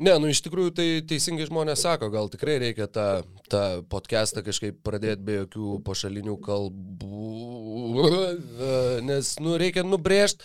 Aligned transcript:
Ne, 0.00 0.14
nu 0.16 0.30
iš 0.32 0.38
tikrųjų 0.46 0.70
tai 0.72 0.84
teisingai 1.04 1.44
žmonės 1.44 1.82
sako, 1.84 2.08
gal 2.08 2.30
tikrai 2.32 2.54
reikia 2.62 2.86
tą, 2.88 3.20
tą 3.52 3.64
podcastą 3.92 4.40
kažkaip 4.46 4.78
pradėti 4.80 5.20
be 5.26 5.34
jokių 5.42 5.74
pašalinių 5.84 6.36
kalbų, 6.40 7.34
nes, 9.10 9.34
nu, 9.44 9.58
reikia 9.60 9.84
nubrėžti 9.84 10.40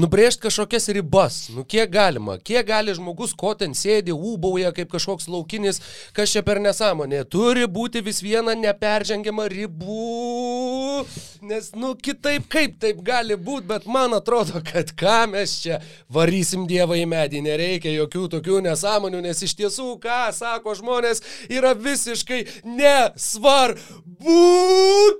nubrėžt 0.00 0.40
kažkokias 0.40 0.88
ribas, 0.96 1.36
nu, 1.52 1.66
kiek 1.68 1.92
galima, 1.92 2.38
kiek 2.40 2.64
gali 2.64 2.94
žmogus, 2.96 3.34
ko 3.36 3.52
ten 3.60 3.76
sėdi, 3.76 4.14
ūbauja 4.16 4.72
kaip 4.72 4.88
kažkoks 4.94 5.28
laukinis, 5.28 5.82
kas 6.16 6.32
čia 6.32 6.40
per 6.46 6.62
nesąmonė, 6.64 7.26
turi 7.28 7.68
būti 7.68 8.00
vis 8.08 8.22
viena 8.24 8.56
neperžengiama 8.56 9.50
ribų, 9.52 11.04
nes, 11.44 11.70
nu, 11.76 11.92
kitaip 12.00 12.48
kaip 12.48 12.80
taip 12.80 13.04
gali 13.04 13.36
būti, 13.36 13.68
bet 13.68 13.84
man 13.84 14.16
atrodo, 14.16 14.64
kad 14.64 14.96
ką 14.96 15.20
mes 15.36 15.58
čia 15.66 15.82
varysim 16.08 16.64
Dievą 16.64 16.96
į 16.96 17.04
medį, 17.12 17.44
nereikia 17.44 17.92
jokių 17.92 18.26
tokių 18.38 18.64
nesąmonių 18.64 18.93
nesąmonių, 18.94 19.22
nes 19.22 19.42
iš 19.42 19.54
tiesų, 19.58 19.98
ką 20.02 20.32
sako 20.32 20.74
žmonės, 20.78 21.22
yra 21.50 21.74
visiškai 21.74 22.44
nesvarbu. 22.64 24.38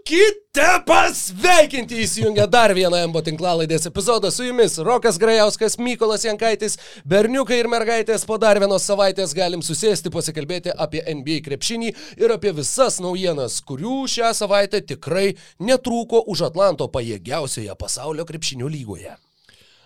Kite 0.07 0.69
pasveikinti 0.87 1.99
įsijungia 2.05 2.47
dar 2.47 2.75
vieną 2.75 2.97
Embo 3.05 3.23
tinklalaidės 3.23 3.87
epizodą 3.91 4.31
su 4.31 4.45
jumis. 4.45 4.79
Rokas 4.79 5.19
Grajauskas, 5.19 5.79
Mykolas 5.79 6.25
Jankaitis, 6.25 6.79
berniukai 7.05 7.59
ir 7.59 7.69
mergaitės 7.69 8.25
po 8.25 8.39
dar 8.39 8.59
vienos 8.59 8.87
savaitės 8.87 9.35
galim 9.35 9.63
susėsti, 9.63 10.13
pasikalbėti 10.15 10.71
apie 10.77 11.03
NBA 11.03 11.43
krepšinį 11.45 11.95
ir 12.21 12.35
apie 12.35 12.55
visas 12.55 13.01
naujienas, 13.03 13.61
kurių 13.67 14.05
šią 14.09 14.33
savaitę 14.35 14.81
tikrai 14.81 15.35
netrūko 15.59 16.25
už 16.31 16.47
Atlanto 16.51 16.89
pajėgiausioje 16.89 17.75
pasaulio 17.79 18.25
krepšinio 18.25 18.71
lygoje. 18.71 19.17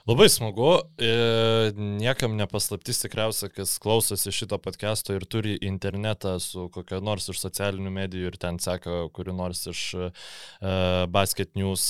Labai 0.09 0.29
smagu, 0.33 0.71
e, 0.97 1.09
niekam 1.77 2.33
nepaslaptis 2.39 3.03
tikriausia, 3.03 3.51
kas 3.53 3.75
klausosi 3.77 4.31
šito 4.33 4.57
podcast'o 4.65 5.13
ir 5.13 5.27
turi 5.29 5.59
internetą 5.69 6.31
su 6.41 6.63
kokia 6.73 7.03
nors 7.05 7.27
iš 7.29 7.43
socialinių 7.43 7.93
medijų 7.93 8.31
ir 8.31 8.39
ten 8.41 8.57
seka 8.57 9.03
kuri 9.13 9.35
nors 9.37 9.67
iš 9.69 9.83
uh, 9.99 10.31
basket 11.13 11.53
news, 11.61 11.85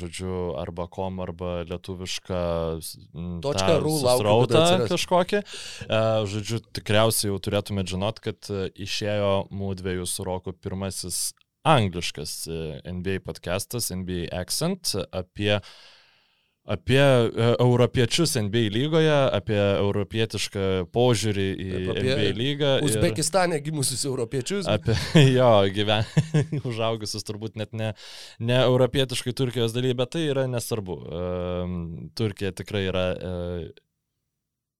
žodžiu, 0.00 0.56
arba 0.58 0.88
com, 0.90 1.20
arba 1.22 1.60
lietuvišką 1.68 2.40
rautą 4.26 4.64
kažkokį. 4.90 5.44
Uh, 5.86 6.26
žodžiu, 6.32 6.58
tikriausiai 6.74 7.30
jau 7.30 7.38
turėtumėte 7.38 7.94
žinot, 7.94 8.18
kad 8.26 8.50
išėjo 8.74 9.30
mūsų 9.54 9.78
dviejų 9.84 10.10
su 10.10 10.26
Roku 10.26 10.56
pirmasis 10.58 11.22
angliškas 11.62 12.34
NBA 12.82 13.20
podcastas, 13.22 13.92
NBA 13.94 14.26
Accent 14.42 14.96
apie 15.14 15.60
uh, 15.60 15.72
apie 16.70 17.02
e, 17.02 17.48
europiečius 17.58 18.36
NBA 18.38 18.68
lygoje, 18.74 19.16
apie 19.34 19.58
europietišką 19.58 20.66
požiūrį 20.94 21.48
į 21.50 21.68
apie 21.80 21.96
NBA 22.06 22.30
lygą. 22.38 22.72
Uzbekistane 22.86 23.58
ir... 23.58 23.64
gimusius 23.66 24.06
europiečius. 24.06 24.70
Apie 24.70 24.96
jo 25.38 25.50
gyven... 25.74 26.06
užaugusius 26.70 27.26
turbūt 27.26 27.58
net 27.60 27.74
ne, 27.76 27.92
ne 28.38 28.62
europietiškai 28.62 29.34
Turkijos 29.36 29.74
daly, 29.76 29.92
bet 29.98 30.14
tai 30.14 30.26
yra 30.30 30.46
nesvarbu. 30.50 30.98
Turkija 32.18 32.54
tikrai 32.54 32.86
yra 32.90 33.06
e, 33.14 33.36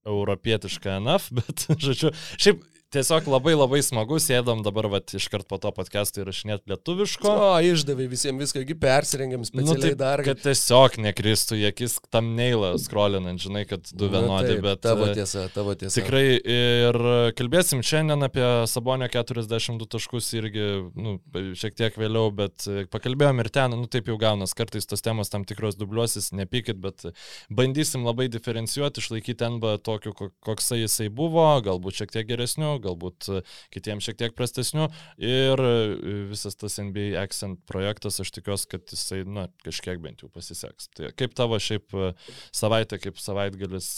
europietiška 0.06 0.96
enough, 0.96 1.28
bet, 1.36 1.66
žodžiu, 1.80 2.12
šiaip 2.40 2.62
tiesiog 2.94 3.28
labai 3.30 3.54
labai 3.54 3.80
smagu, 3.84 4.18
sėdom 4.22 4.64
dabar 4.66 4.88
vat, 4.90 5.12
iškart 5.14 5.46
po 5.50 5.58
to 5.62 5.70
podcast'o 5.74 6.24
įrašinėti 6.24 6.72
lietuviško. 6.72 7.30
O, 7.30 7.50
išdavai 7.62 8.08
visiems 8.10 8.42
viską, 8.42 8.64
kaip 8.66 8.80
persirengiam 8.82 9.44
nu, 9.44 9.48
specialiai 9.48 9.78
nu, 9.78 9.84
taip, 9.92 9.98
dar. 10.00 10.22
Kad 10.26 10.42
tiesiog 10.42 10.98
nekristų 11.06 11.60
akis 11.70 11.98
tam 12.10 12.32
neilą 12.38 12.72
skrolinant, 12.82 13.42
žinai, 13.42 13.62
kad 13.70 13.86
du 13.92 14.08
nu, 14.08 14.14
vienodi, 14.16 14.54
taip, 14.54 14.62
bet... 14.66 14.82
Tavo 14.86 15.06
e, 15.06 15.14
tiesa, 15.20 15.44
tavo 15.54 15.76
tiesa. 15.78 15.94
Tikrai 16.00 16.24
ir 16.40 16.98
kalbėsim 17.38 17.84
šiandien 17.86 18.26
apie 18.26 18.46
Sabonio 18.70 19.06
42 19.12 19.88
taškus 19.94 20.32
irgi, 20.40 20.66
nu, 20.98 21.16
šiek 21.58 21.78
tiek 21.78 21.98
vėliau, 22.00 22.32
bet 22.34 22.66
pakalbėjom 22.90 23.44
ir 23.44 23.52
ten, 23.54 23.78
nu 23.78 23.86
taip 23.90 24.10
jau 24.10 24.18
gaunas, 24.20 24.56
kartais 24.58 24.88
tos 24.90 25.04
temos 25.06 25.30
tam 25.30 25.46
tikros 25.46 25.78
dubliuosis, 25.78 26.32
nepykit, 26.34 26.82
bet 26.82 27.06
bandysim 27.54 28.02
labai 28.08 28.26
diferencijuoti, 28.32 29.02
išlaikyti 29.04 29.46
NB 29.56 29.76
tokiu, 29.86 30.14
koksai 30.42 30.82
jisai 30.82 31.10
buvo, 31.14 31.46
galbūt 31.64 32.02
šiek 32.02 32.14
tiek 32.18 32.28
geresniu, 32.28 32.79
galbūt 32.84 33.28
e, 33.30 33.40
kitiems 33.74 34.06
šiek 34.06 34.18
tiek 34.20 34.36
prastesnių. 34.36 34.88
Ir 35.22 35.62
e, 35.64 35.72
visas 36.30 36.58
tas 36.58 36.78
NBA 36.80 37.14
Accent 37.20 37.60
projektas, 37.68 38.20
aš 38.22 38.32
tikiuosi, 38.36 38.68
kad 38.70 38.94
jisai, 38.94 39.22
na, 39.28 39.48
kažkiek 39.64 40.00
bent 40.02 40.24
jau 40.24 40.30
pasiseks. 40.32 40.90
Tai 40.96 41.12
kaip 41.16 41.34
tavo 41.38 41.58
šiaip 41.60 41.94
e, 41.94 42.12
savaitė, 42.56 43.00
kaip 43.02 43.20
savaitgalis, 43.20 43.90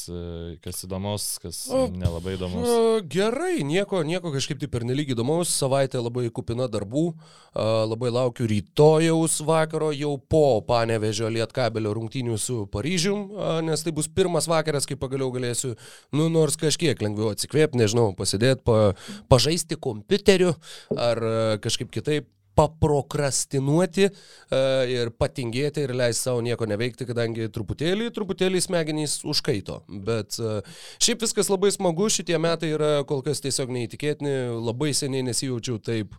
kas 0.65 0.83
įdomus, 0.87 1.29
kas 1.43 1.63
nelabai 1.93 2.37
įdomus? 2.37 2.71
Gerai, 3.13 3.63
nieko, 3.67 4.03
nieko 4.07 4.33
kažkaip 4.35 4.61
tai 4.63 4.71
pernelyg 4.73 5.15
įdomaus, 5.15 5.53
savaitė 5.53 6.03
labai 6.03 6.29
kupina 6.35 6.69
darbų, 6.71 7.13
labai 7.53 8.13
laukiu 8.13 8.47
rytojaus 8.51 9.41
vakaro 9.47 9.91
jau 9.95 10.15
po 10.31 10.63
Panevežio 10.67 11.31
Lietkabelio 11.33 11.93
rungtynių 11.97 12.39
su 12.41 12.63
Paryžium, 12.73 13.27
nes 13.67 13.85
tai 13.85 13.95
bus 13.95 14.09
pirmas 14.13 14.49
vakaras, 14.51 14.87
kai 14.89 14.97
pagaliau 15.01 15.33
galėsiu, 15.35 15.75
nu, 16.17 16.29
nors 16.33 16.57
kažkiek 16.61 16.99
lengviau 17.03 17.33
atsikvėpti, 17.33 17.81
nežinau, 17.81 18.11
pasidėti, 18.17 18.65
pa, 18.73 18.85
pažaisti 19.31 19.77
kompiuteriu 19.77 20.55
ar 20.97 21.23
e, 21.23 21.35
kažkaip 21.63 21.93
kitaip 21.93 22.31
paprokrastinuoti 22.59 24.09
uh, 24.09 24.83
ir 24.91 25.13
patingėti 25.17 25.87
ir 25.87 25.95
leisti 25.97 26.27
savo 26.27 26.43
nieko 26.45 26.67
neveikti, 26.69 27.07
kadangi 27.09 27.49
truputėlį, 27.53 28.11
truputėlį 28.13 28.61
smegenys 28.61 29.19
užkaito. 29.29 29.81
Bet 29.89 30.37
uh, 30.43 30.61
šiaip 31.03 31.25
viskas 31.25 31.49
labai 31.53 31.73
smagu, 31.75 32.11
šitie 32.13 32.37
metai 32.43 32.75
yra 32.77 32.93
kol 33.09 33.25
kas 33.25 33.41
tiesiog 33.45 33.73
neįtikėtini, 33.73 34.37
labai 34.61 34.93
seniai 34.97 35.25
nesijaučiau 35.31 35.81
taip, 35.81 36.17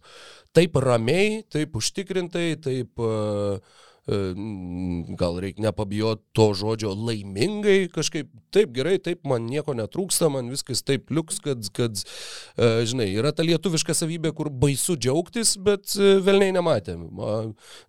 taip 0.57 0.81
ramiai, 0.81 1.43
taip 1.53 1.77
užtikrintai, 1.77 2.47
taip 2.65 3.03
uh, 3.03 3.61
E, 3.61 3.92
gal 4.05 5.37
reikia 5.39 5.63
nepabijoti 5.63 6.23
to 6.35 6.49
žodžio 6.59 6.91
laimingai 6.91 7.87
kažkaip, 7.93 8.27
taip 8.51 8.73
gerai, 8.75 8.97
taip 8.99 9.23
man 9.27 9.45
nieko 9.47 9.75
netrūksta, 9.77 10.27
man 10.33 10.49
viskas 10.51 10.83
taip 10.83 11.07
liuks, 11.13 11.39
kad, 11.43 11.63
kad 11.71 11.95
e, 11.95 12.83
žinai, 12.89 13.07
yra 13.15 13.31
ta 13.31 13.45
lietuviška 13.47 13.95
savybė, 13.95 14.33
kur 14.35 14.51
baisu 14.51 14.97
džiaugtis, 14.99 15.55
bet 15.63 15.95
e, 15.95 16.17
velniai 16.25 16.51
nematėm. 16.57 17.07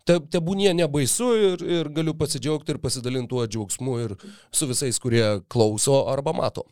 Te, 0.07 0.21
tebūnie 0.37 0.71
nebaisu 0.79 1.33
ir, 1.51 1.67
ir 1.81 1.93
galiu 1.97 2.15
pasidžiaugti 2.15 2.77
ir 2.77 2.83
pasidalinti 2.85 3.35
tuo 3.35 3.43
džiaugsmu 3.51 3.99
ir 4.07 4.19
su 4.55 4.71
visais, 4.71 5.03
kurie 5.03 5.41
klauso 5.51 6.05
arba 6.15 6.37
mato. 6.37 6.69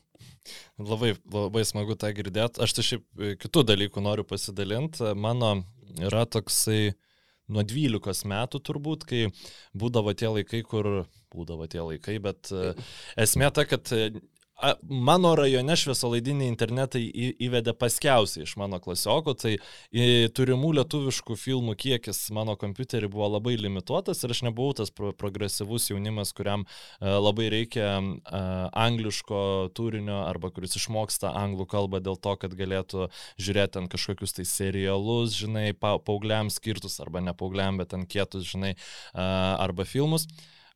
Labai, 0.78 1.16
labai 1.34 1.66
smagu 1.66 1.98
tą 1.98 2.14
girdėti. 2.14 2.62
Aš 2.62 2.78
tai 2.78 2.86
šiaip 2.86 3.30
kitų 3.42 3.66
dalykų 3.66 4.02
noriu 4.02 4.22
pasidalinti. 4.26 5.12
Mano 5.18 5.56
yra 6.02 6.24
toksai 6.30 6.92
uh, 6.92 6.98
nuo 7.52 7.64
12 7.68 8.28
metų 8.32 8.60
turbūt, 8.68 9.06
kai 9.08 9.24
būdavo 9.78 10.14
tie 10.18 10.30
laikai, 10.32 10.62
kur 10.66 10.90
būdavo 11.32 11.68
tie 11.70 11.82
laikai, 11.84 12.18
bet 12.22 12.52
e, 12.52 12.72
esmė 13.24 13.52
ta, 13.54 13.66
kad 13.68 13.92
mano 14.86 15.32
rajone 15.38 15.74
šviesolaidinį 15.78 16.46
internetą 16.50 17.00
įvedė 17.02 17.74
paskiausiai 17.78 18.46
iš 18.46 18.54
mano 18.60 18.78
klasiokų, 18.82 19.34
tai 19.38 19.54
turimų 20.36 20.72
lietuviškų 20.78 21.36
filmų 21.38 21.74
kiekis 21.80 22.20
mano 22.34 22.54
kompiuterį 22.60 23.10
buvo 23.12 23.28
labai 23.34 23.56
limituotas 23.60 24.22
ir 24.22 24.34
aš 24.34 24.44
nebuvau 24.46 24.76
tas 24.78 24.92
pro 24.94 25.12
progresyvus 25.16 25.90
jaunimas, 25.90 26.34
kuriam 26.36 26.66
labai 27.00 27.48
reikia 27.52 27.98
angliško 28.84 29.42
turinio 29.76 30.22
arba 30.28 30.52
kuris 30.54 30.78
išmoksta 30.78 31.34
anglų 31.42 31.66
kalbą 31.74 32.02
dėl 32.04 32.20
to, 32.22 32.36
kad 32.40 32.56
galėtų 32.58 33.10
žiūrėti 33.42 33.82
ant 33.82 33.92
kažkokius 33.92 34.38
tai 34.38 34.46
serialus, 34.48 35.36
žinai, 35.38 35.70
pa 35.74 35.96
paaugliams 35.98 36.60
skirtus 36.60 37.00
arba 37.02 37.22
ne 37.24 37.34
paaugliam, 37.36 37.82
bet 37.82 37.94
ant 37.98 38.08
kietus, 38.10 38.46
žinai, 38.54 38.74
arba 39.12 39.88
filmus. 39.88 40.28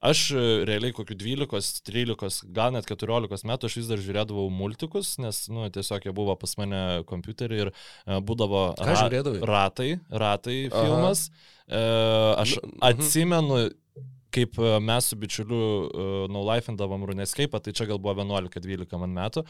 Aš 0.04 0.30
e, 0.36 0.44
realiai 0.68 0.92
kokiu 0.96 1.16
12, 1.16 1.80
13, 1.86 2.42
gal 2.56 2.74
net 2.74 2.88
14 2.88 3.46
metų 3.48 3.70
aš 3.70 3.78
vis 3.80 3.88
dar 3.90 4.02
žiūrėdavau 4.02 4.46
multikus, 4.52 5.14
nes, 5.22 5.46
nu, 5.52 5.64
tiesiog 5.72 6.04
jie 6.08 6.14
buvo 6.16 6.36
pas 6.40 6.52
mane 6.60 6.82
kompiuterį 7.08 7.60
ir 7.64 7.72
uh, 7.72 8.18
būdavo 8.20 8.68
ra 8.76 9.08
ratai, 9.48 9.90
ratai 10.10 10.58
filmas. 10.72 11.28
Uh, 11.66 12.36
aš 12.38 12.58
nu, 12.60 12.68
mhm. 12.68 12.82
atsimenu 12.90 13.60
kaip 14.36 14.58
e, 14.60 14.72
mes 14.84 15.06
su 15.06 15.16
bičiuliu 15.16 15.56
uh, 15.56 16.14
naulaifindavom 16.32 17.04
Runescape, 17.08 17.60
tai 17.62 17.72
čia 17.76 17.86
gal 17.88 18.00
buvo 18.02 18.22
11-12 18.22 18.98
man 19.00 19.14
metų. 19.16 19.44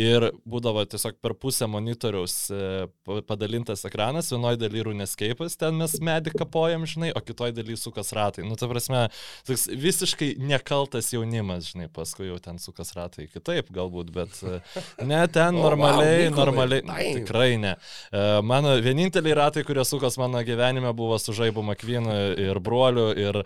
Ir 0.00 0.28
būdavo 0.48 0.84
tiesiog 0.90 1.18
per 1.22 1.34
pusę 1.40 1.68
monitoriaus 1.70 2.36
uh, 2.54 3.20
padalintas 3.28 3.84
ekranas, 3.88 4.30
vienoje 4.32 4.60
dalyje 4.60 4.88
Runescape'as, 4.90 5.56
ten 5.60 5.78
mes 5.80 5.96
medį 6.04 6.34
kapojam, 6.36 6.86
žinai, 6.88 7.10
o 7.16 7.22
kitoje 7.24 7.56
dalyje 7.56 7.80
sukas 7.82 8.12
ratai. 8.16 8.44
Nu, 8.46 8.58
ta 8.60 8.68
prasme, 8.70 9.06
toks 9.48 9.68
visiškai 9.72 10.34
nekaltas 10.42 11.10
jaunimas, 11.14 11.72
žinai, 11.72 11.88
paskui 11.92 12.28
jau 12.28 12.38
ten 12.42 12.60
sukas 12.62 12.94
ratai 12.96 13.28
kitaip 13.32 13.72
galbūt, 13.74 14.12
bet 14.14 14.38
ne 15.04 15.22
ten 15.32 15.58
normaliai, 15.66 16.28
oh, 16.28 16.32
wow, 16.32 16.38
normaliai, 16.42 16.84
Nikolai. 16.84 17.14
tikrai 17.18 17.50
ne. 17.62 17.74
Mano 18.46 18.76
vieninteliai 18.84 19.38
ratai, 19.42 19.64
kurie 19.66 19.84
sukas 19.88 20.18
mano 20.20 20.42
gyvenime, 20.46 20.92
buvo 20.96 21.18
su 21.22 21.34
žaibu 21.36 21.64
Makvinu 21.66 22.14
ir 22.48 22.60
broliu 22.64 23.08
ir, 23.18 23.42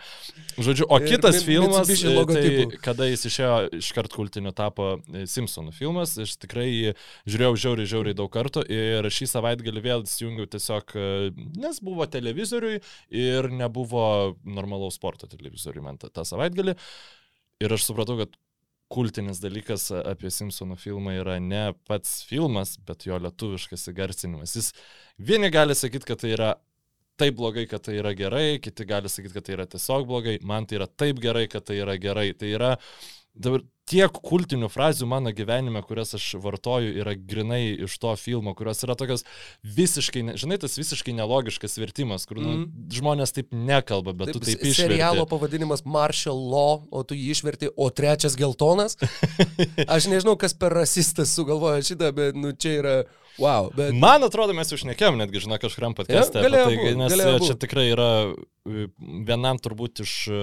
žodžiu, 0.58 0.81
Žodžiu, 0.82 0.88
o 0.90 0.98
Ir 1.00 1.08
kitas 1.08 1.38
Mi- 1.38 1.46
filmas, 1.46 1.88
e, 1.88 2.66
tai, 2.66 2.78
kada 2.82 3.06
jis 3.08 3.24
išėjo 3.30 3.56
iškart 3.78 4.12
kultiniu 4.14 4.52
tapo 4.56 4.88
e, 4.98 5.24
Simpsonų 5.30 5.72
filmas, 5.76 6.14
aš 6.20 6.36
tikrai 6.42 6.68
jį 6.68 6.94
žiūrėjau 7.30 7.56
žiauriai, 7.64 7.90
žiauriai 7.94 8.18
daug 8.18 8.30
kartų 8.32 8.64
ir 8.66 9.08
šį 9.12 9.30
savaitgalį 9.32 9.84
vėl 9.84 10.06
įsijungiau 10.06 10.48
tiesiog, 10.50 10.94
e, 10.94 11.32
nes 11.62 11.82
buvo 11.84 12.06
televizoriui 12.10 12.80
ir 13.08 13.50
nebuvo 13.50 14.36
normalaus 14.44 14.98
sporto 14.98 15.30
televizoriui 15.30 15.84
man 15.84 16.00
tą 16.02 16.26
savaitgalį. 16.26 16.76
Ir 17.62 17.76
aš 17.76 17.86
supratau, 17.86 18.18
kad 18.18 18.34
kultinis 18.92 19.40
dalykas 19.40 19.88
apie 20.02 20.30
Simpsonų 20.32 20.76
filmą 20.80 21.14
yra 21.20 21.38
ne 21.40 21.70
pats 21.88 22.20
filmas, 22.28 22.76
bet 22.76 23.06
jo 23.08 23.16
lietuviškas 23.22 23.88
įgarsinimas. 23.92 24.56
Jis 24.58 24.72
vieni 25.16 25.48
gali 25.52 25.76
sakyti, 25.78 26.10
kad 26.10 26.20
tai 26.20 26.34
yra 26.36 26.50
taip 27.22 27.38
blogai, 27.38 27.66
kad 27.70 27.86
tai 27.86 27.96
yra 28.02 28.12
gerai, 28.18 28.58
kiti 28.62 28.86
gali 28.88 29.10
sakyti, 29.12 29.38
kad 29.38 29.48
tai 29.48 29.56
yra 29.60 29.68
tiesiog 29.70 30.06
blogai, 30.10 30.38
man 30.46 30.68
tai 30.68 30.80
yra 30.82 30.90
taip 30.90 31.22
gerai, 31.22 31.46
kad 31.52 31.66
tai 31.68 31.80
yra 31.82 31.96
gerai. 32.02 32.32
Tai 32.38 32.50
yra 32.52 32.76
dabar 33.32 33.62
tiek 33.88 34.18
kultinių 34.24 34.68
frazių 34.72 35.06
mano 35.10 35.32
gyvenime, 35.34 35.82
kurias 35.84 36.14
aš 36.16 36.26
vartoju, 36.42 36.92
yra 37.02 37.14
grinai 37.18 37.74
iš 37.86 37.96
to 38.00 38.12
filmo, 38.20 38.54
kurios 38.56 38.82
yra 38.86 38.94
tokios 38.98 39.24
visiškai, 39.64 40.22
ne- 40.28 40.36
žinai, 40.40 40.58
tas 40.62 40.76
visiškai 40.78 41.14
nelogiškas 41.18 41.76
vertimas, 41.82 42.26
kur 42.28 42.40
nu, 42.42 42.54
žmonės 42.94 43.34
taip 43.36 43.50
nekalba, 43.52 44.14
bet 44.16 44.32
tu 44.36 44.42
taip 44.42 44.60
išverti. 44.62 44.76
Serialo 44.84 45.26
pavadinimas 45.28 45.84
Martial 45.84 46.38
Law, 46.38 46.84
o 46.90 47.02
tu 47.02 47.18
jį 47.18 47.34
išverti, 47.36 47.72
o 47.76 47.90
trečias 47.90 48.38
geltonas. 48.38 48.96
Aš 49.96 50.08
nežinau, 50.12 50.36
kas 50.40 50.54
per 50.54 50.76
rasistas 50.78 51.34
sugalvojo 51.34 51.82
šitą, 51.92 52.12
bet 52.16 52.38
nu, 52.38 52.54
čia 52.54 52.78
yra 52.78 52.96
wow. 53.38 53.70
Bet... 53.74 53.92
Man 53.96 54.24
atrodo, 54.26 54.54
mes 54.56 54.70
jau 54.72 54.78
šnekėjom 54.80 55.18
netgi, 55.20 55.42
žinau, 55.44 55.58
kažkuriam 55.62 55.94
galėjo 55.96 56.24
apie 56.26 56.42
tai, 56.42 56.94
nes 56.98 57.12
galėjo 57.14 57.38
čia 57.46 57.56
tikrai 57.60 57.84
yra 57.92 58.08
e, 58.32 58.86
vienam 59.28 59.60
turbūt 59.62 60.02
iš, 60.04 60.14
e, 60.32 60.40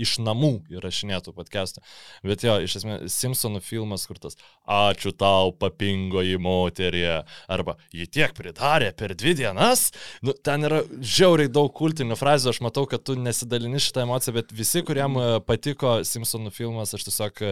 iš 0.00 0.16
namų 0.24 0.52
įrašinėtų 0.74 1.34
podcast'ą. 1.36 1.82
Bet 2.26 2.44
jo, 2.46 2.58
iš 2.64 2.78
esmės, 2.80 3.16
Simpsonų 3.18 3.62
filmas 3.64 4.06
kurtas. 4.10 4.38
Ačiū 4.64 5.12
tau, 5.16 5.52
papingoji 5.58 6.38
moterie. 6.42 7.20
Arba, 7.50 7.76
ji 7.94 8.08
tiek 8.10 8.34
pridarė 8.36 8.92
per 8.98 9.14
dvi 9.18 9.36
dienas. 9.42 9.88
Nu, 10.24 10.34
ten 10.34 10.66
yra 10.68 10.82
žiauriai 10.98 11.50
daug 11.52 11.70
kultinių 11.76 12.18
frazių. 12.18 12.52
Aš 12.54 12.62
matau, 12.66 12.86
kad 12.90 13.04
tu 13.06 13.18
nesidalini 13.18 13.82
šitą 13.82 14.06
emociją, 14.06 14.38
bet 14.40 14.54
visi, 14.56 14.82
kuriam 14.86 15.18
e, 15.20 15.28
patiko 15.46 15.98
Simpsonų 16.06 16.54
filmas, 16.54 16.96
aš 16.96 17.08
tiesiog 17.10 17.44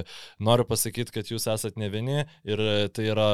noriu 0.43 0.67
pasakyti, 0.69 1.15
kad 1.15 1.31
jūs 1.31 1.49
esat 1.53 1.79
ne 1.81 1.91
vieni 1.93 2.25
ir 2.47 2.67
tai 2.95 3.11
yra 3.13 3.31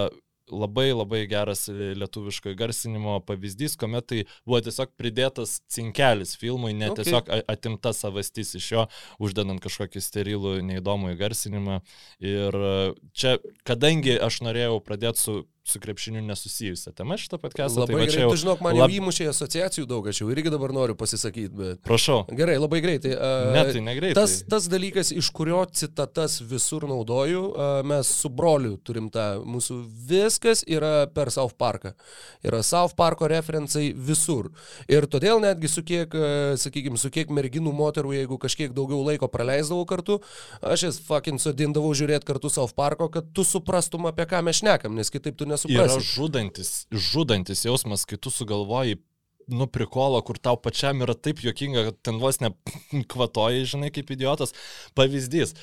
labai 0.53 0.91
labai 0.93 1.25
geras 1.31 1.67
lietuviško 1.73 2.53
įgarsinimo 2.53 3.19
pavyzdys, 3.27 3.77
kuomet 3.81 4.07
tai 4.13 4.21
buvo 4.47 4.61
tiesiog 4.65 4.93
pridėtas 5.01 5.59
cinkelis 5.73 6.37
filmui, 6.39 6.75
ne 6.77 6.93
Okay. 6.93 7.05
tiesiog 7.05 7.31
atimta 7.49 7.93
savastis 7.97 8.55
iš 8.59 8.67
jo, 8.75 8.87
uždedant 9.23 9.63
kažkokį 9.65 10.03
sterilų, 10.05 10.57
neįdomų 10.69 11.15
įgarsinimą. 11.17 11.81
Ir 12.21 12.59
e, 12.59 12.75
čia, 13.17 13.39
kadangi 13.69 14.19
aš 14.21 14.43
norėjau 14.45 14.81
pradėti 14.85 15.23
su, 15.23 15.37
su 15.65 15.79
krepšiniu 15.81 16.23
nesusijusią 16.27 16.91
temą 16.99 17.15
šitą 17.17 17.39
podcastą, 17.39 17.85
Labai 17.85 18.01
tai 18.03 18.11
čia 18.11 18.25
jau... 18.25 18.33
žinok, 18.37 18.61
man 18.65 18.75
jau 18.75 18.83
lab- 18.83 18.95
įmušė 18.97 19.29
asociacijų 19.31 19.85
daug, 19.87 20.09
aš 20.11 20.19
jau 20.25 20.31
irgi 20.35 20.51
dabar 20.51 20.73
noriu 20.75 20.97
pasisakyti, 20.99 21.53
bet... 21.55 21.79
Prašau. 21.87 22.25
Gerai, 22.35 22.57
labai 22.59 22.81
greitai. 22.83 23.13
a, 23.15 23.29
Ne, 23.55 23.63
tai 23.71 23.83
negreitai. 23.87 24.17
Tas, 24.19 24.41
tas 24.51 24.67
dalykas, 24.73 25.13
iš 25.15 25.29
kurio 25.31 25.61
citatas 25.71 26.41
visur 26.43 26.89
naudoju, 26.91 27.45
a, 27.55 27.69
mes 27.87 28.11
su 28.11 28.29
broliu 28.35 28.75
turim 28.83 29.07
tą, 29.15 29.29
mūsų 29.47 29.77
viskas 30.11 30.65
yra 30.67 31.07
per 31.15 31.31
South 31.31 31.55
Parką. 31.55 31.95
Yra 32.43 32.65
South 32.67 32.97
Parko 32.99 33.31
referencai 33.31 33.93
visur. 33.95 34.51
Ir 34.91 35.07
todėl 35.07 35.39
netgi 35.47 35.71
su 35.71 35.87
kiek, 35.87 36.11
sakykime, 36.59 36.99
su 36.99 37.13
kiek 37.15 37.31
merginų, 37.31 37.71
moterų, 37.79 38.17
jeigu 38.19 38.41
kažkiek 38.43 38.75
daugiau 38.75 38.99
laiko 39.07 39.31
praleisdavau 39.31 39.87
kartu, 39.87 40.19
aš 40.61 40.89
jas 40.89 41.01
fucking 41.07 41.39
sodindavau 41.39 41.95
žiūrėti 41.95 42.27
kartu 42.33 42.51
South 42.51 42.75
Parko, 42.75 43.07
kad 43.15 43.31
tu 43.33 43.47
suprastum, 43.47 44.11
apie 44.11 44.27
ką 44.27 44.43
mes 44.43 44.59
šnekam, 44.59 44.99
nes 44.99 45.07
kitaip 45.13 45.39
tu 45.39 45.47
Yra 45.69 45.87
nesuprasi. 45.87 46.13
žudantis, 46.17 46.71
žudantis 46.91 47.65
jausmas, 47.67 48.05
kai 48.09 48.17
tu 48.17 48.31
sugalvoji 48.31 48.99
nu 49.49 49.67
prikolo, 49.67 50.21
kur 50.27 50.39
tau 50.39 50.57
pačiam 50.61 51.01
yra 51.05 51.15
taip 51.19 51.41
jokinga, 51.43 51.85
kad 51.89 51.99
ten 52.09 52.19
vos 52.23 52.39
ne 52.43 52.53
kvatoji, 53.13 53.65
žinai, 53.75 53.91
kaip 53.95 54.11
idiotas. 54.15 54.55
Pavyzdys. 54.99 55.55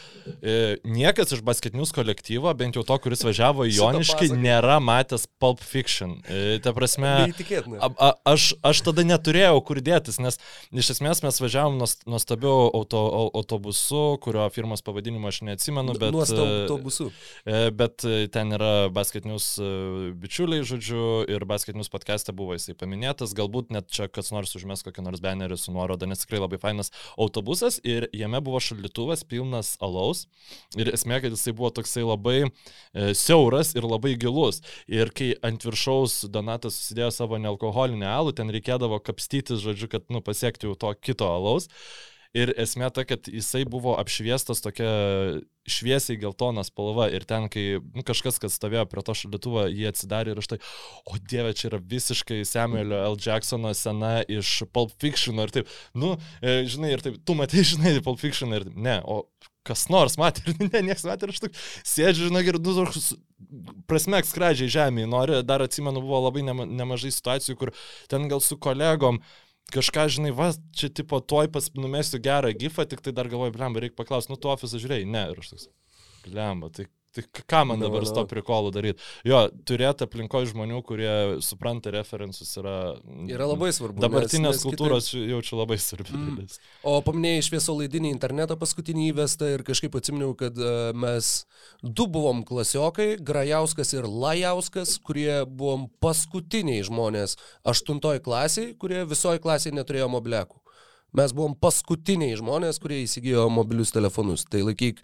E, 0.42 0.78
niekas 0.84 1.34
iš 1.36 1.44
basketinius 1.46 1.94
kolektyvo, 1.96 2.52
bent 2.58 2.78
jau 2.80 2.84
to, 2.88 2.98
kuris 3.04 3.24
važiavo 3.26 3.68
į 3.70 3.76
Joniškį, 3.78 4.32
nėra 4.40 4.80
matęs 4.84 5.28
Pulp 5.42 5.62
Fiction. 5.64 6.18
E, 6.28 6.58
ta 6.64 6.74
prasme. 6.76 7.14
A, 7.80 7.90
a, 7.90 8.10
aš, 8.34 8.52
aš 8.66 8.84
tada 8.90 9.06
neturėjau 9.08 9.62
kur 9.68 9.82
dėtis, 9.84 10.20
nes 10.24 10.40
iš 10.74 10.94
esmės 10.96 11.24
mes 11.26 11.40
važiavom 11.44 11.80
nuos- 11.80 12.00
nuostabiu 12.10 12.52
auto, 12.68 13.04
au- 13.22 13.32
autobusu, 13.42 14.04
kurio 14.24 14.48
firmos 14.54 14.84
pavadinimo 14.86 15.30
aš 15.32 15.42
neatsimenu, 15.48 15.96
bet... 16.00 16.12
Nuostabu 16.16 16.46
e, 16.48 16.62
autobusu. 16.66 17.10
Bet 17.80 18.04
ten 18.34 18.56
yra 18.56 18.74
basketinius 18.94 19.52
bičiuliai, 20.20 20.66
žodžiu, 20.68 21.04
ir 21.30 21.46
basketinius 21.50 21.92
podcast'e 21.94 22.34
buvo 22.36 22.56
jisai 22.58 22.76
paminėtas, 22.80 23.34
galbūt 23.38 23.69
net 23.74 23.90
čia 23.94 24.08
kas 24.12 24.32
nors 24.36 24.56
užmes 24.58 24.84
kokį 24.86 25.06
nors 25.06 25.24
banerį 25.24 25.58
su 25.60 25.74
nuoroda, 25.76 26.08
nes 26.10 26.24
tikrai 26.24 26.42
labai 26.42 26.60
fainas 26.62 26.92
autobusas 27.18 27.80
ir 27.84 28.08
jame 28.16 28.42
buvo 28.46 28.62
šaldytuvas 28.64 29.26
pilnas 29.30 29.76
alaus 29.84 30.26
ir 30.78 30.92
esmė, 30.94 31.22
kad 31.24 31.36
jisai 31.36 31.56
buvo 31.56 31.72
toksai 31.80 32.06
labai 32.06 32.38
e, 32.44 32.50
siauras 33.18 33.74
ir 33.78 33.88
labai 33.88 34.16
gilus. 34.20 34.62
Ir 34.90 35.14
kai 35.16 35.34
ant 35.46 35.66
viršaus 35.66 36.22
Donatas 36.34 36.78
susidėjo 36.78 37.12
savo 37.16 37.40
nealkoholinį 37.42 38.08
alų, 38.10 38.36
ten 38.38 38.54
reikėdavo 38.54 39.02
kapstytis, 39.04 39.64
žodžiu, 39.64 39.90
kad 39.92 40.08
nu, 40.14 40.24
pasiekti 40.26 40.70
jau 40.70 40.78
to 40.80 40.94
kito 41.02 41.30
alaus. 41.30 41.70
Ir 42.38 42.52
esmė 42.62 42.92
ta, 42.94 43.02
kad 43.10 43.26
jisai 43.26 43.64
buvo 43.66 43.96
apšviestas 43.98 44.62
tokia 44.62 44.90
šviesiai 45.70 46.18
geltona 46.22 46.62
spalva 46.66 47.08
ir 47.10 47.26
ten, 47.30 47.48
kai 47.50 47.80
nu, 47.82 48.04
kažkas, 48.06 48.38
kas 48.42 48.58
stovėjo 48.60 48.84
prie 48.90 49.04
to 49.06 49.16
šaldytuvo, 49.18 49.64
jį 49.74 49.88
atsidarė 49.90 50.36
ir 50.36 50.42
aš 50.42 50.52
tai, 50.52 50.60
o 51.10 51.18
dieve, 51.18 51.56
čia 51.58 51.72
yra 51.72 51.80
visiškai 51.82 52.44
Samuelio 52.46 53.02
L. 53.08 53.18
Jacksono 53.22 53.74
sena 53.78 54.20
iš 54.30 54.60
Pulp 54.74 54.94
Fiction 55.02 55.42
ir 55.42 55.54
taip, 55.56 55.74
nu, 55.98 56.16
e, 56.42 56.62
žinai, 56.70 56.94
ir 56.94 57.06
taip, 57.06 57.18
tu 57.26 57.38
matai, 57.38 57.66
žinai, 57.72 57.98
Pulp 58.06 58.22
Fiction 58.22 58.54
ir 58.54 58.70
ne, 58.78 59.00
o 59.10 59.24
kas 59.66 59.88
nors 59.90 60.18
matė, 60.22 60.46
ir 60.46 60.62
ne, 60.70 60.86
niekas 60.92 61.10
matė, 61.10 61.28
ir 61.28 61.36
aš 61.36 61.44
tik 61.48 61.60
sėdžiu, 61.82 62.30
žinai, 62.30 62.46
ir 62.46 62.62
du 62.62 62.78
toks 62.78 63.12
prasmek 63.90 64.30
skradžiai 64.30 64.70
žemėje, 64.78 65.10
nori, 65.10 65.42
dar 65.46 65.66
atsimenu, 65.66 66.06
buvo 66.06 66.22
labai 66.28 66.46
nema, 66.46 66.70
nemažai 66.70 67.14
situacijų, 67.16 67.58
kur 67.58 67.74
ten 68.12 68.30
gal 68.30 68.42
su 68.46 68.58
kolegom 68.62 69.22
kažką, 69.74 70.06
žinai, 70.16 70.32
va, 70.36 70.52
čia 70.76 70.90
tipo 70.94 71.20
tuoj 71.22 71.50
pas 71.54 71.70
numesiu 71.78 72.22
gerą 72.24 72.52
gifą, 72.58 72.86
tik 72.90 73.04
tai 73.06 73.14
dar 73.16 73.30
galvoju, 73.32 73.56
blemba, 73.56 73.84
reikia 73.84 73.98
paklausti, 74.00 74.34
nu 74.34 74.40
tu 74.40 74.52
ofisą 74.52 74.82
žiūrėjai, 74.82 75.08
ne, 75.10 75.26
ir 75.34 75.42
aš 75.42 75.54
toks, 75.54 75.68
blemba, 76.26 76.72
tai, 76.76 76.88
tai 77.16 77.24
ką 77.50 77.64
man 77.66 77.82
dabar 77.82 78.06
su 78.06 78.14
to 78.14 78.24
prikolu 78.30 78.72
daryti? 78.74 79.02
Jo, 79.28 79.46
turėti 79.68 80.06
aplinkoje 80.06 80.52
žmonių, 80.52 80.82
kurie 80.86 81.14
supranta 81.46 81.92
referensus 81.94 82.52
yra... 82.62 82.76
Yra 83.30 83.48
labai 83.50 83.72
svarbu. 83.76 84.02
Dabartinės 84.04 84.44
nes- 84.44 84.60
nes 84.60 84.66
kultūros 84.68 85.10
kitaip... 85.10 85.30
jaučiu 85.34 85.60
labai 85.62 85.80
svarbi 85.82 86.18
Mm. 86.20 86.46
O 86.88 87.00
paminėjai 87.06 87.44
šviesolaidinį 87.48 88.10
internetą 88.14 88.56
paskutinį 88.60 89.10
įvestą 89.12 89.50
ir 89.54 89.64
kažkaip 89.68 89.96
atsiminiau, 90.00 90.34
kad 90.38 90.58
uh, 90.60 90.90
mes 90.98 91.30
du 91.82 92.08
buvom 92.12 92.42
klasiokai, 92.48 93.18
Grajauskas 93.22 93.94
ir 93.96 94.08
Lajauskas, 94.10 94.98
kurie 95.04 95.44
buvom 95.46 95.88
paskutiniai 96.04 96.84
žmonės 96.88 97.38
aštuntoji 97.68 98.24
klasiai, 98.26 98.74
kurie 98.80 99.06
visoji 99.10 99.42
klasiai 99.44 99.76
neturėjo 99.78 100.10
mobiliakų. 100.12 100.60
Mes 101.18 101.34
buvom 101.34 101.56
paskutiniai 101.58 102.38
žmonės, 102.38 102.78
kurie 102.82 103.02
įsigijo 103.02 103.48
mobilius 103.50 103.94
telefonus. 103.96 104.44
Tai 104.46 104.62
laikyk, 104.68 105.00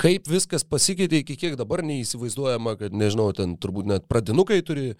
kaip 0.00 0.28
viskas 0.28 0.64
pasikeitė 0.68 1.22
iki 1.22 1.36
kiek 1.40 1.56
dabar 1.58 1.82
neįsivaizduojama, 1.86 2.76
kad, 2.80 2.96
nežinau, 2.96 3.30
ten 3.36 3.56
turbūt 3.60 3.88
net 3.90 4.08
pradinukai 4.10 4.60
turi 4.66 4.90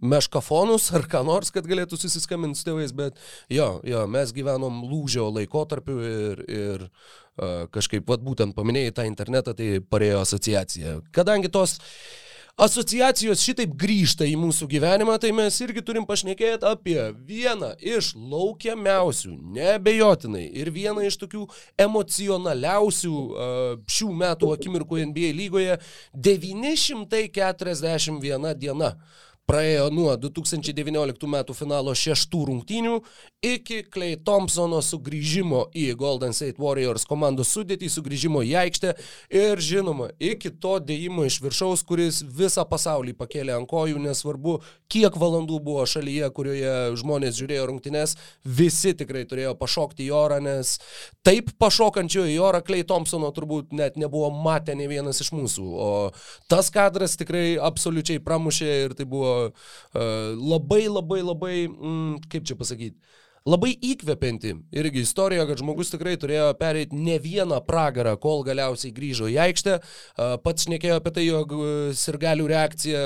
meškafonus 0.00 0.92
ar 0.96 1.06
ką 1.10 1.24
nors, 1.26 1.52
kad 1.54 1.66
galėtų 1.68 1.98
susiskambinti 2.00 2.60
su 2.60 2.68
tėvais, 2.68 2.94
bet 2.96 3.18
jo, 3.52 3.68
jo, 3.86 4.04
mes 4.10 4.34
gyvenom 4.36 4.84
lūžio 4.86 5.28
laikotarpiu 5.34 5.96
ir, 6.10 6.44
ir 6.46 6.86
uh, 6.86 7.66
kažkaip, 7.74 8.06
vad 8.08 8.22
būtent 8.26 8.54
paminėjai 8.56 8.94
tą 9.00 9.08
internetą, 9.10 9.56
tai 9.58 9.80
parėjo 9.82 10.22
asociacija. 10.22 11.00
Kadangi 11.16 11.50
tos 11.52 11.80
asociacijos 12.56 13.42
šitaip 13.44 13.74
grįžta 13.76 14.24
į 14.24 14.32
mūsų 14.40 14.64
gyvenimą, 14.70 15.18
tai 15.20 15.28
mes 15.36 15.52
irgi 15.60 15.82
turim 15.84 16.06
pašnekėti 16.08 16.64
apie 16.64 17.12
vieną 17.28 17.74
iš 17.76 18.14
laukiamiausių, 18.16 19.34
nebejotinai, 19.58 20.46
ir 20.56 20.72
vieną 20.72 21.04
iš 21.04 21.20
tokių 21.20 21.44
emocionaliausių 21.84 23.12
šių 23.98 24.08
metų 24.22 24.54
akimirkų 24.56 25.02
NBA 25.10 25.36
lygoje- 25.36 25.76
941 26.28 28.56
diena. 28.56 28.96
Praėjo 29.46 29.86
nuo 29.94 30.10
2019 30.18 31.28
m. 31.28 31.36
finalo 31.54 31.94
šeštų 31.94 32.40
rungtynių 32.48 32.96
iki 33.46 33.82
Clay 33.92 34.16
Thompsono 34.26 34.80
sugrįžimo 34.82 35.66
į 35.76 35.86
Golden 35.98 36.34
State 36.34 36.58
Warriors 36.62 37.06
komandos 37.06 37.52
sudėtį, 37.54 37.88
sugrįžimo 37.92 38.42
į 38.42 38.56
aikštę 38.64 38.94
ir 39.30 39.62
žinoma, 39.62 40.08
iki 40.18 40.50
to 40.50 40.76
dėjimo 40.82 41.26
iš 41.28 41.38
viršaus, 41.44 41.84
kuris 41.86 42.22
visą 42.26 42.64
pasaulį 42.66 43.14
pakėlė 43.18 43.54
ant 43.54 43.70
kojų, 43.70 44.00
nesvarbu, 44.02 44.56
kiek 44.90 45.14
valandų 45.20 45.60
buvo 45.62 45.86
šalyje, 45.86 46.30
kurioje 46.34 46.74
žmonės 46.98 47.38
žiūrėjo 47.38 47.68
rungtynes, 47.70 48.16
visi 48.42 48.96
tikrai 48.98 49.24
turėjo 49.30 49.54
pašokti 49.60 50.08
į 50.08 50.10
orą, 50.16 50.40
nes 50.42 50.76
taip 51.26 51.52
pašokančio 51.62 52.26
į 52.32 52.40
orą 52.42 52.64
Clay 52.66 52.86
Thompsono 52.88 53.30
turbūt 53.36 53.70
net 53.78 54.00
nebuvo 54.00 54.32
matę 54.34 54.74
ne 54.74 54.90
vienas 54.90 55.22
iš 55.22 55.30
mūsų, 55.36 55.66
o 55.70 55.90
tas 56.50 56.72
kadras 56.74 57.14
tikrai 57.20 57.54
absoliučiai 57.62 58.22
pramušė 58.26 58.74
ir 58.86 58.98
tai 58.98 59.06
buvo 59.06 59.35
labai 59.94 60.86
labai 60.88 61.20
labai, 61.22 61.54
mm, 61.68 62.26
kaip 62.32 62.46
čia 62.48 62.58
pasakyti, 62.58 62.96
labai 63.46 63.72
įkvepianti 63.92 64.54
irgi 64.74 65.04
istorija, 65.06 65.46
kad 65.48 65.62
žmogus 65.62 65.92
tikrai 65.92 66.16
turėjo 66.20 66.50
pereiti 66.58 66.98
ne 66.98 67.18
vieną 67.22 67.60
pragarą, 67.66 68.16
kol 68.20 68.42
galiausiai 68.46 68.94
grįžo 68.96 69.30
į 69.30 69.38
aikštę. 69.46 69.78
Pats 70.42 70.66
šnekėjo 70.66 70.98
apie 71.00 71.14
tai, 71.14 71.28
jog 71.28 71.54
sirgalių 71.96 72.50
reakcija 72.50 73.04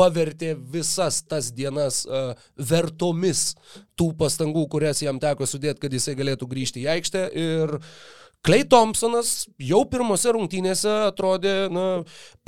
pavertė 0.00 0.54
visas 0.72 1.20
tas 1.28 1.50
dienas 1.52 2.04
uh, 2.08 2.32
vertomis 2.56 3.50
tų 4.00 4.10
pastangų, 4.20 4.64
kurias 4.72 5.02
jam 5.04 5.20
teko 5.20 5.48
sudėti, 5.48 5.82
kad 5.82 5.92
jisai 5.92 6.16
galėtų 6.16 6.48
grįžti 6.48 6.84
į 6.86 6.88
aikštę. 6.94 7.26
Ir 7.36 7.74
Klei 8.40 8.64
Thompsonas 8.64 9.50
jau 9.60 9.82
pirmose 9.84 10.32
rungtynėse 10.32 10.88
atrodė, 11.10 11.68
na, 11.68 11.82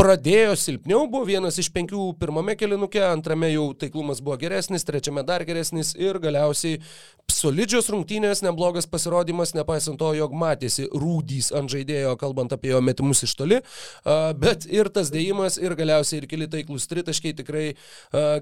pradėjo 0.01 0.55
silpniau, 0.57 1.03
buvo 1.05 1.27
vienas 1.29 1.59
iš 1.61 1.69
penkių 1.75 2.15
pirmame 2.21 2.55
kelinuke, 2.57 3.03
antrame 3.05 3.51
jau 3.53 3.67
taiklumas 3.77 4.23
buvo 4.25 4.39
geresnis, 4.41 4.87
trečiame 4.89 5.21
dar 5.29 5.45
geresnis 5.45 5.93
ir 6.01 6.17
galiausiai 6.23 6.81
solidžios 7.33 7.91
rungtynės, 7.93 8.41
neblogas 8.45 8.89
pasirodymas, 8.89 9.53
nepaisant 9.57 9.99
to, 10.01 10.09
jog 10.17 10.33
matėsi 10.37 10.87
rūdys 10.91 11.51
ant 11.57 11.71
žaidėjo, 11.73 12.15
kalbant 12.21 12.53
apie 12.57 12.73
jo 12.73 12.81
metimus 12.85 13.23
iš 13.27 13.37
toli, 13.39 13.61
bet 14.41 14.65
ir 14.73 14.89
tas 14.93 15.13
dėjimas, 15.13 15.59
ir 15.61 15.77
galiausiai 15.79 16.23
ir 16.23 16.29
keli 16.31 16.49
taiklus 16.51 16.89
tritaškiai 16.91 17.37
tikrai, 17.43 17.67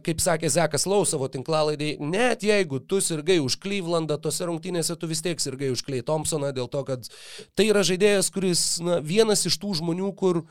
kaip 0.07 0.23
sakė 0.23 0.50
Zekas 0.54 0.87
Lau 0.90 1.02
savo 1.09 1.26
tinklalaidai, 1.33 1.97
net 1.99 2.47
jeigu 2.47 2.80
tu 2.80 3.02
sirgai 3.04 3.40
už 3.42 3.59
Clevelandą, 3.62 4.21
tose 4.23 4.47
rungtynėse 4.49 4.97
tu 4.99 5.11
vis 5.11 5.23
tiek 5.25 5.42
sirgai 5.42 5.71
už 5.75 5.85
Clay 5.87 6.07
Thompsoną, 6.07 6.54
dėl 6.57 6.71
to, 6.71 6.87
kad 6.88 7.11
tai 7.59 7.68
yra 7.70 7.85
žaidėjas, 7.87 8.30
kuris 8.35 8.62
na, 8.85 9.00
vienas 9.04 9.47
iš 9.49 9.59
tų 9.62 9.76
žmonių, 9.80 10.12
kur 10.18 10.42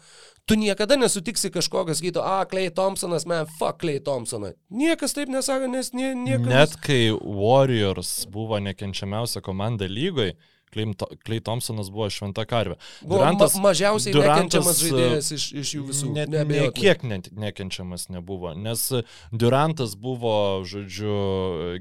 tu 0.50 0.58
niekada 0.58 0.98
nesutiksi 0.98 1.52
kažko, 1.54 1.86
kas 1.88 2.02
sakytų, 2.02 2.24
a, 2.26 2.44
Clay 2.50 2.72
Thompsonas, 2.74 3.28
man, 3.30 3.50
fuck 3.60 3.82
Clay 3.84 4.02
Thompsoną. 4.04 4.56
Niekas 4.74 5.14
taip 5.18 5.30
nesako, 5.30 5.70
nes 5.70 5.94
nie, 5.94 6.14
niekas. 6.18 6.50
Net 6.50 6.78
kai 6.84 7.02
Warriors 7.14 8.24
buvo 8.32 8.58
nekenčiamiausia 8.64 9.44
komanda 9.46 9.90
lygoje, 9.90 10.36
Klei 10.72 11.42
Thompsonas 11.44 11.90
buvo 11.94 12.10
šventa 12.14 12.46
karvė. 12.50 12.78
Durantas, 13.02 13.56
ma 13.58 13.70
mažiausiai 13.70 14.14
Durantas, 14.14 14.44
nekenčiamas 14.44 14.82
žaidėjas 14.84 15.32
iš, 15.36 15.48
iš 15.62 15.74
jų 15.76 15.86
visų. 15.90 16.12
Net 16.16 16.34
niekiek 16.50 17.04
ne, 17.08 17.20
nekenčiamas 17.46 18.08
nebuvo, 18.14 18.54
nes 18.58 18.84
Durantas 19.32 19.96
buvo, 20.00 20.36
žodžiu, 20.70 21.16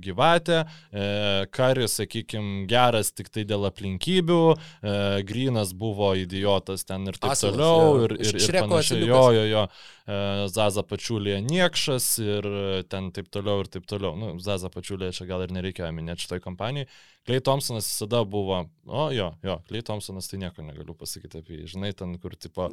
gyvatė, 0.05 0.63
e, 0.93 1.07
Karis, 1.55 1.99
sakykime, 2.01 2.65
geras 2.71 3.13
tik 3.13 3.31
tai 3.35 3.45
dėl 3.49 3.69
aplinkybių, 3.69 4.43
e, 4.55 4.97
Grinas 5.29 5.75
buvo 5.77 6.15
idiotas 6.19 6.87
ten 6.89 7.09
ir 7.11 7.21
taip 7.21 7.35
Asilas, 7.37 7.57
toliau. 7.57 8.05
Ir, 8.07 8.19
ir, 8.23 8.41
ir 8.41 8.61
panašiai, 8.63 9.07
jo, 9.09 9.23
jo, 9.37 9.47
jo. 9.53 9.67
E, 10.09 10.19
Zaza 10.53 10.85
Pačiulė 10.89 11.39
niekšas 11.45 12.09
ir 12.25 12.49
ten 12.89 13.13
taip 13.13 13.29
toliau 13.35 13.65
ir 13.65 13.71
taip 13.73 13.89
toliau. 13.91 14.17
Nu, 14.19 14.33
Zaza 14.43 14.71
Pačiulė 14.73 15.13
čia 15.17 15.29
gal 15.29 15.45
ir 15.45 15.55
nereikėjo 15.57 15.93
minėti 15.97 16.27
šitoj 16.27 16.43
kompanijai. 16.45 16.89
Klei 17.29 17.41
Thompsonas 17.45 17.85
visada 17.85 18.25
buvo, 18.25 18.63
o 18.87 19.03
jo, 19.13 19.27
jo, 19.45 19.59
Klei 19.69 19.83
Thompsonas 19.85 20.31
tai 20.31 20.39
nieko 20.41 20.63
negaliu 20.65 20.95
pasakyti 20.97 21.43
apie 21.43 21.59
jį, 21.59 21.67
žinai, 21.75 21.91
ten 21.97 22.15
kur 22.23 22.33
tipo, 22.41 22.71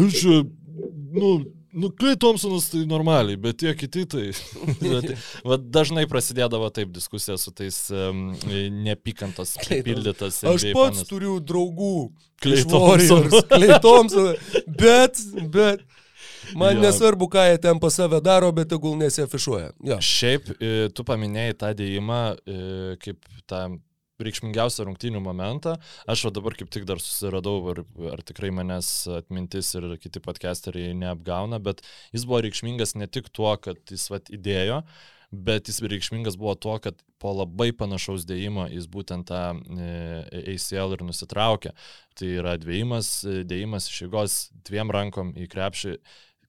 aš, 0.00 0.22
nu, 1.12 1.32
nu, 1.76 1.90
Klei 1.92 2.16
Thompsonas 2.16 2.70
tai 2.72 2.86
normaliai, 2.88 3.36
bet 3.36 3.58
tie 3.60 3.74
kiti 3.76 4.06
tai, 4.08 4.30
bet, 4.80 5.10
va, 5.44 5.58
dažnai 5.60 6.06
prasidėdavo 6.08 6.70
taip 6.72 6.94
diskusija 6.96 7.36
su 7.36 7.52
tais 7.52 7.82
um, 7.92 8.30
nepykantos 8.86 9.58
pripildytas. 9.66 10.40
Aš 10.48 10.70
pats 10.70 11.02
panas. 11.02 11.10
turiu 11.10 11.36
draugų, 11.44 11.92
Klei 12.40 12.64
Thompsonas, 12.64 13.44
Klei 13.52 13.76
Thompsonas, 13.84 14.56
bet, 14.72 15.20
bet. 15.52 15.84
Man 16.56 16.78
jo. 16.78 16.86
nesvarbu, 16.86 17.28
ką 17.28 17.42
jie 17.50 17.58
ten 17.60 17.76
pas 17.82 17.92
save 18.00 18.22
daro, 18.24 18.48
bet 18.56 18.70
tegul 18.72 18.96
nesiafišuoja. 18.96 19.68
Jo. 19.84 19.98
Šiaip, 20.00 20.48
e, 20.56 20.72
tu 20.96 21.04
paminėjai 21.04 21.58
tą 21.60 21.74
dėjimą 21.76 22.22
e, 22.32 22.56
kaip 23.04 23.20
tą 23.44 23.66
reikšmingiausią 24.22 24.86
rungtynių 24.88 25.20
momentą. 25.22 25.76
Aš 26.10 26.26
o 26.28 26.32
dabar 26.34 26.56
kaip 26.58 26.70
tik 26.74 26.86
dar 26.88 27.00
susiradau, 27.02 27.60
ar, 27.72 27.82
ar 28.12 28.22
tikrai 28.26 28.50
manęs 28.54 28.90
atmintis 29.18 29.70
ir 29.78 29.94
kiti 30.02 30.22
podcasteriai 30.24 30.96
neapgauna, 30.98 31.60
bet 31.62 31.84
jis 32.14 32.26
buvo 32.26 32.42
reikšmingas 32.46 32.96
ne 32.98 33.06
tik 33.06 33.30
tuo, 33.34 33.52
kad 33.62 33.78
jis 33.92 34.08
vat 34.10 34.32
įdėjo, 34.34 34.82
bet 35.30 35.70
jis 35.70 35.82
reikšmingas 35.84 36.38
buvo 36.40 36.56
tuo, 36.58 36.78
kad 36.82 36.98
po 37.22 37.34
labai 37.36 37.70
panašaus 37.76 38.26
dėjimo 38.26 38.68
jis 38.72 38.86
būtent 38.90 39.28
tą 39.30 39.42
e, 39.54 40.54
ACL 40.54 40.96
ir 40.96 41.06
nusitraukė. 41.06 41.74
Tai 42.18 42.34
yra 42.42 42.56
dvėjimas, 42.58 43.12
dėjimas 43.46 43.90
iš 43.90 44.04
jėgos 44.06 44.38
dviem 44.66 44.90
rankom 44.94 45.34
į 45.38 45.50
krepšį, 45.52 45.98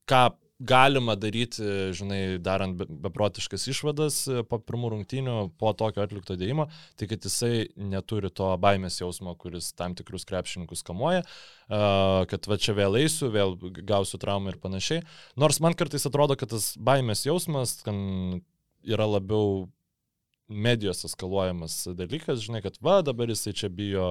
ką 0.09 0.29
galima 0.59 1.15
daryti, 1.15 1.63
žinai, 1.95 2.37
darant 2.43 2.75
beprotiškas 2.75 3.67
išvadas 3.71 4.17
e, 4.27 4.41
po 4.47 4.59
pirmų 4.59 4.91
rungtynių, 4.93 5.35
po 5.59 5.71
tokio 5.77 6.03
atlikto 6.03 6.35
dėjimo, 6.39 6.67
tai 6.99 7.07
kad 7.11 7.23
jisai 7.23 7.69
neturi 7.79 8.31
to 8.35 8.49
baimės 8.59 8.99
jausmo, 8.99 9.35
kuris 9.39 9.71
tam 9.79 9.95
tikrus 9.95 10.27
krepšininkus 10.27 10.83
kamuoja, 10.87 11.23
kad 11.69 12.47
va 12.49 12.57
čia 12.59 12.75
vėl 12.77 12.97
eisiu, 12.99 13.29
vėl 13.31 13.55
gausiu 13.87 14.19
traumą 14.19 14.51
ir 14.51 14.59
panašiai. 14.61 15.03
Nors 15.39 15.61
man 15.63 15.77
kartais 15.79 16.07
atrodo, 16.09 16.35
kad 16.39 16.51
tas 16.51 16.73
baimės 16.75 17.23
jausmas 17.27 17.77
yra 17.85 19.07
labiau 19.07 19.67
medijos 20.49 21.03
eskaluojamas 21.05 21.75
dalykas, 21.93 22.41
žinai, 22.41 22.61
kad 22.65 22.77
va, 22.81 22.99
dabar 23.05 23.29
jisai 23.29 23.53
čia 23.53 23.69
bijo, 23.69 24.05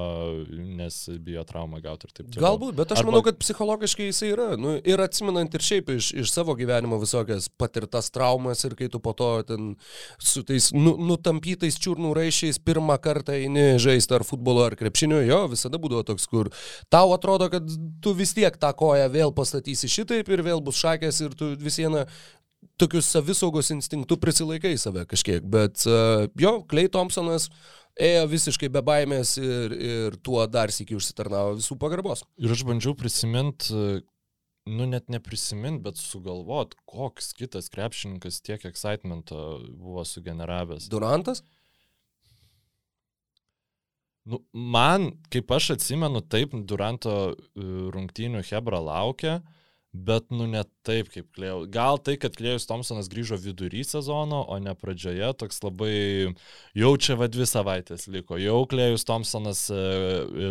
nes 0.78 0.97
bijo 1.25 1.42
traumą 1.49 1.80
gauti 1.83 2.07
ir 2.07 2.14
taip 2.14 2.28
toliau. 2.28 2.45
Galbūt, 2.45 2.76
bet 2.78 2.95
aš 2.95 3.02
Arba... 3.02 3.11
manau, 3.11 3.23
kad 3.26 3.40
psichologiškai 3.42 4.07
jisai 4.09 4.30
yra. 4.35 4.49
Nu, 4.61 4.76
ir 4.78 5.02
atsimenant 5.02 5.54
ir 5.54 5.64
šiaip 5.64 5.90
iš, 5.97 6.12
iš 6.23 6.33
savo 6.33 6.54
gyvenimo 6.59 7.00
visokias 7.02 7.49
patirtas 7.59 8.12
traumas 8.14 8.62
ir 8.68 8.76
kai 8.78 8.90
tu 8.92 9.02
po 9.02 9.14
to 9.18 9.30
ten 9.49 9.75
su 10.23 10.45
tais 10.47 10.71
nu, 10.76 10.95
nutampytais 11.11 11.78
čiurnų 11.83 12.14
raišiais 12.21 12.62
pirmą 12.62 13.00
kartą 13.02 13.35
eini 13.38 13.66
žaisti 13.83 14.14
ar 14.14 14.26
futbolo 14.28 14.68
ar 14.68 14.78
krepšinio, 14.78 15.21
jo, 15.26 15.42
visada 15.50 15.83
būdavo 15.83 16.07
toks, 16.12 16.28
kur 16.30 16.52
tau 16.92 17.12
atrodo, 17.16 17.50
kad 17.52 17.66
tu 18.02 18.14
vis 18.14 18.35
tiek 18.37 18.54
tą 18.62 18.71
koją 18.78 19.11
vėl 19.12 19.35
pastatysi 19.35 19.90
šitaip 19.90 20.30
ir 20.30 20.47
vėl 20.47 20.62
bus 20.64 20.78
šakės 20.78 21.23
ir 21.26 21.35
tu 21.38 21.52
vis 21.59 21.83
vieną 21.83 22.07
tokius 22.79 23.09
savisaugos 23.12 23.73
instinktų 23.75 24.19
prisilaikai 24.23 24.77
save 24.81 25.05
kažkiek, 25.11 25.45
bet 25.47 25.85
uh, 25.88 26.27
jo, 26.38 26.59
Klei 26.71 26.91
Thompsonas 26.93 27.49
ėjo 27.99 28.29
visiškai 28.31 28.71
be 28.73 28.83
baimės 28.87 29.35
ir, 29.41 29.75
ir 29.75 30.19
tuo 30.23 30.45
dar 30.50 30.73
sėkiai 30.75 30.99
užsitarnavo 31.00 31.57
visų 31.59 31.79
pagarbos. 31.81 32.23
Ir 32.38 32.55
aš 32.55 32.62
bandžiau 32.69 32.95
prisiminti, 32.99 33.75
nu 34.69 34.87
net 34.87 35.11
neprisimint, 35.11 35.83
bet 35.83 35.99
sugalvot, 35.99 36.77
koks 36.88 37.33
kitas 37.38 37.71
krepšininkas 37.75 38.43
tiek 38.47 38.67
excitementą 38.69 39.59
buvo 39.81 40.07
sugeneravęs. 40.07 40.91
Durantas? 40.93 41.43
Nu, 44.29 44.43
man, 44.53 45.15
kaip 45.33 45.50
aš 45.57 45.73
atsimenu, 45.79 46.21
taip, 46.21 46.53
Duranto 46.69 47.15
e, 47.33 47.37
rungtynių 47.95 48.43
Hebra 48.45 48.77
laukia. 48.85 49.38
Uh, 49.38 49.58
Bet, 49.92 50.26
nu, 50.28 50.45
ne 50.45 50.61
taip 50.85 51.09
kaip 51.09 51.30
Klėjus. 51.33 51.71
Gal 51.73 51.97
tai, 52.04 52.18
kad 52.21 52.35
Klėjus 52.37 52.66
Thompsonas 52.68 53.07
grįžo 53.09 53.38
vidury 53.40 53.80
sezono, 53.88 54.42
o 54.45 54.59
ne 54.61 54.75
pradžioje, 54.76 55.30
toks 55.40 55.62
labai 55.64 56.35
jau 56.76 56.90
čia 57.00 57.16
va 57.16 57.28
dvi 57.33 57.47
savaitės 57.49 58.04
liko. 58.12 58.37
Jau 58.37 58.59
Klėjus 58.68 59.07
Thompsonas 59.09 59.64
e, 59.73 59.80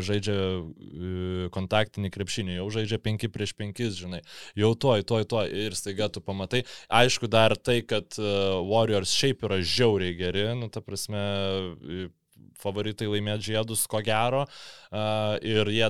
žaidžia 0.01 0.37
e, 0.41 1.51
kontaktinį 1.53 2.11
krepšinį, 2.15 2.57
jau 2.57 2.67
žaidžia 2.79 2.97
5 3.05 3.27
prieš 3.35 3.53
5, 3.61 3.83
žinai. 3.99 4.23
Jau 4.57 4.73
toj, 4.73 5.05
toj, 5.05 5.27
toj. 5.29 5.53
Ir 5.67 5.77
staiga 5.77 6.09
tu 6.09 6.25
pamatai. 6.25 6.63
Aišku, 6.89 7.29
dar 7.29 7.53
tai, 7.61 7.83
kad 7.85 8.17
e, 8.17 8.33
Warriors 8.65 9.13
šiaip 9.13 9.45
yra 9.45 9.61
žiauriai 9.61 10.17
geri, 10.17 10.49
nu, 10.57 10.71
ta 10.73 10.81
prasme, 10.81 11.21
favoritai 12.57 13.05
laimėti 13.09 13.51
žiedus, 13.51 13.85
ko 13.89 14.01
gero. 14.05 14.47
Uh, 14.87 15.37
ir 15.45 15.69
jie 15.69 15.89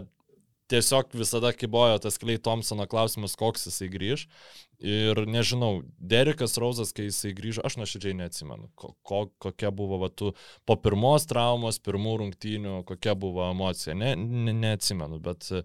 tiesiog 0.72 1.16
visada 1.18 1.52
kibojo 1.56 1.98
tas 2.04 2.18
Klei 2.22 2.38
Thompsono 2.38 2.88
klausimas, 2.90 3.36
koks 3.40 3.68
jisai 3.70 3.90
grįž. 3.94 4.28
Ir 4.78 5.24
nežinau, 5.26 5.82
Derikas 5.98 6.54
Rauzas, 6.62 6.92
kai 6.94 7.08
jisai 7.08 7.32
grįžo, 7.38 7.64
aš 7.66 7.80
nuoširdžiai 7.80 8.14
neatsimenu, 8.20 8.70
ko, 8.78 8.92
ko, 9.02 9.24
kokia 9.42 9.72
buvo 9.74 9.98
va, 10.04 10.12
tu, 10.14 10.36
po 10.70 10.76
pirmos 10.78 11.26
traumos, 11.30 11.80
pirmų 11.82 12.14
rungtynių, 12.22 12.76
kokia 12.86 13.16
buvo 13.18 13.48
emocija. 13.50 13.98
Ne, 13.98 14.14
ne, 14.20 14.54
neatsimenu, 14.54 15.18
bet 15.24 15.50
e, 15.50 15.64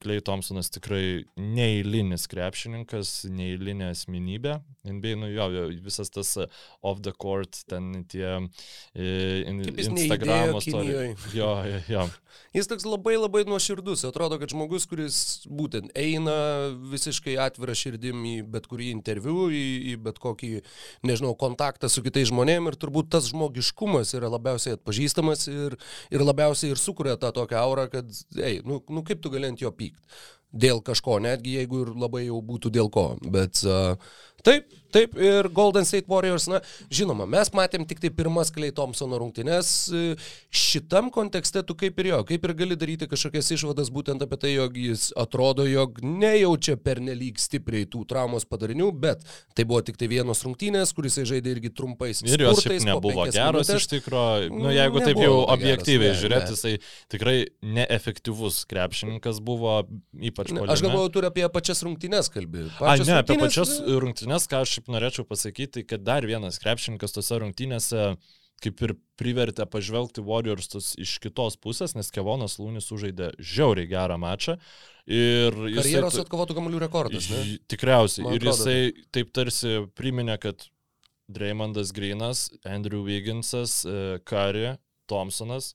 Klei 0.00 0.22
Thompsonas 0.24 0.70
tikrai 0.72 1.26
neįlinis 1.36 2.24
krepšininkas, 2.32 3.26
neįlinė 3.28 3.90
asmenybė. 3.92 4.54
NBA, 4.88 5.16
nu 5.20 5.28
jo, 5.28 5.66
visas 5.84 6.08
tas 6.08 6.30
off 6.80 7.02
the 7.04 7.12
court, 7.12 7.58
ten 7.68 8.06
tie 8.08 8.38
in, 8.96 9.60
Instagram 9.76 10.56
istorijos. 10.56 11.26
Jo, 11.36 11.52
jo, 11.68 11.82
jo. 11.88 12.06
Jis 12.56 12.70
toks 12.70 12.86
labai 12.88 13.16
labai 13.18 13.42
nuoširdus. 13.44 14.06
Atrodo, 14.08 14.38
kad 14.40 14.50
žmogus, 14.54 14.86
kuris 14.88 15.18
būtent 15.50 15.92
eina 15.98 16.32
visiškai 16.90 17.36
atvirą 17.44 17.76
širdim 17.76 18.24
į 18.24 18.34
bet 18.54 18.70
kurį 18.70 18.88
interviu, 18.94 19.50
į, 19.52 19.64
į 19.92 19.94
bet 20.06 20.18
kokį, 20.22 20.50
nežinau, 21.06 21.34
kontaktą 21.38 21.90
su 21.92 22.02
kitais 22.06 22.30
žmonėmis 22.32 22.72
ir 22.72 22.80
turbūt 22.80 23.10
tas 23.12 23.28
žmogiškumas 23.30 24.14
yra 24.16 24.32
labiausiai 24.32 24.78
atpažįstamas 24.78 25.46
ir, 25.52 25.76
ir 26.08 26.24
labiausiai 26.24 26.72
ir 26.72 26.80
sukuria 26.80 27.18
tą 27.20 27.34
tokią 27.36 27.60
aurą, 27.60 27.86
kad, 27.92 28.08
ei, 28.40 28.62
nu, 28.64 28.80
nu 28.88 29.04
kaip 29.06 29.20
tu 29.22 29.32
gali 29.32 29.50
ant 29.50 29.60
jo 29.60 29.70
pykti 29.74 29.89
liegt. 29.90 30.39
Dėl 30.52 30.82
kažko, 30.84 31.20
netgi 31.22 31.58
jeigu 31.60 31.84
ir 31.84 31.94
labai 31.94 32.26
jau 32.26 32.40
būtų 32.44 32.72
dėl 32.74 32.90
ko. 32.92 33.12
Bet 33.22 33.62
uh, 33.66 33.96
taip, 34.42 34.66
taip, 34.90 35.14
ir 35.20 35.48
Golden 35.54 35.84
State 35.84 36.08
Warriors, 36.08 36.46
na, 36.50 36.60
žinoma, 36.92 37.26
mes 37.30 37.50
matėm 37.54 37.84
tik 37.88 38.00
tai 38.02 38.10
pirmas 38.14 38.50
Klei 38.54 38.72
Thompsono 38.74 39.18
rungtynės. 39.20 39.70
Šitam 40.50 41.10
kontekste 41.14 41.62
tu 41.66 41.76
kaip 41.78 41.98
ir 42.02 42.10
jo, 42.12 42.20
kaip 42.28 42.46
ir 42.46 42.54
gali 42.62 42.78
daryti 42.78 43.08
kažkokias 43.10 43.52
išvadas 43.56 43.92
būtent 43.94 44.24
apie 44.24 44.38
tai, 44.40 44.54
jog 44.56 44.78
jis 44.80 45.10
atrodo, 45.18 45.66
jog 45.68 46.00
nejaučia 46.04 46.76
pernelyg 46.80 47.40
stipriai 47.40 47.88
tų 47.90 48.04
traumos 48.10 48.48
padarinių, 48.48 48.90
bet 49.02 49.24
tai 49.54 49.66
buvo 49.68 49.82
tik 49.86 50.00
tai 50.00 50.10
vienos 50.10 50.42
rungtynės, 50.46 50.94
kuris 50.96 51.20
žaidė 51.20 51.56
irgi 51.56 51.72
trumpais. 51.76 52.24
Ir 52.26 52.46
jos 52.48 52.64
nebuvo 52.86 53.28
geros 53.30 53.72
iš 53.76 53.90
tikrųjų, 53.92 54.50
nu, 54.54 54.72
jeigu 54.72 55.02
nebuvo 55.02 55.06
taip 55.06 55.22
jau 55.24 55.36
objektyviai 55.52 56.16
žiūrėti, 56.18 56.56
jisai 56.56 56.74
tikrai 57.12 57.36
neefektyvus 57.60 58.64
krepšininkas 58.70 59.42
buvo, 59.44 59.82
ypač 60.16 60.39
po 60.48 60.66
to. 60.66 60.72
Aš 60.72 60.82
galvoju, 60.86 61.12
turi 61.14 61.28
apie 61.30 61.46
pačias 61.52 61.84
rungtynės 61.86 62.30
kalbėti. 62.32 62.72
A, 62.80 62.96
ne, 63.00 63.16
apie 63.20 63.36
pačias 63.40 63.76
rungtynės, 63.84 64.48
ką 64.50 64.64
aš 64.64 64.78
norėčiau 64.90 65.26
pasakyti, 65.28 65.84
kad 65.88 66.04
dar 66.06 66.26
vienas 66.28 66.60
krepšininkas 66.62 67.16
tose 67.16 67.40
rungtynėse 67.42 68.14
kaip 68.60 68.82
ir 68.84 68.92
privertė 69.20 69.64
pažvelgti 69.68 70.22
Warriors 70.24 70.68
iš 71.00 71.14
kitos 71.24 71.56
pusės, 71.60 71.94
nes 71.96 72.12
Kevonas 72.12 72.58
Lūnis 72.60 72.90
sužaidė 72.90 73.32
žiauriai 73.40 73.88
gerą 73.88 74.18
mačą. 74.20 74.58
Ir 75.08 75.56
jisai, 75.70 75.86
Karjeros 75.86 76.20
atkovotų 76.26 76.58
kamuolių 76.58 76.82
rekordas, 76.84 77.30
ne? 77.32 77.56
Tikriausiai. 77.72 78.26
Man 78.26 78.36
ir 78.36 78.46
jisai 78.50 78.76
taip 79.16 79.32
tarsi 79.36 79.80
priminė, 79.96 80.36
kad 80.42 80.68
Dreymondas 81.32 81.94
Grinas, 81.96 82.48
Andrew 82.68 83.00
Wigginsas, 83.06 83.80
Kari, 84.28 84.74
Thompsonas 85.10 85.72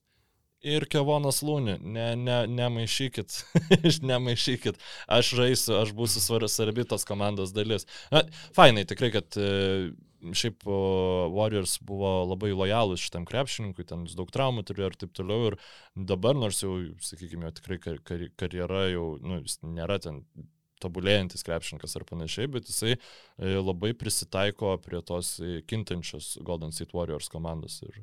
ir 0.65 0.87
Kevonas 0.91 1.41
Lūni. 1.45 1.77
Ne, 1.81 2.07
ne, 2.19 2.39
nemaišykit, 2.49 3.37
nemaišykit. 4.11 4.81
Aš 5.17 5.35
žaisiu, 5.39 5.77
aš 5.81 5.93
būsiu 5.97 6.23
svarbi 6.23 6.87
tos 6.89 7.05
komandos 7.07 7.53
dalis. 7.55 7.87
Na, 8.13 8.25
fainai, 8.57 8.85
tikrai, 8.89 9.11
kad 9.13 9.37
e, 9.39 9.93
šiaip 10.33 10.65
Warriors 10.65 11.77
buvo 11.85 12.11
labai 12.31 12.51
lojalus 12.55 13.03
šitam 13.05 13.27
krepšininkui, 13.29 13.85
ten 13.87 14.07
daug 14.17 14.31
traumų 14.33 14.65
turėjo 14.65 14.91
ir 14.91 14.99
taip 15.03 15.15
toliau. 15.17 15.51
Ir 15.51 15.59
dabar, 16.11 16.37
nors 16.37 16.63
jau, 16.63 16.77
sakykime, 17.05 17.49
jo 17.49 17.55
tikrai 17.59 17.79
kar 17.83 18.01
kar 18.07 18.27
karjera 18.39 18.87
jau, 18.93 19.07
nu, 19.21 19.41
jis 19.43 19.59
nėra 19.65 19.99
ten 20.01 20.23
tobulėjantis 20.83 21.45
krepšininkas 21.47 21.95
ar 21.97 22.05
panašiai, 22.07 22.49
bet 22.51 22.69
jisai 22.69 22.95
e, 22.95 22.99
labai 23.55 23.93
prisitaiko 23.97 24.75
prie 24.83 25.01
tos 25.07 25.37
e, 25.39 25.61
kintančios 25.69 26.35
Golden 26.45 26.75
State 26.75 26.95
Warriors 26.97 27.31
komandos. 27.31 27.79
Ir, 27.85 28.01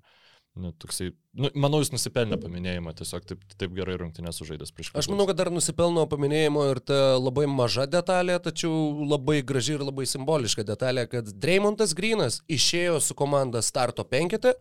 Nu, 0.53 0.69
toksai, 0.77 1.07
nu, 1.33 1.49
manau, 1.57 1.79
jis 1.81 1.95
nusipelnė 1.95 2.37
paminėjimą, 2.43 2.93
tiesiog 2.99 3.25
taip, 3.25 3.45
taip 3.57 3.73
gerai 3.73 3.95
rungtynės 3.97 4.37
sužaidęs 4.37 4.75
prieš. 4.77 4.91
Aš 5.01 5.09
manau, 5.09 5.25
kad 5.31 5.39
dar 5.39 5.49
nusipelno 5.53 6.05
paminėjimo 6.11 6.67
ir 6.75 6.81
ta 6.85 6.99
labai 7.17 7.47
maža 7.49 7.87
detalė, 7.89 8.37
tačiau 8.45 8.73
labai 9.09 9.39
graži 9.49 9.79
ir 9.79 9.87
labai 9.87 10.05
simboliška 10.11 10.67
detalė, 10.69 11.07
kad 11.09 11.31
Dreymontas 11.41 11.97
Grinas 11.97 12.43
išėjo 12.53 13.01
su 13.01 13.17
komanda 13.17 13.65
starto 13.65 14.05
penketę 14.05 14.53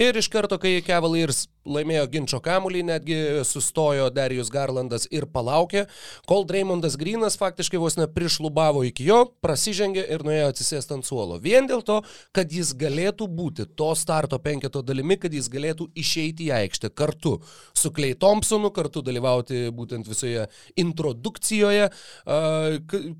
ir 0.00 0.16
iš 0.16 0.30
karto, 0.32 0.56
kai 0.62 0.78
Cavaliers 0.86 1.44
laimėjo 1.66 2.06
ginčio 2.12 2.40
kamulį, 2.44 2.84
netgi 2.86 3.18
sustojo 3.46 4.08
Darius 4.14 4.50
Garlandas 4.54 5.08
ir 5.10 5.26
palaukė, 5.30 5.86
kol 6.30 6.46
Dreymondas 6.48 6.96
Grinas 7.00 7.36
faktiškai 7.40 7.80
vos 7.82 7.98
neprišlubavo 7.98 8.84
iki 8.88 9.08
jo, 9.10 9.18
prasižengė 9.44 10.06
ir 10.14 10.24
nuėjo 10.26 10.52
atsisėsti 10.52 10.96
ant 10.96 11.08
suolo. 11.08 11.40
Vien 11.42 11.66
dėl 11.68 11.82
to, 11.86 12.00
kad 12.36 12.52
jis 12.52 12.72
galėtų 12.78 13.28
būti 13.28 13.66
to 13.76 13.90
starto 13.98 14.38
penketo 14.42 14.82
dalimi, 14.86 15.18
kad 15.20 15.34
jis 15.34 15.50
galėtų 15.52 15.88
išeiti 15.98 16.48
į 16.48 16.54
aikštę 16.60 16.92
kartu 16.94 17.36
su 17.76 17.92
Klei 17.94 18.14
Thompsonu, 18.14 18.70
kartu 18.74 19.02
dalyvauti 19.04 19.66
būtent 19.74 20.08
visoje 20.08 20.46
introdukcijoje, 20.78 21.90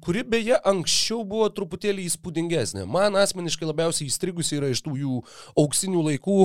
kuri 0.04 0.24
beje 0.26 0.60
anksčiau 0.66 1.24
buvo 1.26 1.48
truputėlį 1.54 2.06
įspūdingesnė. 2.10 2.86
Man 2.86 3.18
asmeniškai 3.18 3.68
labiausiai 3.68 4.08
įstrigusi 4.10 4.58
yra 4.60 4.70
iš 4.72 4.84
tų 4.86 4.96
jų 5.02 5.20
auksinių 5.58 6.04
laikų. 6.10 6.38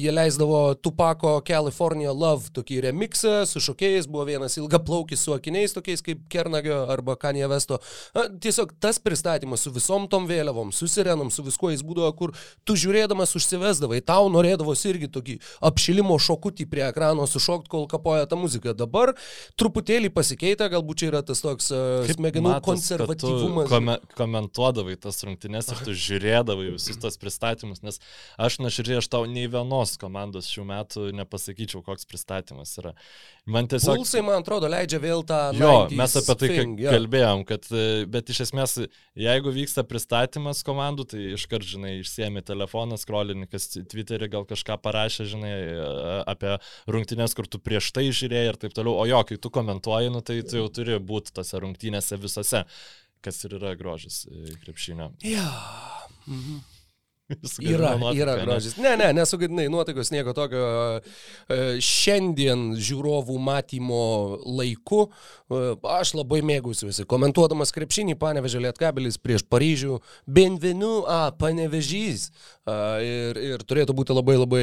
Jie 0.00 0.14
leisdavo 0.14 0.62
Tupako 0.80 1.33
California 1.46 2.12
Love 2.12 2.52
tokį 2.54 2.80
remixą 2.88 3.34
su 3.48 3.62
šokėjais, 3.64 4.08
buvo 4.10 4.26
vienas 4.28 4.58
ilgaplaukis 4.60 5.24
su 5.24 5.34
akiniais 5.34 5.74
tokiais 5.74 6.02
kaip 6.04 6.24
Kernagio 6.32 6.84
arba 6.92 7.16
Kanye 7.20 7.48
Vesto. 7.50 7.80
Tiesiog 8.14 8.74
tas 8.82 9.00
pristatymas 9.02 9.64
su 9.64 9.72
visom 9.74 10.08
tom 10.10 10.28
vėliavom, 10.30 10.72
su 10.74 10.88
sirenom, 10.90 11.30
su 11.34 11.44
viskuo 11.46 11.72
jis 11.72 11.84
būdavo, 11.86 12.10
kur 12.18 12.34
tu 12.64 12.76
žiūrėdamas 12.78 13.34
užsivesdavai, 13.38 14.00
tau 14.04 14.28
norėdavosi 14.32 14.90
irgi 14.92 15.10
tokį 15.14 15.38
apšilimo 15.70 16.18
šokutį 16.20 16.68
prie 16.70 16.84
ekrano 16.88 17.26
sušokti, 17.30 17.70
kol 17.72 17.88
kapoja 17.90 18.28
ta 18.30 18.38
muzika. 18.38 18.74
Dabar 18.76 19.14
truputėlį 19.60 20.12
pasikeitė, 20.14 20.68
galbūt 20.72 21.02
čia 21.02 21.10
yra 21.12 21.22
tas 21.26 21.42
toks 21.44 21.70
uh, 21.74 22.06
smegenų 22.08 22.56
konservatyvumas. 22.64 23.68
Kome, 23.72 23.98
komentuodavai 24.18 24.96
tas 25.00 25.20
rungtynes 25.26 25.70
ir 25.72 25.82
tu 25.86 25.96
žiūrėdavai 26.04 26.72
visus 26.74 26.98
tos 27.00 27.18
pristatymus, 27.20 27.82
nes 27.84 28.00
aš 28.40 28.60
nuoširdžiai, 28.62 29.00
aš 29.02 29.10
tau 29.12 29.24
nei 29.30 29.46
vienos 29.50 29.96
komandos 30.00 30.48
šių 30.52 30.66
metų 30.70 31.06
nepasakyčiau, 31.24 31.82
koks 31.84 32.06
pristatymas 32.08 32.76
yra. 32.80 32.94
Man 33.50 33.68
tiesiog... 33.70 33.98
Pulsai, 34.00 34.22
man 34.24 34.44
atrodo, 34.44 34.70
leidžia 34.70 35.00
vėl 35.02 35.24
tą... 35.26 35.40
Jo, 35.58 35.72
mes 35.92 36.16
apie 36.20 36.36
tai 36.40 36.50
thing, 36.52 36.80
yeah. 36.80 36.94
kalbėjom, 36.94 37.44
kad, 37.48 37.68
e, 37.74 38.04
bet 38.10 38.30
iš 38.32 38.44
esmės, 38.46 38.76
jeigu 39.18 39.52
vyksta 39.54 39.84
pristatymas 39.88 40.62
komandų, 40.66 41.08
tai 41.14 41.22
iškart, 41.34 41.66
žinai, 41.74 41.96
išsiemi 42.02 42.44
telefoną, 42.46 42.98
skrolinikas 43.00 43.70
Twitter'e 43.90 44.30
gal 44.32 44.46
kažką 44.48 44.78
parašė, 44.84 45.28
žinai, 45.34 45.54
apie 46.30 46.56
rungtynės, 46.90 47.36
kur 47.36 47.48
tu 47.50 47.60
prieš 47.62 47.92
tai 47.96 48.08
žiūrėjai 48.10 48.52
ir 48.52 48.60
taip 48.60 48.76
toliau, 48.76 48.98
o 49.00 49.08
jo, 49.08 49.22
kai 49.28 49.40
tu 49.40 49.52
komentuoji, 49.54 50.12
nu, 50.14 50.22
tai 50.24 50.40
tu 50.46 50.60
jau 50.60 50.68
turi 50.72 51.00
būti 51.00 51.34
tose 51.36 51.60
rungtynėse 51.62 52.20
visose, 52.20 52.64
kas 53.24 53.44
ir 53.46 53.56
yra 53.58 53.74
grožis 53.78 54.24
e, 54.28 54.54
krepšinio. 54.64 55.12
Ja. 55.24 55.48
Mhm. 56.26 56.62
Yra, 57.60 57.94
yra 58.12 58.36
grožis. 58.44 58.76
Ne, 58.76 58.96
ne, 59.00 59.08
nesugadinai 59.16 59.70
nuotaikos 59.72 60.10
nieko 60.12 60.34
tokio. 60.36 60.64
E, 61.48 61.58
šiandien 61.80 62.74
žiūrovų 62.76 63.38
matymo 63.40 64.00
laiku 64.44 65.06
e, 65.06 65.62
aš 65.94 66.12
labai 66.18 66.42
mėgausiuosi. 66.44 67.06
Komentuodamas 67.08 67.72
krepšinį, 67.72 68.18
panevežė 68.20 68.60
Lietkabelis 68.66 69.16
prieš 69.16 69.46
Paryžių. 69.48 70.02
Benvenu, 70.28 70.98
a, 71.08 71.30
panevežys. 71.40 72.28
Ir, 72.64 73.36
ir 73.36 73.60
turėtų 73.68 73.92
būti 73.92 74.14
labai 74.16 74.38
labai 74.38 74.62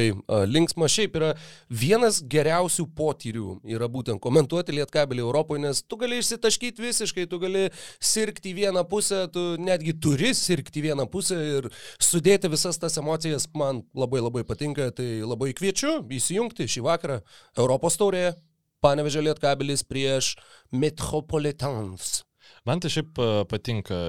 linksma. 0.50 0.88
Šiaip 0.90 1.14
yra 1.20 1.28
vienas 1.70 2.16
geriausių 2.18 2.88
potyrių 2.98 3.60
yra 3.70 3.86
būtent 3.86 4.18
komentuoti 4.22 4.74
Lietkabelį 4.74 5.22
Europoje, 5.22 5.62
nes 5.62 5.84
tu 5.86 5.98
gali 6.00 6.18
išsitaškyti 6.18 6.82
visiškai, 6.82 7.28
tu 7.30 7.38
gali 7.42 7.68
sirgti 8.02 8.56
vieną 8.58 8.82
pusę, 8.90 9.28
tu 9.30 9.44
netgi 9.62 9.94
turi 10.02 10.32
sirgti 10.34 10.82
vieną 10.82 11.06
pusę 11.12 11.38
ir 11.60 11.70
sudėti 12.02 12.50
visas 12.52 12.78
tas 12.80 12.98
emocijas 13.00 13.48
man 13.56 13.82
labai 13.96 14.20
labai 14.22 14.44
patinka, 14.46 14.90
tai 14.94 15.22
labai 15.24 15.52
kviečiu 15.56 16.02
įsijungti 16.12 16.68
šį 16.68 16.84
vakarą 16.86 17.20
Europos 17.56 17.98
taurėje. 18.00 18.34
Panevežė 18.82 19.22
Lietkabelis 19.22 19.84
prieš 19.86 20.32
Metropolitans. 20.74 22.24
Man 22.66 22.82
tai 22.82 22.90
šiaip 22.90 23.18
patinka 23.50 24.00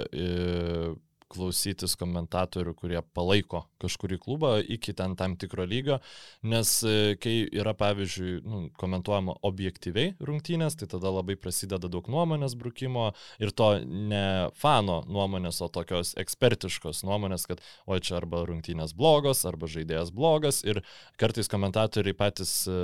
klausytis 1.34 1.96
komentatorių, 2.00 2.74
kurie 2.78 3.00
palaiko 3.16 3.64
kažkurį 3.82 4.20
klubą 4.24 4.54
iki 4.62 4.94
ten 4.98 5.16
tam 5.20 5.36
tikro 5.40 5.66
lygio, 5.68 6.00
nes 6.48 6.72
e, 6.88 7.16
kai 7.22 7.36
yra, 7.50 7.74
pavyzdžiui, 7.78 8.36
nu, 8.46 8.62
komentuojama 8.80 9.38
objektyviai 9.50 10.14
rungtynės, 10.24 10.78
tai 10.80 10.90
tada 10.92 11.12
labai 11.14 11.38
prasideda 11.40 11.90
daug 11.92 12.10
nuomonės 12.12 12.58
brukimo 12.60 13.10
ir 13.44 13.54
to 13.56 13.72
ne 13.84 14.26
fano 14.60 15.02
nuomonės, 15.10 15.62
o 15.66 15.72
tokios 15.74 16.14
ekspertiškos 16.22 17.04
nuomonės, 17.08 17.48
kad 17.50 17.64
o 17.86 17.98
čia 18.00 18.20
arba 18.22 18.44
rungtynės 18.50 18.96
blogos, 18.98 19.46
arba 19.50 19.70
žaidėjas 19.72 20.14
blogas 20.16 20.62
ir 20.68 20.84
kartais 21.22 21.52
komentatoriai 21.52 22.18
patys 22.18 22.62
e, 22.70 22.78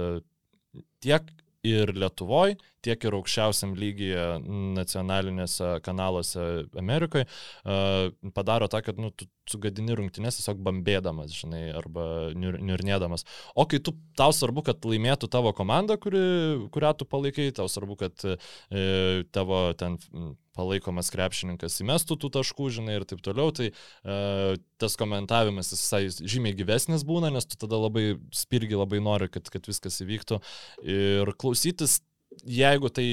tiek 1.04 1.30
ir 1.68 1.92
Lietuvoje, 1.96 2.58
tiek 2.86 3.04
ir 3.04 3.16
aukščiausiam 3.18 3.74
lygyje 3.76 4.24
nacionalinėse 4.78 5.80
kanaluose 5.84 6.46
Amerikoje 6.80 7.28
padaro 8.36 8.70
tą, 8.72 8.82
kad 8.86 9.02
nu, 9.02 9.12
tu 9.12 9.28
sugadini 9.50 9.96
rungtynės 9.98 10.40
tiesiog 10.40 10.62
bambėdamas, 10.64 11.34
žinai, 11.36 11.64
arba 11.76 12.06
niur, 12.38 12.60
niurnėdamas. 12.64 13.26
O 13.60 13.66
kai 13.70 13.82
tu, 13.84 13.96
tau 14.20 14.34
svarbu, 14.36 14.64
kad 14.70 14.86
laimėtų 14.88 15.30
tavo 15.32 15.54
komanda, 15.58 15.98
kuri, 16.02 16.22
kurią 16.74 16.94
tu 17.00 17.10
palaikai, 17.10 17.50
tau 17.58 17.68
svarbu, 17.72 17.98
kad 18.06 18.28
e, 18.30 18.38
tavo 19.36 19.64
ten 19.80 19.98
palaikomas 20.60 21.12
krepšininkas 21.16 21.80
įmestų 21.86 22.20
tų 22.20 22.34
taškų, 22.40 22.70
žinai, 22.80 23.00
ir 23.00 23.08
taip 23.10 23.24
toliau, 23.26 23.56
tai 23.56 23.72
e, 23.72 24.60
tas 24.82 25.00
komentavimas 25.00 25.72
visai 25.74 26.04
žymiai 26.20 26.58
gyvesnis 26.60 27.08
būna, 27.08 27.32
nes 27.34 27.48
tu 27.48 27.58
tada 27.64 27.80
labai 27.80 28.20
spirgi, 28.36 28.78
labai 28.78 29.02
nori, 29.04 29.32
kad, 29.32 29.48
kad 29.52 29.72
viskas 29.72 30.02
įvyktų. 30.04 30.44
Ir 30.86 31.34
klausytis 31.40 32.02
jeigu 32.46 32.90
tai, 32.94 33.08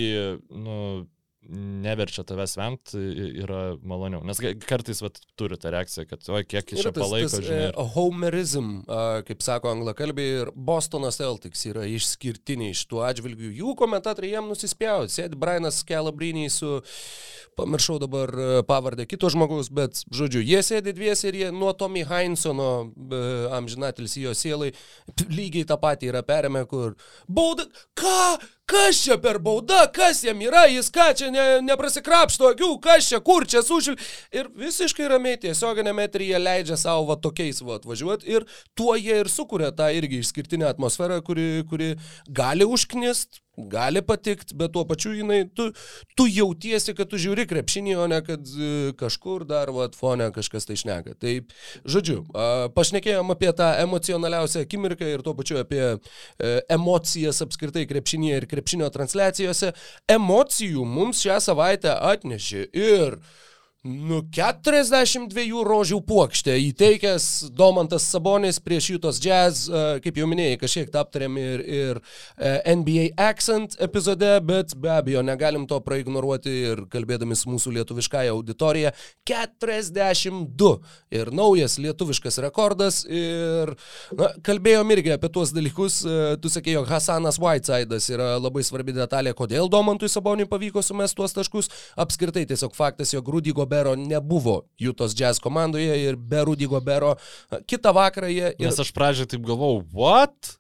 nu, 0.51 1.07
neverčia 1.51 2.25
tavęs 2.27 2.57
vemt, 2.59 2.93
yra 2.97 3.61
maloniau. 3.87 4.23
Nes 4.27 4.41
kartais 4.67 5.03
vat, 5.05 5.21
turi 5.39 5.59
tą 5.61 5.71
reakciją, 5.75 6.07
kad, 6.11 6.25
oi, 6.33 6.43
kiek 6.49 6.75
iš 6.75 6.83
čia 6.87 6.93
palaiko, 6.97 7.31
tas, 7.33 7.45
žinai. 7.47 7.69
Ir... 7.71 7.81
Homerism, 7.95 8.71
kaip 9.29 9.45
sako 9.47 9.73
anglakalbiai, 9.77 10.43
ir 10.43 10.53
Bostono 10.55 11.13
Celtics 11.15 11.63
yra 11.71 11.87
išskirtiniai 11.91 12.75
iš 12.75 12.85
tų 12.91 13.03
atžvilgių. 13.07 13.53
Jų 13.61 13.77
komentatoriai 13.79 14.37
jiem 14.37 14.51
nusispjauti. 14.51 15.15
Sėdi 15.17 15.39
Brianas 15.41 15.83
Kelabrinį 15.87 16.47
su, 16.53 16.73
pamiršau 17.57 18.01
dabar 18.03 18.33
pavardę 18.69 19.07
kito 19.09 19.31
žmogaus, 19.33 19.71
bet, 19.73 20.03
žodžiu, 20.13 20.43
jie 20.45 20.61
sėdi 20.67 20.93
dviesi 20.97 21.31
ir 21.31 21.41
jie 21.41 21.53
nuo 21.55 21.73
Tommy 21.79 22.03
Heinsono, 22.09 22.71
amžinatilis 23.57 24.19
jo 24.21 24.35
sielai, 24.37 24.73
lygiai 25.31 25.65
tą 25.69 25.79
patį 25.81 26.11
yra 26.13 26.27
perėmę, 26.27 26.67
kur 26.69 26.99
bauda, 27.29 27.69
ką? 27.97 28.19
Kas 28.67 28.99
čia 29.05 29.15
per 29.23 29.37
bauda, 29.39 29.85
kas 29.95 30.25
jam 30.27 30.41
yra, 30.43 30.65
jis 30.67 30.89
ką 30.91 31.05
čia 31.15 31.29
ne, 31.31 31.45
neprasikrapšto 31.63 32.49
akių, 32.51 32.71
kas 32.83 33.07
čia, 33.13 33.21
kur 33.23 33.47
čia 33.47 33.63
sušil. 33.63 33.95
Ir 34.35 34.49
visiškai 34.59 35.07
ramiai 35.13 35.39
tiesioginėme 35.45 36.09
eteryje 36.09 36.41
leidžia 36.43 36.79
savo 36.81 37.05
va 37.13 37.15
tokiais 37.23 37.63
va 37.63 37.79
atvažiuoti 37.79 38.27
ir 38.35 38.49
tuo 38.75 38.97
jie 38.99 39.21
ir 39.23 39.31
sukuria 39.31 39.71
tą 39.71 39.93
irgi 39.95 40.19
išskirtinę 40.19 40.67
atmosferą, 40.67 41.21
kuri, 41.23 41.63
kuri 41.71 41.93
gali 42.27 42.67
užknist, 42.67 43.39
gali 43.57 44.03
patikti, 44.03 44.55
bet 44.57 44.73
tuo 44.75 44.85
pačiu 44.89 45.15
jinai, 45.17 45.45
tu, 45.55 45.71
tu 46.17 46.27
jautiesi, 46.29 46.95
kad 46.97 47.09
tu 47.11 47.21
žiūri 47.21 47.47
krepšinį, 47.49 47.97
o 48.03 48.07
ne 48.11 48.21
kad 48.25 48.45
e, 48.45 48.71
kažkur 49.01 49.47
dar, 49.49 49.73
va, 49.75 49.89
fone 49.97 50.29
kažkas 50.35 50.69
tai 50.69 50.77
šneka. 50.81 51.17
Tai, 51.23 51.35
žodžiu, 51.89 52.21
pašnekėjom 52.77 53.33
apie 53.35 53.53
tą 53.57 53.71
emocionaliausią 53.85 54.67
akimirką 54.67 55.09
ir 55.09 55.25
tuo 55.25 55.37
pačiu 55.39 55.61
apie 55.63 55.83
e, 55.87 55.97
emocijas 56.77 57.43
apskritai 57.47 57.87
krepšinėje 57.89 58.43
ir 58.43 58.49
krepšinio 58.51 58.93
transliacijose. 58.93 59.73
Emocijų 60.13 60.85
mums 60.87 61.25
šią 61.25 61.41
savaitę 61.49 61.97
atnešė 62.13 62.69
ir 62.77 63.21
Nu, 63.87 64.19
42 64.35 65.63
rožių 65.67 66.01
puokštė 66.07 66.57
įteikęs 66.73 67.27
Domantas 67.55 68.07
Sabonis 68.11 68.59
prieš 68.63 68.89
Jutos 68.95 69.21
Jazz, 69.23 69.67
e, 69.69 69.83
kaip 70.03 70.17
jau 70.19 70.27
minėjai, 70.27 70.57
kažkiek 70.59 70.97
aptarėm 70.99 71.37
ir, 71.39 71.63
ir 71.63 72.01
e, 72.01 72.55
NBA 72.73 73.05
Accent 73.29 73.77
epizode, 73.85 74.33
bet 74.47 74.75
be 74.81 74.91
abejo 74.91 75.23
negalim 75.27 75.69
to 75.71 75.79
praignoruoti 75.85 76.55
ir 76.73 76.83
kalbėdami 76.91 77.37
su 77.39 77.53
mūsų 77.53 77.77
lietuviškąją 77.77 78.35
auditoriją. 78.35 78.93
42 79.29 80.73
ir 81.21 81.31
naujas 81.37 81.79
lietuviškas 81.83 82.41
rekordas 82.47 83.05
ir 83.07 83.77
na, 84.19 84.33
kalbėjom 84.47 84.95
irgi 84.97 85.15
apie 85.15 85.31
tuos 85.31 85.55
dalykus. 85.55 86.01
E, 86.03 86.19
tu 86.43 86.51
sakei, 86.51 86.75
jog 86.75 86.91
Hasanas 86.91 87.39
Whiteside'as 87.43 88.11
yra 88.11 88.33
labai 88.41 88.67
svarbi 88.67 88.97
detalė, 88.97 89.37
kodėl 89.37 89.71
Domantui 89.71 90.11
Saboniui 90.11 90.51
pavyko 90.51 90.83
sumesti 90.83 91.21
tuos 91.23 91.39
taškus. 91.39 91.71
Apskritai 92.03 92.49
tiesiog 92.51 92.75
faktas, 92.75 93.15
jog 93.15 93.31
Rudy 93.31 93.55
Gobert 93.55 93.76
Gobero 93.77 93.97
nebuvo 93.97 94.63
Jutos 94.79 95.15
Jazz 95.15 95.39
komandoje 95.39 96.05
ir 96.05 96.17
be 96.17 96.45
Rudy 96.45 96.67
Gobero 96.67 97.17
kitą 97.67 97.93
vakarą 97.93 98.29
jie... 98.29 98.55
Ir... 98.59 98.67
Nes 98.67 98.81
aš 98.81 98.93
pradžioje 98.93 99.35
taip 99.35 99.45
galvojau, 99.45 99.83
what? 99.93 100.57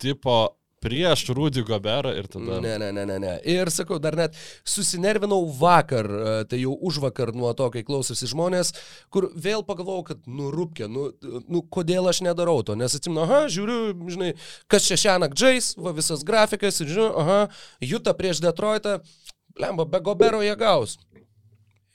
Tipo, 0.00 0.54
prieš 0.80 1.26
Rudy 1.34 1.64
Goberą 1.66 2.12
ir 2.14 2.28
tada... 2.30 2.60
Ne, 2.62 2.76
ne, 2.78 2.92
ne, 2.92 3.04
ne, 3.06 3.18
ne. 3.18 3.32
Ir 3.44 3.70
sakau, 3.74 3.98
dar 3.98 4.14
net 4.16 4.38
susinervinau 4.62 5.42
vakar, 5.58 6.06
tai 6.48 6.62
jau 6.62 6.76
už 6.78 7.00
vakar 7.02 7.34
nuo 7.34 7.50
to, 7.58 7.66
kai 7.74 7.82
klausosi 7.84 8.30
žmonės, 8.30 8.72
kur 9.10 9.28
vėl 9.34 9.66
pagalvojau, 9.66 10.06
kad 10.12 10.22
nurūpkė, 10.30 10.88
nu, 10.88 11.10
nu 11.50 11.64
kodėl 11.74 12.08
aš 12.12 12.22
nedarau 12.24 12.62
to, 12.62 12.78
nes 12.78 12.94
atsimenu, 12.96 13.26
aha, 13.26 13.42
žiūriu, 13.50 13.92
žinai, 14.14 14.32
kas 14.70 14.86
čia 14.86 15.00
šią 15.04 15.18
naktį 15.26 15.44
žais, 15.44 15.74
va 15.76 15.92
visas 15.96 16.24
grafikas 16.24 16.80
ir 16.80 16.94
žinau, 16.94 17.12
aha, 17.18 17.40
Juta 17.82 18.14
prieš 18.16 18.40
Detroitą, 18.46 19.00
lemba, 19.60 19.84
be 19.84 20.00
Gobero 20.06 20.40
jie 20.46 20.54
gaus. 20.56 20.96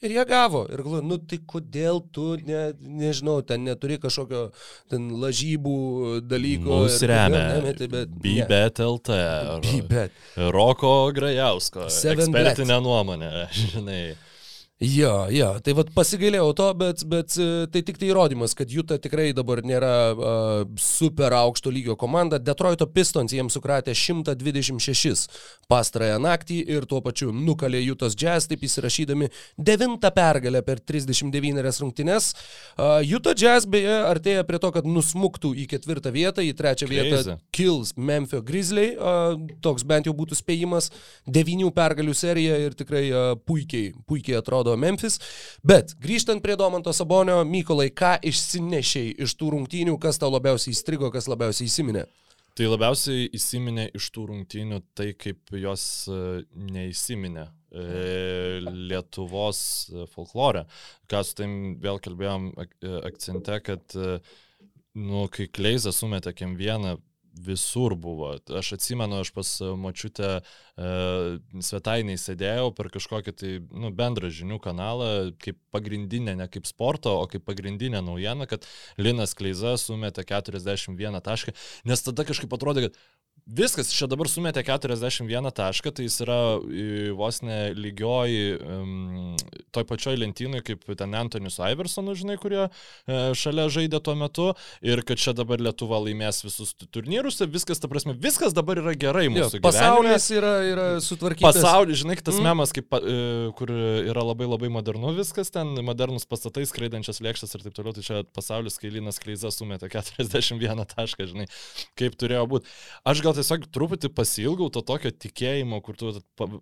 Ir 0.05 0.13
jie 0.13 0.25
gavo. 0.29 0.65
Ir 0.69 0.83
galvoju, 0.85 1.05
nu 1.09 1.17
tai 1.17 1.39
kodėl 1.49 2.01
tu, 2.13 2.35
ne, 2.45 2.67
nežinau, 3.01 3.39
ten 3.47 3.63
neturi 3.65 3.97
kažkokio 4.01 4.43
ten 4.91 5.07
lažybų 5.23 5.77
dalyko. 6.29 6.83
Mus 6.83 6.99
remia. 7.09 7.41
Nemeti, 7.55 7.89
bet, 7.89 8.13
Bibet 8.21 8.81
LT. 8.85 9.17
Bibet. 9.65 10.21
Roko 10.53 10.93
Grajausko. 11.15 11.89
Ekspertinė 11.89 12.79
nuomonė, 12.85 13.33
žinai. 13.73 14.03
Jo, 14.79 15.29
jo, 15.31 15.53
tai 15.63 15.71
vad 15.71 15.87
pasigailėjau 15.95 16.49
to, 16.51 16.65
bet, 16.75 17.03
bet 17.07 17.35
e, 17.39 17.45
tai 17.71 17.79
tik 17.87 17.95
tai 17.95 18.09
įrodymas, 18.09 18.51
kad 18.59 18.67
Juta 18.67 18.97
tikrai 18.99 19.29
dabar 19.31 19.61
nėra 19.63 19.91
uh, 20.11 20.65
super 20.75 21.31
aukšto 21.31 21.71
lygio 21.71 21.93
komanda. 21.95 22.41
Detroito 22.43 22.83
Pistons 22.91 23.31
jiems 23.31 23.55
sukratė 23.55 23.93
126 23.95 25.29
pastarąją 25.71 26.17
naktį 26.19 26.57
ir 26.75 26.87
tuo 26.91 26.99
pačiu 27.05 27.31
nukalė 27.31 27.79
Jutos 27.85 28.17
Jazz, 28.19 28.49
taip 28.51 28.65
įsirašydami 28.67 29.29
devintą 29.55 30.11
pergalę 30.11 30.59
per 30.67 30.83
39 30.83 31.79
rungtynes. 31.79 32.33
Uh, 32.75 32.99
Juta 33.07 33.31
Jazz 33.31 33.69
beje 33.71 33.95
artėja 34.09 34.43
prie 34.43 34.59
to, 34.59 34.73
kad 34.75 34.83
nusmuktų 34.83 35.53
į 35.63 35.69
ketvirtą 35.71 36.11
vietą, 36.11 36.43
į 36.43 36.51
trečią 36.51 36.91
Crazy. 36.91 37.15
vietą 37.15 37.37
kils 37.55 37.95
Memphis 37.95 38.43
Grizzly, 38.43 38.91
uh, 38.99 39.39
toks 39.63 39.87
bent 39.87 40.11
jau 40.11 40.17
būtų 40.19 40.35
spėjimas, 40.35 40.91
devinių 41.23 41.71
pergalių 41.79 42.19
serija 42.25 42.59
ir 42.67 42.75
tikrai 42.75 43.07
uh, 43.13 43.33
puikiai, 43.39 43.95
puikiai 44.03 44.41
atrodo 44.43 44.64
atrodo 44.65 44.77
Memphis. 44.77 45.19
Bet 45.63 45.95
grįžtant 46.01 46.41
prie 46.43 46.57
Domanto 46.57 46.93
Sabonio, 46.93 47.43
Mykolai, 47.45 47.91
ką 47.93 48.17
išsinešiai 48.25 49.15
iš 49.21 49.35
tų 49.37 49.53
rungtynių, 49.55 49.97
kas 50.01 50.17
tau 50.17 50.31
labiausiai 50.33 50.73
įstrigo, 50.73 51.11
kas 51.13 51.29
labiausiai 51.29 51.69
įsiminė? 51.69 52.05
Tai 52.55 52.69
labiausiai 52.71 53.27
įsiminė 53.35 53.89
iš 53.97 54.09
tų 54.15 54.29
rungtynių 54.29 54.79
tai, 54.95 55.09
kaip 55.19 55.51
jos 55.59 56.07
e, 56.07 56.19
neįsiminė 56.71 57.43
e, 57.45 58.61
Lietuvos 58.63 59.59
e, 59.91 60.05
folklorė. 60.13 60.63
Ką 61.11 61.23
su 61.27 61.35
taim 61.41 61.75
vėl 61.83 61.99
kalbėjom 61.99 62.53
akcente, 63.03 63.59
kad 63.59 63.97
nu, 64.95 65.25
kai 65.27 65.49
Kleizą 65.51 65.91
sumetė 65.91 66.31
kem 66.33 66.55
vieną 66.55 66.95
visur 67.35 67.95
buvo. 67.99 68.33
Aš 68.57 68.75
atsimenu, 68.77 69.19
aš 69.23 69.31
pas 69.35 69.49
močiutę 69.79 70.29
e, 70.39 70.41
svetainiai 71.65 72.19
sėdėjau 72.19 72.69
per 72.77 72.89
kažkokį 72.93 73.33
tai 73.35 73.51
nu, 73.71 73.91
bendrą 73.95 74.31
žinių 74.33 74.59
kanalą, 74.63 75.09
kaip 75.41 75.59
pagrindinė, 75.75 76.37
ne 76.39 76.47
kaip 76.51 76.69
sporto, 76.69 77.17
o 77.21 77.27
kaip 77.31 77.45
pagrindinė 77.47 78.03
naujiena, 78.05 78.47
kad 78.49 78.67
Linas 79.01 79.35
Kleiza 79.37 79.75
sumetė 79.81 80.25
41 80.27 81.21
tašką, 81.25 81.55
nes 81.89 82.05
tada 82.05 82.27
kažkaip 82.27 82.55
atrodė, 82.55 82.87
kad 82.89 82.99
Viskas, 83.45 83.91
čia 83.93 84.07
dabar 84.09 84.25
sumetė 84.25 84.63
41 84.65 85.51
tašką, 85.53 85.91
tai 85.93 86.07
jis 86.07 86.15
yra 86.23 86.37
vos 87.13 87.43
ne 87.45 87.75
lygioji 87.77 88.55
um, 88.57 89.35
toj 89.69 89.83
pačioj 89.85 90.15
lentynui 90.17 90.63
kaip 90.65 90.81
ten 90.97 91.13
Antonis 91.13 91.59
Iversonų, 91.61 92.15
žinai, 92.17 92.39
kurie 92.41 92.63
uh, 92.65 92.71
šalia 93.37 93.67
žaidė 93.69 93.99
tuo 94.01 94.15
metu 94.17 94.47
ir 94.81 95.03
kad 95.05 95.21
čia 95.21 95.35
dabar 95.37 95.61
Lietuva 95.61 95.99
laimės 96.01 96.41
visus 96.41 96.73
turnyrus, 96.89 97.37
viskas, 97.53 97.77
ta 97.83 97.89
prasme, 97.91 98.15
viskas 98.17 98.55
dabar 98.57 98.81
yra 98.81 98.95
gerai 98.97 99.27
mūsų 99.29 99.59
jo, 99.59 99.61
pasaulis 99.67 100.25
gyvenime. 100.25 100.39
yra, 100.39 100.55
yra 100.71 100.87
sutvarkytas. 101.05 101.61
Pasaulis, 101.61 102.01
žinai, 102.01 102.17
tas 102.25 102.41
mm. 102.41 102.49
memas, 102.49 102.73
kaip, 102.73 102.97
uh, 102.97 103.53
kur 103.61 103.75
yra 103.75 104.25
labai 104.25 104.49
labai 104.49 104.71
modernu 104.73 105.13
viskas, 105.19 105.53
ten 105.53 105.69
modernus 105.85 106.25
pastatai, 106.25 106.65
skraidančias 106.65 107.21
lėkštas 107.21 107.53
ir 107.53 107.67
taip 107.67 107.77
toliau, 107.77 107.93
tai 107.93 108.07
čia 108.09 108.25
pasaulis, 108.33 108.81
kai 108.81 108.89
Linas 108.97 109.21
Kleiza 109.21 109.53
sumetė 109.53 109.93
41 109.93 110.85
tašką, 110.97 111.29
žinai, 111.29 111.45
kaip 112.01 112.17
turėjo 112.17 112.49
būti. 112.57 112.75
Aš 113.05 113.21
gal 113.25 113.35
tiesiog 113.37 113.65
truputį 113.75 114.11
pasilgau 114.15 114.69
to 114.73 114.83
tokio 114.85 115.11
tikėjimo, 115.11 115.81
kur 115.85 115.97
tu 115.99 116.11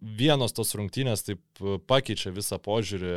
vienos 0.02 0.56
tos 0.56 0.74
rungtynės 0.80 1.26
taip 1.28 1.62
e, 1.62 1.78
pakeičia 1.90 2.34
visą 2.36 2.60
požiūrį 2.64 3.16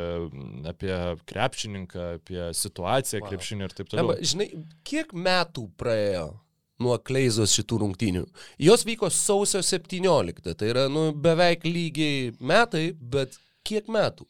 apie 0.72 0.94
krepšininką, 1.30 2.08
apie 2.20 2.42
situaciją 2.58 3.22
wow. 3.22 3.30
krepšinį 3.30 3.68
ir 3.68 3.76
taip 3.78 3.92
toliau. 3.92 4.10
Eba, 4.10 4.18
žinai, 4.32 4.50
kiek 4.86 5.14
metų 5.16 5.70
praėjo? 5.78 6.34
nuo 6.82 6.98
Kleizos 7.00 7.54
šitų 7.56 7.78
rungtynių. 7.80 8.22
Jos 8.60 8.84
vyko 8.84 9.08
sausio 9.12 9.62
17, 9.64 10.54
tai 10.60 10.70
yra 10.72 10.86
nu, 10.92 11.08
beveik 11.16 11.64
lygiai 11.64 12.34
metai, 12.36 12.90
bet 13.00 13.38
kiek 13.66 13.88
metų? 13.88 14.26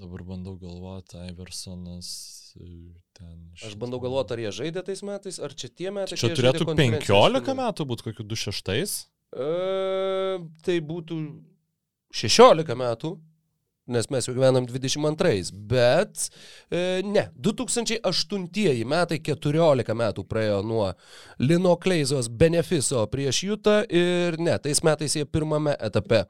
Dabar 0.00 0.22
bandau 0.24 0.54
galvoti, 0.56 1.18
Iversonas 1.28 2.10
e, 2.56 2.66
ten. 3.16 3.34
Aš 3.66 3.74
bandau 3.80 4.00
galvoti, 4.00 4.32
ar 4.32 4.40
jie 4.46 4.52
žaidė 4.62 4.84
tais 4.86 5.02
metais, 5.04 5.38
ar 5.44 5.52
čia 5.52 5.68
tie 5.68 5.92
metai. 5.92 6.16
Čia 6.16 6.32
turėtų 6.38 6.64
15 6.72 7.56
metų 7.58 7.86
būti, 7.90 8.06
kokiu 8.08 8.24
26. 8.30 8.94
E, 9.30 9.50
tai 10.64 10.78
būtų 10.88 11.18
16 12.16 12.78
metų 12.80 13.12
nes 13.88 14.06
mes 14.10 14.26
jau 14.26 14.34
gyvenam 14.34 14.66
22, 14.66 15.50
bet 15.70 16.26
e, 16.70 17.00
ne, 17.06 17.24
2008 17.36 18.84
metai, 18.88 19.18
14 19.24 19.96
metų 19.96 20.24
praėjo 20.30 20.60
nuo 20.66 20.90
Lino 21.40 21.74
Kleizos 21.80 22.28
benefiso 22.28 23.02
prieš 23.10 23.42
Jutą 23.48 23.80
ir 23.88 24.38
ne, 24.42 24.58
tais 24.62 24.82
metais 24.86 25.16
jie 25.16 25.24
pirmame 25.24 25.74
etape 25.80 26.24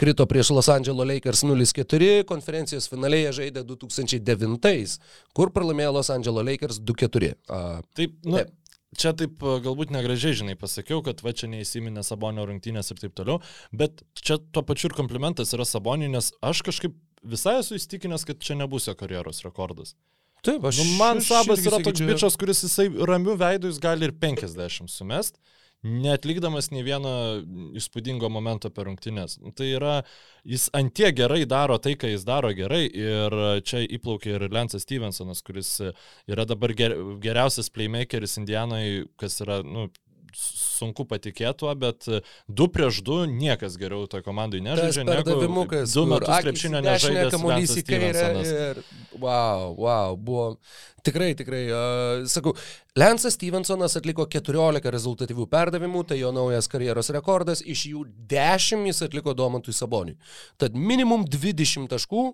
krito 0.00 0.26
prieš 0.28 0.52
Los 0.56 0.68
Angeles 0.72 1.08
Lakers 1.12 1.44
0-4, 1.46 2.24
konferencijos 2.28 2.90
finalėje 2.90 3.34
žaidė 3.40 3.64
2009, 3.68 4.98
kur 5.36 5.52
pralaimėjo 5.54 5.94
Los 6.00 6.12
Angeles 6.14 6.50
Lakers 6.50 6.82
2-4. 6.82 7.34
Taip, 7.96 8.18
nu, 8.26 8.40
taip. 8.40 8.57
Čia 8.96 9.12
taip 9.12 9.42
galbūt 9.42 9.90
negražiai, 9.92 10.36
žinai, 10.38 10.54
pasakiau, 10.56 11.02
kad 11.04 11.20
va 11.20 11.34
čia 11.36 11.50
neįsiminė 11.52 12.00
Sabonio 12.06 12.46
rungtynės 12.48 12.88
ir 12.94 13.02
taip 13.02 13.12
toliau, 13.18 13.42
bet 13.76 14.00
čia 14.16 14.38
tuo 14.40 14.62
pačiu 14.64 14.88
ir 14.88 14.96
komplimentas 14.96 15.52
yra 15.52 15.66
Saboniui, 15.68 16.08
nes 16.14 16.30
aš 16.40 16.62
kažkaip 16.64 16.94
visai 17.20 17.58
esu 17.60 17.76
įstikinęs, 17.76 18.24
kad 18.24 18.40
čia 18.40 18.56
nebus 18.56 18.88
jo 18.88 18.96
karjeros 18.96 19.42
rekordas. 19.44 19.92
Taip, 20.46 20.64
aš. 20.64 20.80
Nu, 20.80 20.96
man 20.96 21.20
Sabas 21.24 21.60
yra 21.66 21.82
toks 21.84 22.00
bičias, 22.00 22.38
kuris 22.40 22.62
jisai 22.64 22.88
ramių 23.10 23.36
veidų 23.40 23.72
jis 23.72 23.80
gali 23.82 24.08
ir 24.08 24.14
50 24.22 24.88
sumest 24.92 25.36
netlikdamas 25.86 26.70
nei 26.72 26.82
vieno 26.82 27.12
įspūdingo 27.78 28.30
momento 28.32 28.70
per 28.74 28.88
rungtynės. 28.88 29.38
Tai 29.58 29.68
yra, 29.68 29.94
jis 30.48 30.68
antie 30.76 31.12
gerai 31.14 31.44
daro 31.48 31.78
tai, 31.82 31.94
ką 32.00 32.10
jis 32.10 32.26
daro 32.26 32.50
gerai 32.56 32.84
ir 32.88 33.38
čia 33.66 33.84
įplaukė 33.86 34.34
ir 34.34 34.48
Lensas 34.50 34.86
Stevensonas, 34.86 35.44
kuris 35.46 35.76
yra 36.26 36.48
dabar 36.48 36.74
ger, 36.74 36.96
geriausias 37.22 37.70
playmakeris 37.70 38.38
Indianoje, 38.42 39.06
kas 39.20 39.38
yra, 39.44 39.62
nu, 39.62 39.88
sunku 40.38 41.06
patikėti 41.08 41.62
tuo, 41.62 41.72
bet 41.78 42.06
2 42.06 42.68
prieš 42.74 43.00
2 43.06 43.26
niekas 43.30 43.78
geriau 43.80 44.06
toje 44.10 44.24
komandai 44.26 44.60
nežaidžia. 44.64 45.06
Negu 45.08 45.38
2 45.40 45.48
metus 46.12 46.44
krepšinio 46.44 46.82
nežaidė. 46.84 47.24
Kamuolys 47.34 47.74
į 47.80 47.84
kairę 47.88 48.28
ir 48.44 48.82
wow, 49.16 49.72
wow, 49.78 50.18
buvo 50.18 50.52
Tikrai, 51.08 51.34
tikrai. 51.38 51.60
Uh, 51.70 52.26
sakau, 52.28 52.52
Lensas 52.98 53.36
Stevensonas 53.36 53.94
atliko 53.98 54.24
14 54.26 54.90
rezultatyvių 54.90 55.44
perdavimų, 55.52 56.00
tai 56.08 56.16
jo 56.18 56.32
naujas 56.34 56.66
karjeros 56.72 57.12
rekordas, 57.14 57.60
iš 57.62 57.84
jų 57.92 58.00
10 58.30 58.88
jis 58.88 59.02
atliko 59.06 59.34
Domantui 59.38 59.74
Saboniui. 59.76 60.16
Tad 60.58 60.74
minimum 60.74 61.26
20 61.28 61.86
taškų, 61.92 62.24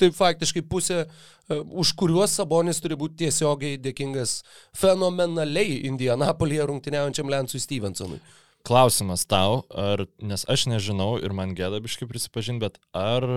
tai 0.00 0.08
faktiškai 0.16 0.62
pusė, 0.70 1.02
uh, 1.04 1.60
už 1.82 1.92
kuriuos 2.00 2.38
Sabonis 2.38 2.80
turi 2.80 2.96
būti 2.96 3.24
tiesiogiai 3.24 3.80
dėkingas 3.84 4.38
fenomenaliai 4.80 5.82
Indianapolyje 5.90 6.70
rungtyniaujančiam 6.70 7.28
Lensui 7.28 7.60
Stevensonui. 7.60 8.22
Klausimas 8.64 9.26
tau, 9.28 9.66
ar, 9.76 10.06
nes 10.24 10.46
aš 10.48 10.70
nežinau 10.72 11.18
ir 11.20 11.36
man 11.36 11.52
gėda 11.58 11.82
biškai 11.84 12.08
prisipažinti, 12.08 12.64
bet 12.64 12.80
ar 12.96 13.28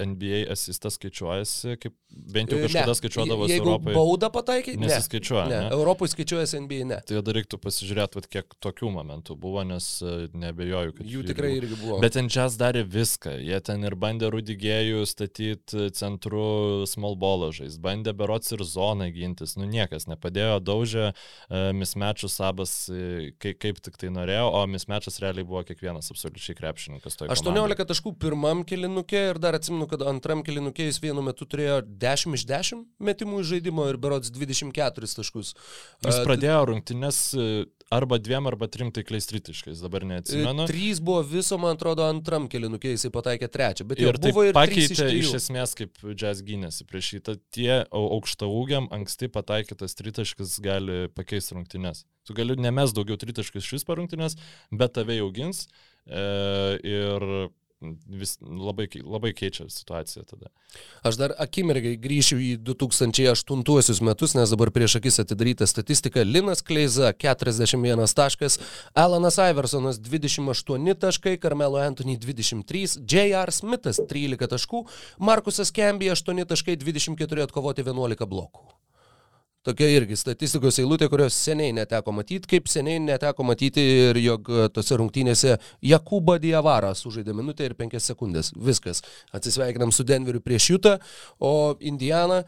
NBA 0.00 0.44
asistas 0.52 0.96
skaičiuojasi, 0.98 1.76
kaip 1.80 1.94
bent 2.34 2.52
jau 2.52 2.58
e, 2.58 2.64
kažkada 2.66 2.94
skaičiuodavo 2.98 3.48
Europoje. 3.50 3.96
Baudą 3.96 4.30
pataikai? 4.34 4.76
Nesiskaičiuoja. 4.80 5.46
Ne, 5.50 5.60
ne. 5.66 5.70
Europoje 5.76 6.14
skaičiuojasi 6.14 6.60
NBA, 6.64 6.86
ne. 6.90 7.00
Tai 7.06 7.22
dar 7.26 7.36
reiktų 7.38 7.60
pasižiūrėti, 7.62 8.22
kiek 8.32 8.56
tokių 8.64 8.92
momentų 8.96 9.36
buvo, 9.40 9.64
nes 9.68 9.88
e, 10.02 10.14
nebejoju, 10.34 10.96
kad 10.98 11.10
jų 11.14 11.24
tikrai 11.30 11.52
irgi 11.58 11.78
buvo. 11.80 12.00
Bet 12.02 12.16
ten 12.18 12.30
Jazz 12.32 12.58
darė 12.60 12.84
viską. 12.88 13.36
Jie 13.44 13.60
ten 13.66 13.86
ir 13.86 13.96
bandė 14.00 14.30
Rudigėjų 14.34 15.04
statyti 15.08 15.90
centru 15.96 16.86
small 16.90 17.18
ball 17.20 17.48
žais, 17.54 17.78
bandė 17.80 18.14
berots 18.16 18.52
ir 18.56 18.64
zoną 18.66 19.10
gintis. 19.14 19.56
Nu 19.60 19.68
niekas 19.70 20.08
nepadėjo, 20.10 20.58
daužė 20.64 21.10
uh, 21.10 21.70
mismečius 21.76 22.36
sabas, 22.40 22.74
kaip, 23.40 23.58
kaip 23.62 23.80
tik 23.84 23.98
tai 24.00 24.10
norėjo, 24.12 24.48
o 24.56 24.64
mismečas 24.70 25.20
realiai 25.22 25.46
buvo 25.46 25.62
kiekvienas 25.66 26.10
absoliučiai 26.12 26.58
krepšininkas. 26.58 27.16
18 27.20 27.44
komandai. 27.44 27.86
taškų 27.90 28.14
pirmam 28.20 28.64
kilinukė 28.68 29.22
ir 29.32 29.40
dar 29.42 29.58
atsimenu, 29.58 29.88
kad 29.90 30.04
antram 30.06 30.44
kilinukė 30.46 30.86
jis 30.88 31.00
vienu 31.02 31.24
metu 31.26 31.46
turėjo 31.48 31.80
10 32.02 32.38
iš 32.38 32.46
10 32.48 32.86
metimų 33.10 33.42
iš 33.42 33.52
žaidimo 33.54 33.88
ir 33.90 33.98
berots 34.00 34.32
24 34.34 35.10
taškus. 35.18 35.52
Jis 36.06 36.22
pradėjo 36.26 36.62
rungtynės 36.70 37.20
e, 37.34 37.48
arba 37.90 38.20
dviem, 38.22 38.46
arba 38.46 38.68
trim 38.70 38.92
taikliais 38.94 39.26
tritiškais, 39.26 39.82
dabar 39.82 40.06
neatsimenu. 40.06 40.64
E, 40.64 40.70
trys 40.70 41.02
buvo 41.04 41.24
viso, 41.26 41.58
man 41.60 41.74
atrodo, 41.74 42.06
antram 42.06 42.46
kilinukė 42.50 42.94
jisai 42.94 43.10
pataikė 43.14 43.50
trečią, 43.50 43.86
bet 43.90 44.02
ir 44.02 44.18
buvo 44.22 44.46
ir 44.46 44.54
pakeitė 44.56 45.10
iš, 45.10 45.26
iš 45.26 45.36
esmės, 45.40 45.74
kaip 45.78 45.98
jazz 46.14 46.44
gynėsi 46.46 46.86
prieš 46.88 47.12
šitą. 47.16 47.36
Tie 47.54 47.82
aukšta 47.90 48.48
ūgiam 48.48 48.88
anksti 48.94 49.30
pataikytas 49.34 49.98
tritaškas 49.98 50.58
gali 50.64 51.02
pakeisti 51.16 51.58
rungtynės. 51.58 52.04
Tu 52.28 52.36
gali 52.36 52.54
nemes 52.60 52.94
daugiau 52.94 53.18
tritaškis 53.18 53.66
šis 53.66 53.86
parungtynės, 53.88 54.38
bet 54.70 54.94
tave 54.98 55.18
jau 55.18 55.30
gins. 55.34 55.66
E, 56.06 56.22
ir 56.86 57.50
vis, 58.06 58.36
labai, 58.40 58.86
labai 59.04 59.32
keičia 59.36 59.66
situaciją 59.72 60.24
tada. 60.28 60.50
Aš 61.06 61.18
dar 61.20 61.34
akimirkai 61.40 61.94
grįšiu 62.00 62.38
į 62.40 62.50
2008 62.66 64.04
metus, 64.06 64.34
nes 64.36 64.52
dabar 64.52 64.72
prieš 64.74 64.98
akis 65.00 65.20
atidaryta 65.22 65.68
statistika. 65.70 66.24
Linas 66.26 66.62
Kleiza 66.66 67.12
41 67.12 68.14
taškas, 68.16 68.58
Alanas 68.94 69.40
Iversonas 69.40 70.00
28 70.00 70.98
taškai, 71.06 71.38
Carmelo 71.42 71.80
Anthony 71.80 72.18
23, 72.20 73.00
J.R. 73.06 73.54
Smithas 73.54 74.02
13 74.10 74.52
taškų, 74.56 74.84
Markusas 75.18 75.72
Kemby 75.72 76.12
8 76.12 76.44
taškai, 76.52 76.76
24 76.80 77.48
atkovoti 77.48 77.86
11 77.86 78.28
blokų. 78.30 78.79
Tokia 79.60 79.90
irgi 79.92 80.16
statistikos 80.16 80.78
eilutė, 80.80 81.10
kurios 81.12 81.36
seniai 81.36 81.74
neteko 81.76 82.14
matyti, 82.16 82.48
kaip 82.48 82.68
seniai 82.72 83.00
neteko 83.04 83.44
matyti 83.44 83.82
ir 84.08 84.20
jog 84.22 84.48
e, 84.48 84.68
tose 84.72 84.96
rungtynėse 84.96 85.58
Jakubą 85.84 86.38
Diavarą 86.40 86.94
sužaidė 86.96 87.34
minutę 87.36 87.68
ir 87.68 87.74
penkias 87.76 88.08
sekundės. 88.08 88.54
Viskas. 88.56 89.04
Atsisveikinam 89.36 89.92
su 89.92 90.06
Denveriu 90.08 90.40
prieš 90.40 90.70
Jutą, 90.72 90.94
o 91.36 91.76
Indiana. 91.92 92.40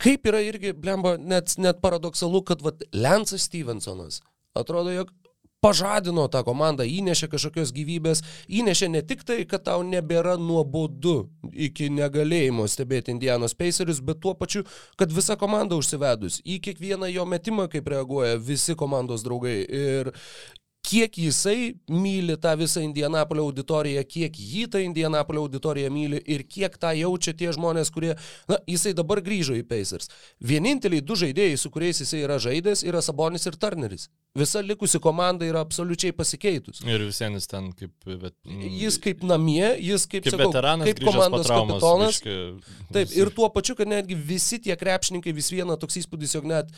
Kaip 0.00 0.24
yra 0.32 0.40
irgi, 0.40 0.72
blemba, 0.72 1.18
net, 1.20 1.58
net 1.60 1.84
paradoksalu, 1.84 2.40
kad 2.48 2.64
vat, 2.64 2.80
Lensas 2.96 3.44
Stevensonas 3.44 4.22
atrodo, 4.54 4.94
jog 4.94 5.12
pažadino 5.64 6.26
tą 6.28 6.42
komandą, 6.44 6.84
įnešė 6.84 7.30
kažkokios 7.32 7.72
gyvybės, 7.74 8.20
įnešė 8.52 8.90
ne 8.92 9.02
tik 9.06 9.24
tai, 9.24 9.40
kad 9.48 9.64
tau 9.64 9.84
nebėra 9.86 10.36
nuobodu 10.40 11.16
iki 11.52 11.88
negalėjimo 11.94 12.66
stebėti 12.68 13.14
Indianos 13.14 13.56
Pacerius, 13.56 14.02
bet 14.04 14.20
tuo 14.20 14.34
pačiu, 14.36 14.64
kad 15.00 15.12
visa 15.12 15.38
komanda 15.40 15.78
užsivedus 15.80 16.42
į 16.44 16.60
kiekvieną 16.68 17.08
jo 17.14 17.24
metimą, 17.28 17.68
kaip 17.72 17.88
reaguoja 17.88 18.36
visi 18.36 18.76
komandos 18.76 19.24
draugai. 19.24 19.56
Ir 19.64 20.12
kiek 20.84 21.16
jisai 21.18 21.74
myli 21.88 22.36
tą 22.40 22.52
visą 22.60 22.82
Indianapolio 22.84 23.46
auditoriją, 23.48 24.04
kiek 24.08 24.36
jį 24.36 24.66
ta 24.72 24.82
Indianapolio 24.84 25.46
auditorija 25.46 25.92
myli 25.92 26.20
ir 26.26 26.44
kiek 26.48 26.76
tą 26.80 26.92
jaučia 26.98 27.34
tie 27.36 27.52
žmonės, 27.56 27.92
kurie, 27.94 28.12
na, 28.50 28.60
jisai 28.68 28.92
dabar 28.96 29.22
grįžo 29.24 29.56
į 29.58 29.64
Pacers. 29.68 30.12
Vieninteliai 30.44 31.04
du 31.04 31.16
žaidėjai, 31.18 31.56
su 31.60 31.72
kuriais 31.72 32.04
jisai 32.04 32.24
yra 32.26 32.38
žaidęs, 32.42 32.84
yra 32.86 33.02
Sabonis 33.04 33.48
ir 33.48 33.58
Turneris 33.60 34.10
visa 34.34 34.60
likusi 34.60 34.98
komanda 34.98 35.46
yra 35.46 35.60
absoliučiai 35.62 36.12
pasikeitus. 36.16 36.80
Ir 36.82 37.04
visiems 37.06 37.46
ten 37.46 37.68
kaip... 37.78 37.92
Bet, 38.04 38.34
jis 38.50 38.96
kaip 39.02 39.22
namie, 39.26 39.62
jis 39.78 40.08
kaip, 40.10 40.24
kaip 40.26 40.34
sakau, 40.34 40.48
veteranas, 40.50 40.90
kaip 40.90 41.02
komandos 41.06 41.46
traumos, 41.46 41.78
kapitonas. 41.78 42.18
Biški, 42.18 42.88
Taip, 42.96 43.14
ir 43.14 43.30
tuo 43.36 43.48
pačiu, 43.54 43.76
kad 43.78 43.90
netgi 43.90 44.18
visi 44.18 44.58
tie 44.64 44.74
krepšininkai 44.78 45.34
vis 45.36 45.52
viena 45.54 45.78
toks 45.78 46.00
įspūdis, 46.02 46.34
jog 46.34 46.48
net, 46.50 46.72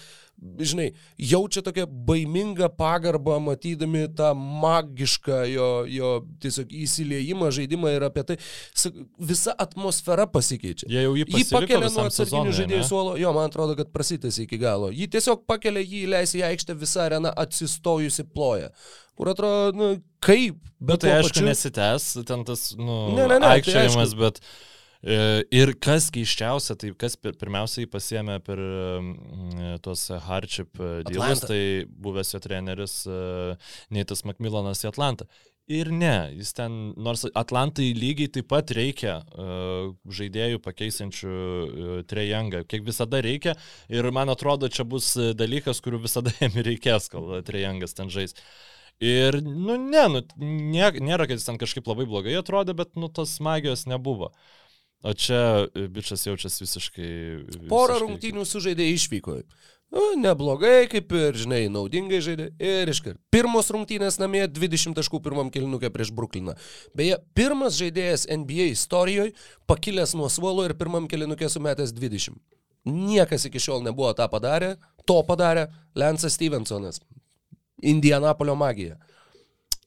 žinai, 0.60 0.90
jaučia 1.16 1.64
tokią 1.64 1.86
baimingą 2.08 2.68
pagarbą, 2.76 3.38
matydami 3.48 3.95
tą 4.16 4.32
magišką 4.36 5.40
jo, 5.50 5.68
jo 5.90 6.10
tiesiog 6.42 6.74
įsiliejimą, 6.84 7.50
žaidimą 7.56 7.94
ir 7.96 8.06
apie 8.08 8.24
tai 8.30 8.36
visa 9.18 9.54
atmosfera 9.66 10.28
pasikeičia. 10.30 10.88
Jie 10.92 11.06
jau 11.06 11.16
jį, 11.18 11.26
jį 11.32 11.46
pakelia 11.50 11.90
nuo 11.90 12.06
atsarginių 12.10 12.54
žaidėjų 12.60 12.84
suolo, 12.88 13.16
jo, 13.20 13.32
man 13.36 13.50
atrodo, 13.50 13.76
kad 13.78 13.90
prasitasi 13.94 14.44
iki 14.46 14.60
galo. 14.62 14.92
Jį 14.94 15.08
tiesiog 15.16 15.46
pakelia, 15.48 15.84
jį 15.84 16.04
leis 16.12 16.36
į 16.36 16.44
aikštę 16.50 16.78
visą 16.78 17.06
areną 17.08 17.32
atsistojusi 17.46 18.28
ploja. 18.32 18.70
Kur 19.16 19.32
atrodo, 19.32 19.72
nu, 19.76 19.90
kaip, 20.24 20.60
bet 20.76 20.98
nu, 20.98 21.02
tai 21.06 21.18
aišku 21.18 21.38
pačiu... 21.38 21.46
nesitęs, 21.48 22.08
ten 22.28 22.42
tas, 22.48 22.68
nu, 22.76 22.98
ne, 23.16 23.24
ne, 23.24 23.38
ne, 23.38 23.44
tai 23.46 23.60
aikščiavimas, 23.60 24.12
tai 24.12 24.20
bet 24.20 24.40
e, 24.42 24.75
Ir 25.06 25.70
kas 25.78 26.08
keiščiausia, 26.10 26.74
tai 26.80 26.90
kas 26.98 27.14
pirmiausiai 27.22 27.86
pasiemė 27.86 28.40
per 28.42 28.58
mm, 28.58 29.76
tuos 29.84 30.08
hardship 30.26 30.80
dealus, 31.06 31.44
tai 31.46 31.60
buvęs 31.86 32.34
jo 32.34 32.40
treneris 32.42 32.96
e, 33.06 33.18
Neitas 33.94 34.24
Macmillanas 34.26 34.82
į 34.82 34.90
Atlantą. 34.90 35.28
Ir 35.66 35.88
ne, 35.90 36.30
jis 36.38 36.52
ten, 36.54 36.74
nors 36.94 37.24
Atlantai 37.34 37.88
lygiai 37.94 38.30
taip 38.30 38.46
pat 38.52 38.70
reikia 38.76 39.16
uh, 39.18 39.88
žaidėjų 40.14 40.60
pakeisančių 40.62 41.32
uh, 41.32 41.88
trejangą, 42.06 42.60
kiek 42.70 42.84
visada 42.86 43.18
reikia. 43.26 43.56
Ir 43.90 44.06
man 44.14 44.30
atrodo, 44.30 44.70
čia 44.70 44.86
bus 44.86 45.08
dalykas, 45.34 45.82
kurių 45.82 46.04
visada 46.04 46.30
jam 46.42 46.54
reikės, 46.54 47.10
kol 47.10 47.40
trejangas 47.46 47.98
ten 47.98 48.14
žais. 48.14 48.38
Ir, 49.02 49.40
nu, 49.42 49.74
ne, 49.74 50.04
nu, 50.12 50.22
nė, 50.38 50.92
nėra, 51.02 51.26
kad 51.26 51.34
jis 51.34 51.48
ten 51.50 51.58
kažkaip 51.58 51.90
labai 51.90 52.06
blogai 52.06 52.38
atrodė, 52.38 52.76
bet, 52.78 52.94
nu, 52.94 53.10
tos 53.10 53.34
magijos 53.42 53.88
nebuvo. 53.90 54.30
O 55.04 55.12
čia 55.12 55.66
bičias 55.92 56.24
jaučiasi 56.26 56.64
visiškai. 56.64 57.10
visiškai... 57.46 57.68
Porą 57.70 57.98
rungtynių 58.02 58.46
sužaidė 58.48 58.88
išvykoje. 58.94 59.44
Nu, 59.94 60.02
neblogai, 60.18 60.88
kaip 60.90 61.12
ir, 61.14 61.36
žinai, 61.38 61.60
naudingai 61.70 62.18
žaidė. 62.24 62.48
Ir 62.58 62.90
iškart. 62.90 63.20
Pirmos 63.30 63.70
rungtynės 63.70 64.18
namie 64.18 64.42
20 64.50 64.96
taškų 64.98 65.20
pirmam 65.22 65.52
kilnukė 65.54 65.92
prieš 65.94 66.10
Brukliną. 66.16 66.56
Beje, 66.96 67.20
pirmas 67.38 67.78
žaidėjas 67.78 68.26
NBA 68.26 68.72
istorijoje 68.72 69.36
pakilęs 69.70 70.16
nuo 70.18 70.30
suolo 70.32 70.66
ir 70.66 70.74
pirmam 70.78 71.06
kilinukė 71.10 71.50
sumetęs 71.52 71.94
20. 71.94 72.34
Niekas 72.86 73.46
iki 73.46 73.62
šiol 73.62 73.86
nebuvo 73.86 74.10
tą 74.18 74.26
padarę. 74.30 74.74
To 75.06 75.20
padarė 75.26 75.68
Lensas 75.94 76.34
Stevensonas. 76.34 76.98
Indianapolio 77.82 78.56
magija 78.58 78.96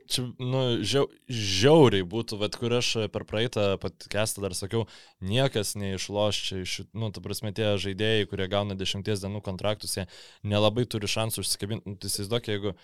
čia, 0.09 0.25
nu, 0.41 0.61
žiau, 0.85 1.07
žiauriai 1.29 2.05
būtų, 2.09 2.39
bet 2.41 2.57
kur 2.59 2.73
aš 2.79 2.91
per 3.13 3.25
praeitą 3.29 3.71
podcastą 3.81 4.43
dar 4.43 4.55
sakiau, 4.57 4.85
niekas 5.21 5.75
neišloš 5.79 6.41
čia 6.47 6.61
iš, 6.65 6.75
nu, 6.97 7.11
ta 7.15 7.23
prasme, 7.23 7.53
tie 7.55 7.71
žaidėjai, 7.81 8.27
kurie 8.31 8.49
gauna 8.51 8.77
dešimties 8.79 9.23
dienų 9.23 9.43
kontraktus, 9.45 9.97
jie 9.99 10.07
nelabai 10.43 10.87
turi 10.89 11.09
šansų 11.09 11.45
užsikabinti. 11.45 11.89
Nu, 11.89 11.99
tai 11.99 12.11
įsivaizduok, 12.11 12.51
jeigu 12.53 12.75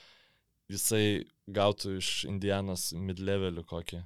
jisai 0.72 1.06
gautų 1.56 2.00
iš 2.00 2.12
Indianos 2.30 2.90
mid-levelį 2.98 3.66
kokį 3.70 4.02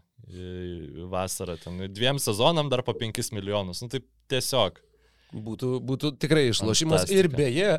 vasarą, 1.09 1.55
ten 1.61 1.79
dviem 1.93 2.19
sezonam 2.19 2.69
dar 2.71 2.83
po 2.83 2.93
5 2.97 3.31
milijonus, 3.35 3.83
nu 3.83 3.91
tai 3.91 4.03
tiesiog. 4.31 4.79
Būtų, 5.29 5.75
būtų 5.85 6.15
tikrai 6.17 6.47
išlošimas. 6.49 7.03
Fantastika. 7.03 7.19
Ir 7.21 7.27
beje, 7.29 7.73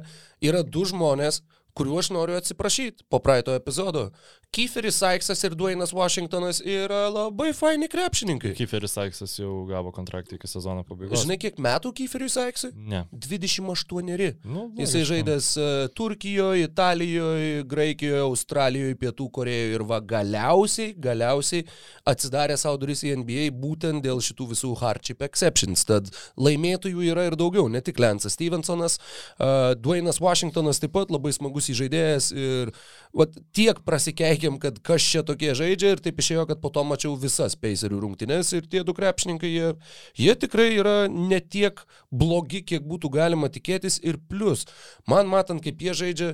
yra 0.46 0.60
du 0.62 0.84
žmonės, 0.86 1.40
kuriuo 1.74 1.98
aš 2.02 2.10
noriu 2.14 2.38
atsiprašyti 2.40 3.06
po 3.08 3.20
praeito 3.22 3.54
epizodo. 3.54 4.10
Kieferis 4.50 4.96
Saiksas 4.98 5.44
ir 5.46 5.54
Duainas 5.54 5.92
Washingtonas 5.94 6.58
yra 6.66 7.04
labai 7.06 7.52
faini 7.54 7.86
krepšininkai. 7.86 8.50
Kieferis 8.58 8.96
Saiksas 8.96 9.36
jau 9.38 9.60
gavo 9.68 9.92
kontraktą 9.94 10.34
iki 10.34 10.48
sezono 10.50 10.82
pabaigos. 10.88 11.22
Žinai, 11.22 11.36
kiek 11.38 11.60
metų 11.62 11.92
Kieferiui 12.00 12.32
Saiksui? 12.34 12.72
Ne. 12.74 13.04
28. 13.14 14.40
Nu, 14.50 14.64
Jisai 14.80 15.04
žaidęs 15.06 15.52
uh, 15.60 15.84
Turkijoje, 15.94 16.66
Italijoje, 16.66 17.62
Graikijoje, 17.70 18.24
Australijoje, 18.24 18.96
Pietų 18.98 19.28
Korejoje 19.38 19.76
ir 19.76 19.84
va 19.86 20.00
galiausiai, 20.14 20.96
galiausiai 20.98 21.62
atsidarė 22.10 22.58
savo 22.58 22.80
duris 22.82 23.04
į 23.06 23.14
NBA 23.22 23.46
būtent 23.54 24.02
dėl 24.02 24.18
šitų 24.24 24.48
visų 24.56 24.72
hardship 24.82 25.22
exceptions. 25.28 25.86
Tad 25.86 26.10
laimėtojų 26.34 27.06
yra 27.12 27.28
ir 27.30 27.38
daugiau, 27.38 27.68
ne 27.70 27.84
tik 27.86 28.02
Lensas 28.02 28.34
Stevensonas, 28.34 28.98
uh, 29.38 29.78
Duainas 29.78 30.18
Washingtonas 30.18 30.82
taip 30.82 30.96
pat 30.98 31.14
labai 31.14 31.30
smagus 31.38 31.59
įžaidėjas 31.68 32.30
ir 32.32 32.70
va, 33.12 33.26
tiek 33.56 33.82
prasikeikėm, 33.84 34.56
kad 34.62 34.78
kas 34.86 35.04
čia 35.04 35.24
tokie 35.26 35.52
žaidžia 35.58 35.94
ir 35.94 36.02
taip 36.04 36.22
išėjo, 36.22 36.46
kad 36.48 36.62
po 36.62 36.70
to 36.72 36.84
mačiau 36.86 37.16
visas 37.20 37.58
Pacerių 37.60 38.00
rungtynes 38.04 38.54
ir 38.56 38.68
tie 38.70 38.84
du 38.86 38.94
krepšininkai, 38.96 39.50
jie, 39.50 39.74
jie 40.16 40.36
tikrai 40.40 40.70
yra 40.78 40.96
ne 41.10 41.40
tiek 41.40 41.82
blogi, 42.10 42.62
kiek 42.64 42.86
būtų 42.86 43.12
galima 43.18 43.50
tikėtis 43.52 44.00
ir 44.00 44.20
plus, 44.30 44.64
man 45.10 45.28
matant, 45.28 45.60
kaip 45.64 45.82
jie 45.84 45.96
žaidžia, 46.04 46.30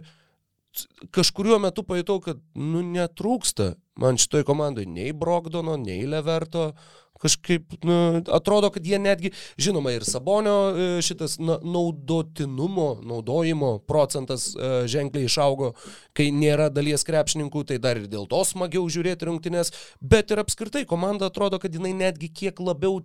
kažkuriuo 1.11 1.59
metu 1.62 1.83
pajutau, 1.87 2.21
kad 2.23 2.41
nu 2.55 2.85
netrūksta 2.85 3.75
man 4.01 4.21
šitoj 4.21 4.45
komandai 4.49 4.85
nei 4.89 5.12
Brogdono, 5.17 5.77
nei 5.81 6.05
Leverto, 6.09 6.75
kažkaip 7.23 7.77
nu, 7.87 7.97
atrodo, 8.35 8.71
kad 8.75 8.87
jie 8.87 8.99
netgi, 9.03 9.33
žinoma, 9.61 9.95
ir 9.97 10.07
Sabonio 10.07 10.57
e, 10.69 10.89
šitas 11.05 11.39
na, 11.43 11.59
naudotinumo, 11.63 12.89
naudojimo 13.07 13.77
procentas 13.87 14.49
uh, 14.55 14.85
ženkliai 14.91 15.29
išaugo, 15.29 15.73
kai 16.17 16.29
nėra 16.35 16.69
dalies 16.73 17.05
krepšininkų, 17.07 17.65
tai 17.71 17.81
dar 17.83 18.01
ir 18.01 18.09
dėl 18.11 18.27
to 18.31 18.43
smagiau 18.49 18.87
žiūrėti 18.93 19.29
rungtynės, 19.29 19.73
bet 20.01 20.33
ir 20.33 20.43
apskritai 20.43 20.87
komanda 20.89 21.31
atrodo, 21.31 21.61
kad 21.63 21.75
jinai 21.75 21.95
netgi 21.97 22.31
kiek 22.33 22.61
labiau 22.63 23.03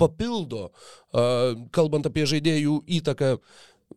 papildo, 0.00 0.68
uh, 0.70 1.54
kalbant 1.74 2.06
apie 2.10 2.26
žaidėjų 2.28 2.80
įtaką 3.00 3.36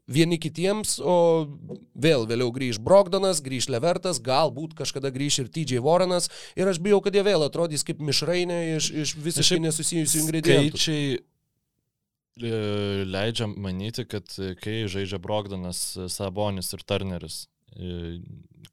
vieni 0.07 0.39
kitiems, 0.39 0.97
o 1.03 1.47
vėl 1.95 2.25
vėliau 2.29 2.51
grįž 2.55 2.79
Brogdonas, 2.83 3.41
grįž 3.43 3.69
Levertas, 3.73 4.21
galbūt 4.23 4.75
kažkada 4.79 5.11
grįž 5.13 5.41
ir 5.43 5.49
TJ 5.51 5.83
Warrenas 5.83 6.29
ir 6.59 6.69
aš 6.71 6.79
bijau, 6.83 7.01
kad 7.03 7.15
jie 7.15 7.25
vėl 7.27 7.43
atrodys 7.47 7.83
kaip 7.87 8.01
mišrainė 8.03 8.59
iš, 8.77 8.91
iš 9.03 9.15
visiškai 9.19 9.59
nesusijusių 9.65 10.23
ingredientų. 10.23 10.79
Skaičiai 10.79 11.17
e, 11.17 12.61
leidžia 13.09 13.49
manyti, 13.51 14.07
kad 14.07 14.31
kai 14.63 14.79
žaidžia 14.91 15.19
Brogdonas, 15.23 15.83
Sabonis 16.13 16.71
ir 16.77 16.87
Turneris, 16.87 17.41
e, 17.75 18.21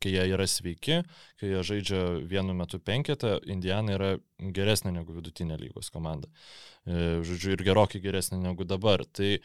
kai 0.02 0.14
jie 0.14 0.28
yra 0.36 0.46
sveiki, 0.50 1.02
kai 1.40 1.50
jie 1.50 1.66
žaidžia 1.66 2.04
vienu 2.30 2.54
metu 2.54 2.78
penketą, 2.78 3.40
Indiana 3.50 3.98
yra 3.98 4.14
geresnė 4.54 4.94
negu 5.00 5.18
vidutinė 5.18 5.58
lygos 5.58 5.90
komanda. 5.94 6.30
E, 6.86 7.22
žodžiu, 7.26 7.56
ir 7.56 7.66
gerokai 7.66 8.02
geresnė 8.04 8.42
negu 8.44 8.66
dabar. 8.68 9.02
Tai 9.08 9.38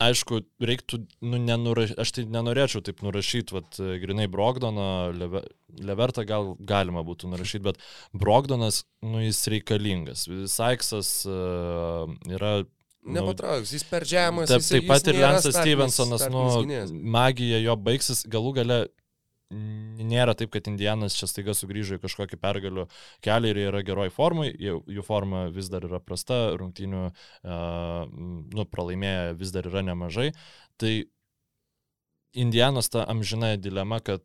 aišku, 0.00 0.42
reiktų, 0.64 1.02
nu, 1.24 1.40
nenuraš... 1.42 1.94
aš 2.00 2.14
tai 2.16 2.26
nenorėčiau 2.32 2.82
taip 2.84 3.02
nurašyti, 3.04 3.56
vat, 3.56 3.80
grinai 4.02 4.28
Brogdoną, 4.32 4.90
Leve... 5.16 5.46
Levertą 5.86 6.24
gal 6.26 6.48
galima 6.66 7.04
būtų 7.06 7.28
nurašyti, 7.30 7.62
bet 7.62 7.76
Brogdonas, 8.10 8.82
nu, 9.06 9.20
jis 9.22 9.44
reikalingas. 9.52 10.24
Saiksas 10.50 11.20
uh, 11.30 12.10
yra 12.26 12.60
Nu, 13.00 13.14
Nepatrauks, 13.16 13.70
jis 13.72 13.84
per 13.88 14.04
žemas. 14.04 14.50
Taip, 14.50 14.60
taip 14.60 14.88
pat 14.90 15.06
ir 15.08 15.16
Lensas 15.22 15.56
Stevensonas, 15.56 16.26
nu, 16.28 16.42
magija 17.14 17.60
jo 17.62 17.76
baigsis, 17.80 18.26
galų 18.28 18.52
gale 18.58 18.80
nėra 19.50 20.34
taip, 20.38 20.52
kad 20.54 20.68
Indianas 20.70 21.16
čia 21.18 21.28
staiga 21.30 21.54
sugrįžo 21.56 21.98
į 21.98 22.02
kažkokį 22.04 22.38
pergalių 22.40 22.86
kelią 23.24 23.52
ir 23.52 23.62
yra 23.66 23.82
geroj 23.86 24.12
formai, 24.14 24.50
jų, 24.54 25.04
forma 25.06 25.48
vis 25.54 25.70
dar 25.72 25.86
yra 25.88 26.00
prasta, 26.02 26.52
rungtynių 26.60 27.04
nu, 27.44 28.66
pralaimėję 28.70 29.34
vis 29.40 29.54
dar 29.54 29.66
yra 29.70 29.82
nemažai. 29.86 30.30
Tai 30.80 30.94
Indianos 32.32 32.86
ta 32.88 33.02
amžina 33.10 33.56
dilema, 33.58 33.98
kad 34.00 34.22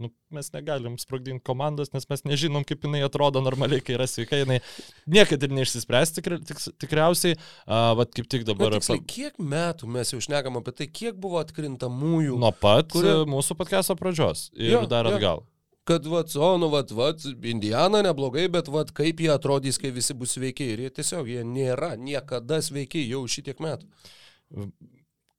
nu, 0.00 0.08
mes 0.32 0.48
negalim 0.52 0.96
sprogdinti 0.98 1.44
komandos, 1.44 1.90
nes 1.92 2.06
mes 2.08 2.24
nežinom, 2.24 2.64
kaip 2.64 2.86
jinai 2.86 3.02
atrodo 3.04 3.42
normaliai, 3.44 3.82
kai 3.84 3.98
yra 3.98 4.06
sveika, 4.08 4.38
jinai 4.40 4.62
niekada 5.10 5.44
ir 5.44 5.52
neišsispręs 5.58 6.14
tikri, 6.16 6.38
tik, 6.48 6.62
tikriausiai, 6.80 7.36
uh, 7.36 7.92
vat 8.00 8.14
kaip 8.16 8.30
tik 8.32 8.46
dabar. 8.48 8.72
Na, 8.72 8.80
tiksliai, 8.80 9.04
kiek 9.12 9.36
metų 9.36 9.90
mes 9.92 10.14
jau 10.14 10.22
šnekam 10.24 10.56
apie 10.60 10.72
tai, 10.78 10.88
kiek 10.88 11.18
buvo 11.20 11.42
atkrintamųjų? 11.42 12.38
Nuo 12.40 12.52
pat 12.56 12.94
kurie... 12.96 13.18
mūsų 13.28 13.58
podcast'o 13.60 13.98
pradžios 14.00 14.48
ir 14.56 14.78
jo, 14.78 14.86
dar 14.88 15.12
atgal. 15.12 15.44
Jo 15.44 15.50
kad, 15.84 16.06
vat, 16.08 16.32
o, 16.40 16.54
nu, 16.56 16.70
vat, 16.72 16.88
vat, 16.96 17.20
Indiana 17.44 18.00
neblogai, 18.06 18.46
bet, 18.48 18.70
vat, 18.72 18.88
kaip 18.96 19.20
jie 19.20 19.28
atrodys, 19.28 19.76
kai 19.76 19.90
visi 19.92 20.16
bus 20.16 20.32
sveikiai. 20.32 20.72
Ir 20.72 20.86
jie 20.86 20.92
tiesiog, 20.96 21.28
jie 21.28 21.44
nėra 21.44 21.90
niekada 22.00 22.62
sveikiai 22.64 23.04
jau 23.04 23.20
šitiek 23.28 23.60
metų 23.60 23.84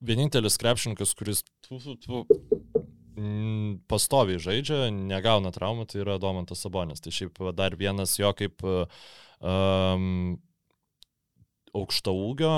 vienintelis 0.06 0.60
krepšininkas, 0.62 1.14
kuris 1.18 1.44
tu, 1.66 1.80
tu, 1.80 1.96
tu, 2.04 2.24
pastoviai 3.90 4.42
žaidžia, 4.42 4.90
negauna 4.94 5.52
traumų, 5.56 5.88
tai 5.90 6.02
yra 6.04 6.18
Domantas 6.22 6.64
Sabonis. 6.66 7.04
Tai 7.04 7.14
šiaip 7.16 7.40
dar 7.56 7.78
vienas 7.80 8.18
jo 8.20 8.32
kaip 8.36 8.66
um, 8.66 10.36
aukšta 11.76 12.14
ūgio, 12.16 12.54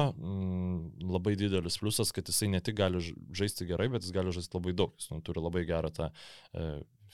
labai 1.02 1.36
didelis 1.40 1.80
pliusas, 1.82 2.14
kad 2.14 2.30
jisai 2.30 2.52
ne 2.54 2.62
tik 2.64 2.78
gali 2.78 3.02
žaisti 3.02 3.68
gerai, 3.70 3.90
bet 3.94 4.06
jis 4.06 4.14
gali 4.16 4.34
žaisti 4.36 4.58
labai 4.58 4.76
daug. 4.78 4.94
Jis 5.00 5.10
nu, 5.14 5.22
turi 5.26 5.42
labai 5.42 5.64
gerą 5.70 5.90
tą 5.94 6.10
e, 6.10 6.68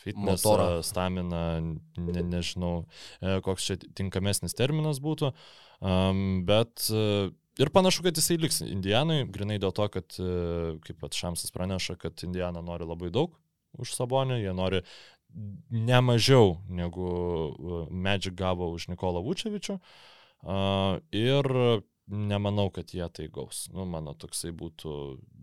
fitness, 0.04 0.44
staminą, 0.90 1.44
ne, 2.00 2.26
nežinau, 2.34 2.74
e, 3.22 3.38
koks 3.46 3.70
čia 3.70 3.80
tinkamesnis 3.96 4.56
terminas 4.58 5.00
būtų, 5.04 5.32
bet 6.48 6.92
Ir 7.62 7.70
panašu, 7.70 8.04
kad 8.06 8.18
jisai 8.18 8.40
liks 8.42 8.62
Indijanui, 8.66 9.24
grinai 9.30 9.60
dėl 9.62 9.74
to, 9.78 9.86
kad, 9.94 10.16
e, 10.18 10.78
kaip 10.86 11.00
pat 11.04 11.18
Šamsas 11.18 11.54
praneša, 11.54 11.98
kad 12.02 12.24
Indijana 12.26 12.64
nori 12.66 12.88
labai 12.90 13.12
daug 13.14 13.36
už 13.78 13.94
Sabonį, 13.94 14.40
jie 14.42 14.54
nori 14.58 14.82
ne 15.74 16.00
mažiau 16.02 16.58
negu 16.70 17.06
e, 17.06 17.86
Magic 17.94 18.34
gavo 18.38 18.72
už 18.74 18.90
Nikolą 18.94 19.22
Vučevičių. 19.26 19.80
Ir 21.16 21.48
nemanau, 22.08 22.70
kad 22.70 22.94
jie 22.94 23.06
tai 23.10 23.28
gaus. 23.32 23.68
Nu, 23.74 23.86
mano 23.90 24.14
toksai 24.18 24.52
būtų, 24.56 24.96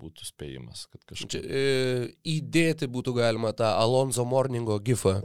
būtų 0.03 0.27
spėjimas, 0.29 0.87
kad 0.93 1.05
kažkaip. 1.09 1.33
Čia, 1.33 1.41
e, 1.41 2.11
įdėti 2.37 2.89
būtų 2.91 3.15
galima 3.17 3.55
tą 3.57 3.73
Alonso 3.81 4.27
Morningo 4.29 4.79
gifą 4.85 5.21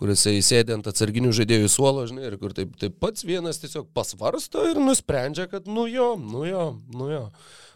kuris 0.00 0.24
įsėdė 0.30 0.78
ant 0.78 0.88
atsarginių 0.90 1.32
žaidėjų 1.36 1.68
suolo, 1.70 2.06
žinai, 2.10 2.26
ir 2.30 2.38
kur 2.40 2.54
taip, 2.56 2.72
taip 2.80 2.96
pats 3.02 3.26
vienas 3.26 3.60
tiesiog 3.62 3.90
pasvarsto 3.94 4.64
ir 4.70 4.80
nusprendžia, 4.82 5.46
kad 5.50 5.68
nu 5.70 5.86
jo, 5.90 6.14
nu 6.18 6.46
jo, 6.48 6.64
nu 6.94 7.10
jo. 7.12 7.28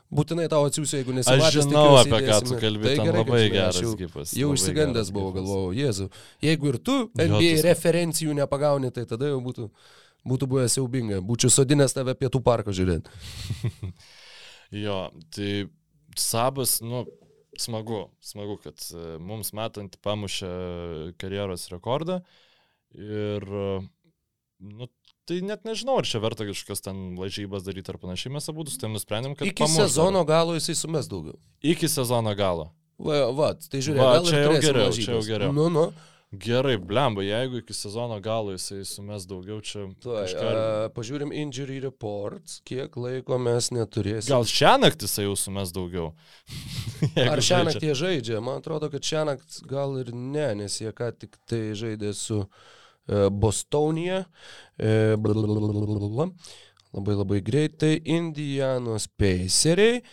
Būtinai 0.09 0.47
tau 0.49 0.63
atsiųsiu, 0.65 1.03
jeigu 1.03 1.13
nesimatęs. 1.13 1.47
Aš 1.51 1.57
žinau, 1.59 1.83
apie 2.01 2.23
ką 2.25 2.39
tu 2.47 2.57
kalbėjai. 2.57 2.97
Tai 2.97 3.05
gerai, 3.11 3.21
labai 3.21 3.41
žinai, 3.43 3.53
geras 3.53 3.81
jau, 3.83 3.91
gipas. 3.99 4.31
Jau 4.41 4.55
išsigandęs 4.57 5.11
buvau, 5.13 5.35
galvojau, 5.35 5.75
Jėzu. 5.77 6.07
Jeigu 6.47 6.71
ir 6.71 6.79
tu 6.81 6.95
NBA 7.13 7.51
jo, 7.51 7.65
referencijų 7.67 8.37
nepagauni, 8.39 8.89
tai 8.97 9.05
tada 9.11 9.29
jau 9.29 9.43
būtų, 9.45 9.69
būtų 10.33 10.49
buvę 10.49 10.65
siaubinga. 10.73 11.21
Būčiau 11.29 11.53
sodinęs 11.53 11.93
tave 11.93 12.17
pietų 12.17 12.41
parko 12.47 12.73
žiūrėti. 12.73 13.13
jo, 14.87 15.03
tai 15.37 15.53
Sabas, 16.19 16.79
nu, 16.81 17.05
smagu, 17.61 18.07
smagu, 18.25 18.59
kad 18.63 18.83
e, 18.95 19.17
mums 19.23 19.53
matant 19.57 19.99
pamušė 20.05 20.53
karjeros 21.21 21.69
rekordą 21.73 22.23
ir 22.97 23.45
nu, 24.59 24.89
tai 25.29 25.41
net 25.45 25.67
nežinau, 25.69 25.99
ar 26.01 26.09
čia 26.09 26.21
verta 26.25 26.47
kažkokias 26.49 26.83
ten 26.85 27.15
lažybas 27.21 27.67
daryti 27.67 27.93
ar 27.93 28.01
panašiai, 28.01 28.33
mes 28.39 28.49
abu 28.51 28.65
su 28.69 28.81
tam 28.81 28.95
nusprendėm, 28.97 29.37
kad... 29.39 29.49
Iki 29.51 29.65
pamuš 29.65 29.83
sezono 29.85 30.25
galo 30.29 30.57
jisai 30.57 30.77
sumes 30.79 31.11
daugiau. 31.11 31.37
Iki 31.63 31.91
sezono 31.93 32.33
galo. 32.39 32.71
Va, 32.99 33.29
va 33.31 33.53
tai 33.55 33.83
žiūrėk, 33.85 34.01
Va, 34.03 34.15
čia 34.27 34.41
jau 34.43 34.55
geriau, 34.59 34.89
lažybas. 34.89 35.05
čia 35.05 35.13
jau 35.15 35.27
geriau. 35.27 35.55
Nu, 35.55 35.69
nu. 35.71 35.85
Gerai, 36.33 36.77
blemba, 36.77 37.23
jeigu 37.25 37.57
iki 37.63 37.73
sezono 37.73 38.19
galo 38.21 38.53
jisai 38.53 38.83
sumes 38.85 39.25
daugiau, 39.25 39.63
čia 39.65 39.87
Tuoj, 40.03 40.27
kažką... 40.27 40.49
a, 40.49 40.89
pažiūrim 40.93 41.31
injury 41.33 41.79
reports, 41.81 42.59
kiek 42.69 42.99
laiko 43.01 43.39
mes 43.41 43.71
neturėsime. 43.73 44.29
Gal 44.35 44.45
šią 44.45 44.75
naktį 44.83 45.09
jisai 45.09 45.25
jau 45.25 45.39
sumes 45.41 45.73
daugiau. 45.73 46.11
Ar 47.33 47.41
šią 47.41 47.63
naktį 47.71 47.89
jie 47.89 47.95
žaidžia? 48.03 48.43
Man 48.45 48.61
atrodo, 48.61 48.91
kad 48.93 49.09
šią 49.09 49.23
naktį 49.31 49.71
gal 49.71 49.97
ir 50.03 50.13
ne, 50.13 50.51
nes 50.61 50.77
jie 50.83 50.93
ką 50.93 51.09
tik 51.17 51.41
tai 51.49 51.63
žaidė 51.81 52.13
su 52.13 52.43
e, 52.45 53.31
Bostonija. 53.33 54.27
E, 54.77 55.17
labai 56.93 57.17
labai 57.23 57.41
greitai. 57.49 57.95
Indianos 58.05 59.09
Paceriai. 59.17 60.05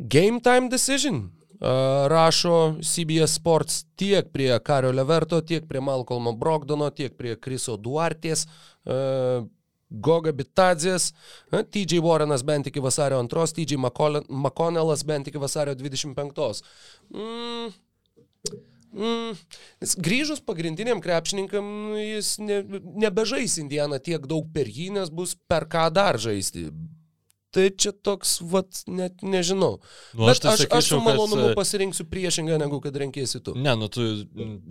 Game 0.00 0.40
time 0.40 0.72
decision. 0.72 1.26
Rašo 1.62 2.82
CBS 2.82 3.36
Sports 3.38 3.84
tiek 3.94 4.32
prie 4.34 4.58
Kario 4.64 4.90
Leverto, 4.92 5.40
tiek 5.46 5.66
prie 5.68 5.80
Malcolmo 5.80 6.32
Brogdono, 6.34 6.90
tiek 6.90 7.14
prie 7.14 7.36
Kriso 7.38 7.76
Duartės. 7.78 8.48
Goga 9.92 10.32
Bitadzės, 10.32 11.10
TJ 11.52 12.00
Warrenas 12.00 12.42
bent 12.48 12.66
iki 12.70 12.80
vasario 12.80 13.20
2, 13.28 13.46
TJ 13.58 13.76
McConnellas 13.76 15.04
bent 15.04 15.28
iki 15.28 15.38
vasario 15.38 15.74
25. 15.76 16.62
Mm. 17.12 17.72
Mm, 18.92 19.36
grįžus 20.04 20.42
pagrindiniam 20.44 21.00
krepšininkam, 21.00 21.94
jis 21.96 22.34
ne, 22.44 22.58
nebežais 23.00 23.56
Indianą 23.60 23.96
tiek 24.04 24.26
daug 24.28 24.50
per 24.52 24.68
jį, 24.68 24.90
nes 24.98 25.12
bus 25.12 25.32
per 25.48 25.64
ką 25.64 25.86
dar 25.94 26.20
žaisti. 26.20 26.66
Tai 27.52 27.66
čia 27.76 27.90
toks, 27.92 28.38
vat, 28.48 28.80
net 28.88 29.20
nežinau. 29.20 29.76
Nu, 30.16 30.24
Bet 30.24 30.40
tai 30.40 30.54
aš, 30.54 30.62
aš 30.64 30.86
su 30.86 30.96
sakyčiau, 30.96 31.00
malonumu 31.04 31.42
kad, 31.42 31.52
e, 31.52 31.56
pasirinksiu 31.58 32.06
priešingą, 32.08 32.56
negu 32.62 32.78
kad 32.80 32.96
renkėsi 32.96 33.42
tu. 33.44 33.52
Ne, 33.60 33.74
nu 33.76 33.90
tu, 33.92 34.06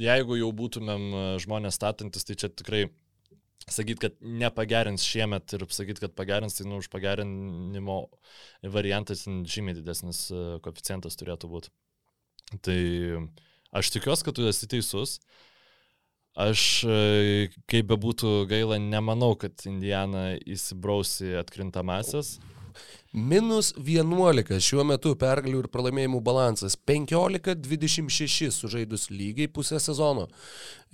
jeigu 0.02 0.38
jau 0.40 0.48
būtumėm 0.58 1.04
e, 1.14 1.22
žmonės 1.44 1.78
statantis, 1.78 2.26
tai 2.26 2.40
čia 2.42 2.50
tikrai 2.50 2.88
sakyt, 3.70 4.00
kad 4.02 4.16
nepagerins 4.26 5.06
šiemet 5.06 5.54
ir 5.54 5.68
sakyt, 5.70 6.02
kad 6.02 6.16
pagerins, 6.18 6.58
tai 6.58 6.66
nu 6.66 6.80
už 6.82 6.90
pagerinimo 6.90 8.00
variantas 8.74 9.28
žymiai 9.30 9.78
didesnis 9.78 10.24
e, 10.34 10.42
koeficientas 10.66 11.20
turėtų 11.22 11.52
būti. 11.52 11.70
Tai 12.66 12.80
aš 13.78 13.92
tikiuosi, 13.94 14.26
kad 14.26 14.40
tu 14.40 14.48
esi 14.50 14.70
teisus. 14.72 15.20
Aš, 16.42 16.64
kaip 17.68 17.88
bebūtų 17.90 18.48
gaila, 18.48 18.78
nemanau, 18.80 19.36
kad 19.36 19.68
Indiana 19.68 20.32
įsibrausi 20.40 21.36
atkrintamasis. 21.38 22.40
Minus 23.14 23.74
11 23.78 24.60
šiuo 24.64 24.86
metu 24.88 25.14
pergalių 25.20 25.66
ir 25.66 25.70
pralaimėjimų 25.74 26.22
balansas. 26.26 26.78
15-26 26.90 28.52
sužaidus 28.56 29.10
lygiai 29.12 29.52
pusę 29.52 29.80
sezono. 29.84 30.28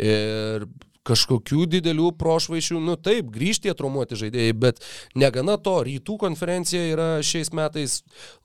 Ir 0.02 0.68
kažkokių 1.08 1.68
didelių 1.78 2.12
prošvaišių, 2.20 2.80
nu 2.84 2.98
taip, 3.00 3.30
grįžti 3.34 3.72
atrumuoti 3.72 4.18
žaidėjai, 4.20 4.56
bet 4.58 4.82
negana 5.18 5.58
to, 5.62 5.78
rytų 5.88 6.18
konferencija 6.22 6.84
yra 6.92 7.08
šiais 7.26 7.54
metais 7.56 8.02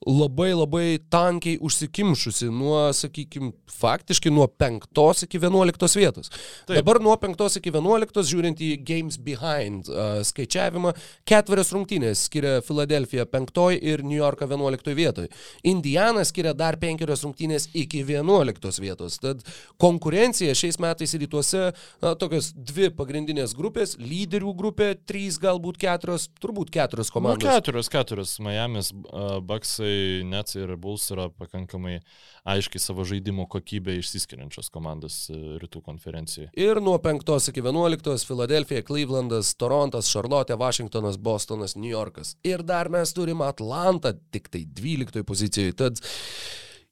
labai 0.07 0.51
labai 0.53 0.85
tankiai 1.13 1.59
užsikimšusi 1.63 2.49
nuo, 2.53 2.85
sakykime, 2.95 3.51
faktiškai 3.73 4.31
nuo 4.33 4.47
5 4.47 5.25
iki 5.27 5.41
11 5.41 5.97
vietos. 5.99 6.31
Taip. 6.67 6.77
Dabar 6.79 7.01
nuo 7.03 7.15
5 7.19 7.59
iki 7.59 7.73
11, 7.73 8.23
žiūrint 8.31 8.63
į 8.63 8.71
Games 8.87 9.19
Behind 9.21 9.89
uh, 9.91 10.21
skaičiavimą, 10.25 10.93
ketverios 11.29 11.73
rungtynės 11.75 12.27
skiria 12.29 12.59
Filadelfija 12.65 13.25
5 13.29 13.79
ir 13.81 14.03
New 14.05 14.17
Yorką 14.17 14.47
11 14.47 14.95
vietoje. 14.97 15.31
Indiana 15.67 16.23
skiria 16.27 16.53
dar 16.57 16.77
5 16.81 17.05
rungtynės 17.13 17.69
iki 17.73 18.03
11 18.05 18.81
vietos. 18.83 19.19
Tad 19.23 19.43
konkurencija 19.81 20.55
šiais 20.57 20.79
metais 20.81 21.15
rytuose, 21.19 21.71
na, 22.03 22.13
tokios 22.19 22.52
dvi 22.53 22.89
pagrindinės 22.93 23.55
grupės, 23.57 23.95
lyderių 23.97 24.53
grupė, 24.57 24.89
trys, 25.09 25.39
galbūt 25.41 25.79
keturios, 25.81 26.27
turbūt 26.41 26.69
keturios 26.73 27.09
Nu, 27.09 27.15
komandos. 27.15 27.47
keturios, 27.47 27.89
keturios. 27.89 28.35
Miami's, 28.43 28.91
uh, 28.93 29.39
Bucksai, 29.41 30.21
Nets 30.29 30.55
ir 30.55 30.75
Bulls 30.77 31.09
yra 31.13 31.29
pakankamai 31.33 31.99
aiškiai 32.45 32.81
savo 32.83 33.05
žaidimo 33.07 33.47
kokybę 33.49 33.95
išsiskiriančios 33.99 34.69
komandos 34.73 35.17
uh, 35.33 35.57
rytų 35.63 35.81
konferencijoje. 35.85 36.51
Ir 36.59 36.81
nuo 36.83 36.97
5 37.01 37.49
iki 37.51 37.63
11 37.65 38.27
Filadelfija, 38.29 38.85
Clevelandas, 38.85 39.55
Torontas, 39.57 40.11
Charlotte, 40.13 40.55
Vašingtonas, 40.59 41.17
Bostonas, 41.17 41.75
New 41.75 41.91
Yorkas. 41.91 42.35
Ir 42.45 42.63
dar 42.63 42.89
mes 42.93 43.13
turim 43.13 43.41
Atlantą, 43.41 44.13
tik 44.31 44.49
tai 44.53 44.65
12 44.65 45.23
pozicijoje. 45.23 45.73
Tad 45.73 46.01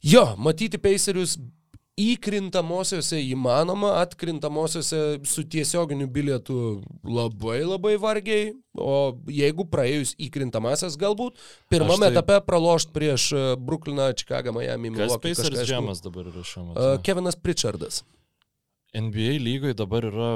jo, 0.01 0.26
matyti 0.38 0.78
Pacerius 0.82 1.38
įkrintamosiose 1.99 3.19
įmanoma, 3.31 3.97
atkrintamosiose 4.01 5.19
su 5.27 5.43
tiesioginiu 5.43 6.07
bilietu 6.07 6.55
labai 7.03 7.59
labai 7.67 7.95
vargiai, 8.01 8.53
o 8.79 9.17
jeigu 9.27 9.65
praėjus 9.69 10.13
įkrintamasias 10.21 10.95
galbūt, 11.01 11.39
pirmame 11.69 12.07
tai- 12.07 12.13
etape 12.15 12.39
pralošt 12.47 12.93
prieš 12.95 13.27
e, 13.35 13.43
Brooklyną, 13.59 14.11
Čikagą, 14.15 14.53
Miami, 14.55 14.89
Kas 14.95 14.97
Milwaukee. 14.97 15.27
Pacers 15.29 15.49
kažką, 15.49 15.59
aišku, 15.65 15.73
žemas 15.73 16.01
dabar 16.05 16.31
yra 16.31 16.43
šiuo 16.47 16.63
e, 16.63 16.67
metu? 16.71 17.03
Kevinas 17.03 17.35
Pritchardas. 17.35 18.03
NBA 18.95 19.35
lygoje 19.43 19.75
dabar 19.79 20.07
yra 20.07 20.31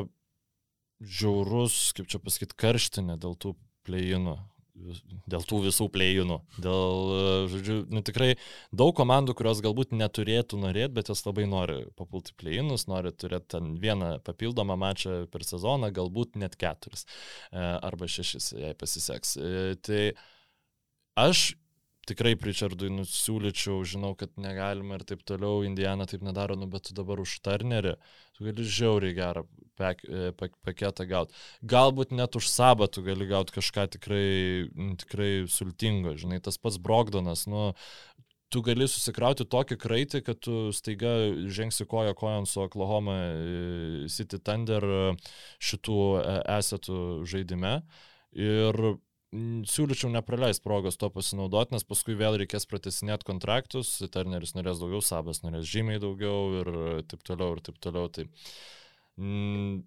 žiaurus, 1.02 1.92
kaip 1.96 2.08
čia 2.12 2.20
pasakyti, 2.24 2.56
karštinė 2.60 3.18
dėl 3.20 3.36
tų 3.40 3.56
plėjinų. 3.88 4.38
Dėl 4.76 5.46
tų 5.48 5.62
visų 5.64 5.88
plėjinų. 5.94 6.38
Dėl, 6.60 7.12
e, 7.16 7.28
žodžiu, 7.54 7.78
nu, 7.96 8.02
tikrai 8.06 8.34
daug 8.76 8.92
komandų, 8.98 9.36
kurios 9.40 9.62
galbūt 9.64 9.96
neturėtų 9.96 10.60
norėti, 10.60 10.92
bet 10.98 11.12
jos 11.12 11.24
labai 11.26 11.48
nori 11.50 11.78
papulti 11.96 12.34
į 12.34 12.38
plėjinus, 12.42 12.86
nori 12.92 13.14
turėti 13.16 13.54
ten 13.56 13.74
vieną 13.82 14.18
papildomą 14.28 14.76
mačą 14.80 15.22
per 15.32 15.48
sezoną, 15.48 15.94
galbūt 15.96 16.36
net 16.42 16.58
keturis 16.60 17.06
e, 17.08 17.62
arba 17.64 18.10
šešis, 18.12 18.52
jei 18.60 18.76
pasiseks. 18.78 19.38
E, 19.40 19.54
Tai 19.86 20.02
aš 21.24 21.54
tikrai 22.10 22.36
Pričardui 22.40 22.92
nusiūlyčiau, 22.94 23.80
žinau, 23.88 24.14
kad 24.20 24.36
negalima 24.42 25.00
ir 25.00 25.06
taip 25.08 25.24
toliau, 25.28 25.64
Indiana 25.66 26.06
taip 26.10 26.26
nedaro, 26.26 26.58
nu, 26.60 26.68
bet 26.72 26.90
tu 26.90 26.98
dabar 26.98 27.22
už 27.24 27.40
Turnerį, 27.46 27.96
tu 28.36 28.48
gali 28.48 28.68
žiauriai 28.78 29.16
gerą 29.18 29.46
pek, 29.76 30.04
e, 30.08 30.32
pak, 30.38 30.56
paketą 30.66 31.08
gauti. 31.10 31.36
Galbūt 31.64 32.14
net 32.16 32.36
už 32.36 32.48
Sabą 32.52 32.88
tu 32.92 33.04
gali 33.06 33.28
gauti 33.28 33.56
kažką 33.56 33.88
tikrai, 33.96 34.70
tikrai 35.04 35.32
sultingo, 35.52 36.16
žinai, 36.20 36.42
tas 36.44 36.60
pats 36.62 36.80
Brogdonas, 36.82 37.46
nu, 37.52 37.72
tu 38.54 38.62
gali 38.66 38.88
susikrauti 38.88 39.48
tokį 39.52 39.78
kraitį, 39.82 40.22
kad 40.26 40.40
tu 40.44 40.70
staiga 40.76 41.16
žengsi 41.52 41.88
koją 41.90 42.16
kojon 42.18 42.48
su 42.50 42.64
Oklahoma 42.64 43.18
e, 43.32 44.10
City 44.12 44.40
Thunder 44.40 44.86
e, 44.86 45.02
šitų 45.60 46.00
esetų 46.60 47.00
žaidime. 47.28 47.80
Ir 48.36 48.80
siūlyčiau 49.70 50.12
nepraleisti 50.14 50.64
progos 50.66 51.00
to 51.02 51.10
pasinaudoti, 51.14 51.76
nes 51.76 51.86
paskui 51.88 52.16
vėl 52.20 52.38
reikės 52.42 52.68
pratesinėti 52.70 53.28
kontraktus, 53.28 53.92
Turneris 54.14 54.56
norės 54.58 54.82
daugiau, 54.82 55.02
Sabas 55.06 55.42
norės 55.44 55.68
žymiai 55.70 56.02
daugiau 56.04 56.62
ir 56.62 56.72
taip 57.12 57.26
toliau, 57.28 57.56
ir 57.58 57.64
taip 57.66 57.80
toliau. 57.84 58.12
Tai, 58.16 58.28
mm, 59.22 59.82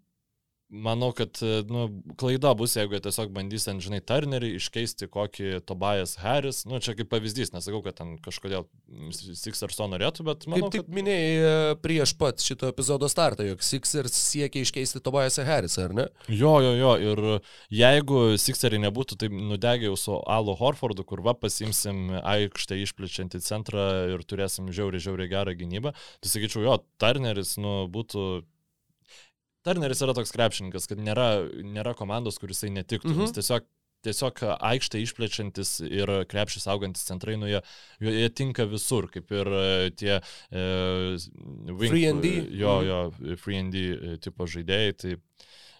Manau, 0.68 1.14
kad 1.16 1.38
nu, 1.70 1.86
klaida 2.20 2.50
bus, 2.52 2.74
jeigu 2.76 2.98
tiesiog 3.00 3.30
bandys 3.32 3.64
ant, 3.70 3.80
žinai, 3.80 4.02
Turnerį 4.04 4.50
iškeisti 4.58 5.06
kokį 5.08 5.62
Tobias 5.64 6.18
Harris. 6.20 6.66
Nu, 6.68 6.76
čia 6.84 6.92
kaip 6.98 7.08
pavyzdys, 7.08 7.54
nesakau, 7.54 7.80
kad 7.86 7.96
ten 7.96 8.18
kažkodėl 8.20 8.66
Sixers 9.16 9.78
to 9.78 9.86
norėtų, 9.88 10.26
bet 10.28 10.44
manau, 10.44 10.68
Kaip 10.68 10.74
tik 10.76 10.84
kad... 10.84 10.98
minėjai 10.98 11.30
e, 11.38 11.78
prieš 11.80 12.12
pat 12.20 12.44
šito 12.44 12.68
epizodo 12.68 13.08
startą, 13.08 13.46
jog 13.48 13.64
Sixers 13.64 14.12
siekia 14.12 14.66
iškeisti 14.66 15.00
Tobiasą 15.04 15.46
Harrisą, 15.48 15.86
ar 15.88 15.96
ne? 15.96 16.06
Jo, 16.28 16.58
jo, 16.60 16.74
jo. 16.76 16.92
Ir 17.00 17.24
jeigu 17.72 18.20
Sixeriai 18.36 18.84
nebūtų 18.84 19.16
taip 19.24 19.32
nudegę 19.32 19.88
jau 19.88 19.96
su 19.96 20.20
Alu 20.28 20.52
Horfordu, 20.60 21.06
kur 21.08 21.24
va 21.24 21.32
pasimsim 21.32 22.12
aikštę 22.20 22.76
išplečiantį 22.84 23.40
centrą 23.48 23.88
ir 24.12 24.28
turėsim 24.28 24.68
žiauriai, 24.68 25.00
žiauriai 25.08 25.32
gerą 25.32 25.56
gynybą, 25.64 25.96
tai 26.20 26.36
sakyčiau, 26.36 26.66
jo, 26.68 26.78
Turneris, 27.00 27.56
nu, 27.56 27.78
būtų 27.88 28.28
Turneris 29.66 30.00
yra 30.04 30.14
toks 30.16 30.30
krepšininkas, 30.34 30.86
kad 30.88 31.00
nėra, 31.02 31.28
nėra 31.66 31.94
komandos, 31.98 32.38
kuris 32.38 32.61
jisai 32.62 32.70
netiktų. 32.76 33.11
Mhm. 33.14 33.26
Jis 33.26 33.34
tiesiog, 33.40 33.66
tiesiog 34.06 34.40
aikštę 34.62 35.00
išplečiantis 35.02 35.72
ir 35.88 36.12
krepšys 36.30 36.68
augantis 36.70 37.02
centrai, 37.09 37.34
nu 37.36 37.48
jie, 37.50 37.61
jie 38.00 38.28
tinka 38.30 38.64
visur, 38.70 39.09
kaip 39.11 39.32
ir 39.34 39.50
e, 39.59 39.90
tie 39.98 40.12
e, 40.18 40.62
wing, 41.74 41.90
Free 41.90 42.06
and 42.06 42.22
D. 42.22 42.34
Jo, 42.61 42.76
Mhm. 42.80 42.86
jo, 42.88 43.36
free 43.36 43.59
and 43.59 43.72
D 43.74 43.82
e, 43.96 44.16
tipo 44.22 44.46
žaidėjai. 44.46 44.92
Tai, 45.02 45.16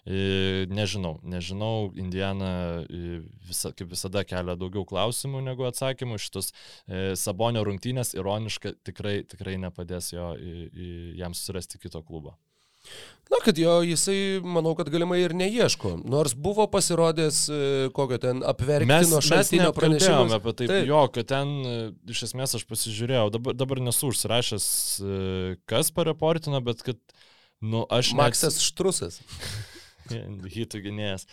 e, 0.05 0.65
Nežinau, 0.67 1.19
nežinau, 1.23 1.91
Indiana 1.95 2.83
e, 2.89 3.21
visa, 3.47 3.71
kaip 3.71 3.87
visada 3.95 4.23
kelia 4.27 4.55
daugiau 4.59 4.83
klausimų 4.87 5.41
negu 5.47 5.63
atsakymų. 5.69 6.19
Šitos 6.19 6.51
e, 6.87 7.15
Sabonio 7.15 7.63
rungtynės 7.63 8.15
ironiška 8.19 8.75
tikrai, 8.83 9.21
tikrai 9.23 9.55
nepadės 9.63 10.11
jo, 10.13 10.33
į, 10.35 10.53
į, 10.75 10.91
jam 11.23 11.31
surasti 11.37 11.79
kito 11.79 12.03
klubo. 12.03 12.35
Na, 13.29 13.37
kad 13.45 13.57
jo 13.61 13.75
jisai, 13.85 14.41
manau, 14.41 14.71
kad 14.77 14.89
galimai 14.89 15.19
ir 15.21 15.35
neieško. 15.37 15.91
Nors 16.09 16.33
buvo 16.33 16.65
pasirodęs 16.71 17.41
e, 17.53 17.59
kokio 17.93 18.17
ten 18.21 18.41
apverktino 18.41 19.21
šaltinio 19.21 19.69
pranešimo. 19.77 20.25
apie 20.33 20.53
tai, 20.57 20.69
Taip. 20.71 20.87
jo, 20.89 21.03
kad 21.13 21.29
ten 21.29 21.51
e, 21.61 21.75
iš 22.09 22.23
esmės 22.31 22.57
aš 22.57 22.65
pasižiūrėjau, 22.71 23.27
dabar, 23.37 23.57
dabar 23.59 23.83
nesu 23.85 24.09
užsirašęs, 24.09 24.65
e, 25.05 25.19
kas 25.69 25.93
pareportino, 25.93 26.61
bet 26.65 26.81
kad, 26.87 26.97
nu, 27.61 27.85
aš... 27.85 28.15
Maksas 28.17 28.57
net... 28.57 28.65
Štrusas. 28.65 29.21
hitų 30.57 30.81
gynėjas. 30.87 31.27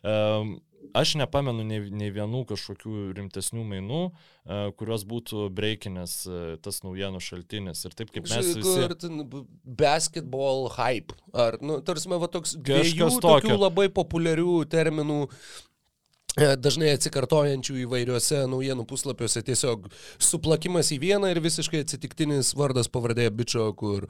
Um, 0.00 0.56
aš 0.98 1.14
nepamenu 1.20 1.64
nei, 1.66 1.80
nei 1.90 2.12
vienų 2.14 2.44
kažkokių 2.52 3.12
rimtesnių 3.18 3.64
mainų, 3.72 4.02
uh, 4.10 4.68
kurios 4.78 5.06
būtų 5.08 5.48
breikinės 5.54 6.16
uh, 6.28 6.38
tas 6.62 6.82
naujienų 6.86 7.22
šaltinis. 7.24 7.84
Ir 7.88 7.96
taip 7.98 8.12
kaip 8.14 8.28
mes 8.28 8.52
visi... 8.52 9.42
Basketball 9.82 10.68
hype. 10.76 11.16
Ar, 11.32 11.58
nu, 11.64 11.80
tarsi, 11.84 12.10
va 12.12 12.30
toks 12.32 12.56
dviejų 12.60 13.10
tokių 13.22 13.58
labai 13.58 13.88
populiarių 13.92 14.62
terminų 14.72 15.20
E, 15.26 15.71
dažnai 16.36 16.94
atsikartojančių 16.96 17.76
įvairiuose 17.82 18.42
naujienų 18.48 18.86
puslapiuose 18.88 19.42
tiesiog 19.44 19.88
suplakimas 20.22 20.92
į 20.94 20.98
vieną 21.02 21.32
ir 21.32 21.42
visiškai 21.44 21.82
atsitiktinis 21.84 22.54
vardas 22.56 22.88
pavardė 22.92 23.28
bičio, 23.36 23.68
kur 23.76 24.08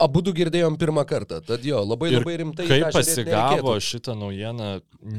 abu 0.00 0.22
du 0.24 0.32
girdėjom 0.36 0.78
pirmą 0.80 1.04
kartą. 1.08 1.42
Tad 1.44 1.66
jo, 1.68 1.82
labai 1.84 2.12
ir 2.14 2.22
labai 2.22 2.38
rimtai. 2.42 2.68
Kaip 2.70 2.88
pasigavo 2.96 3.76
šitą 3.84 4.16
naujieną 4.18 4.70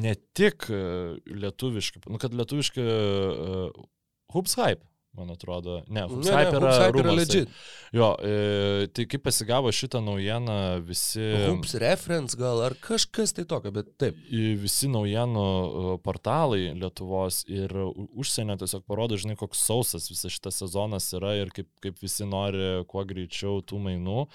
ne 0.01 0.15
tik 0.37 0.65
e, 0.73 0.83
lietuviškai, 1.29 2.07
nu 2.09 2.21
kad 2.21 2.33
lietuviškai 2.33 2.85
uh, 2.89 3.89
Hoops 4.33 4.57
Hype 4.57 4.88
man 5.19 5.33
atrodo. 5.33 5.79
Ne, 5.91 6.05
Hubshype 6.09 6.55
yra, 6.57 6.71
ne, 6.79 7.01
yra 7.01 7.13
legit. 7.17 7.51
Jo, 7.95 8.09
e, 8.21 8.87
tai 8.93 9.05
kaip 9.09 9.23
pasigavo 9.25 9.71
šitą 9.73 10.01
naujieną 10.05 10.57
visi... 10.85 11.23
Hubs 11.47 11.75
reference 11.81 12.37
gal 12.39 12.61
ar 12.67 12.75
kažkas 12.81 13.33
tai 13.37 13.45
tokio, 13.49 13.73
bet 13.75 13.91
taip. 14.01 14.17
Visi 14.63 14.89
naujienų 14.91 15.45
e, 15.45 15.95
portalai 16.05 16.61
Lietuvos 16.79 17.41
ir 17.49 17.73
užsienio 17.75 18.59
tiesiog 18.61 18.85
parodo, 18.89 19.17
žinai, 19.19 19.37
koks 19.39 19.63
sausas 19.69 20.09
visas 20.11 20.35
šitas 20.35 20.61
sezonas 20.63 21.09
yra 21.17 21.35
ir 21.39 21.53
kaip, 21.55 21.69
kaip 21.83 22.01
visi 22.03 22.27
nori 22.29 22.83
kuo 22.89 23.05
greičiau 23.09 23.63
tų 23.65 23.81
mainų. 23.87 24.27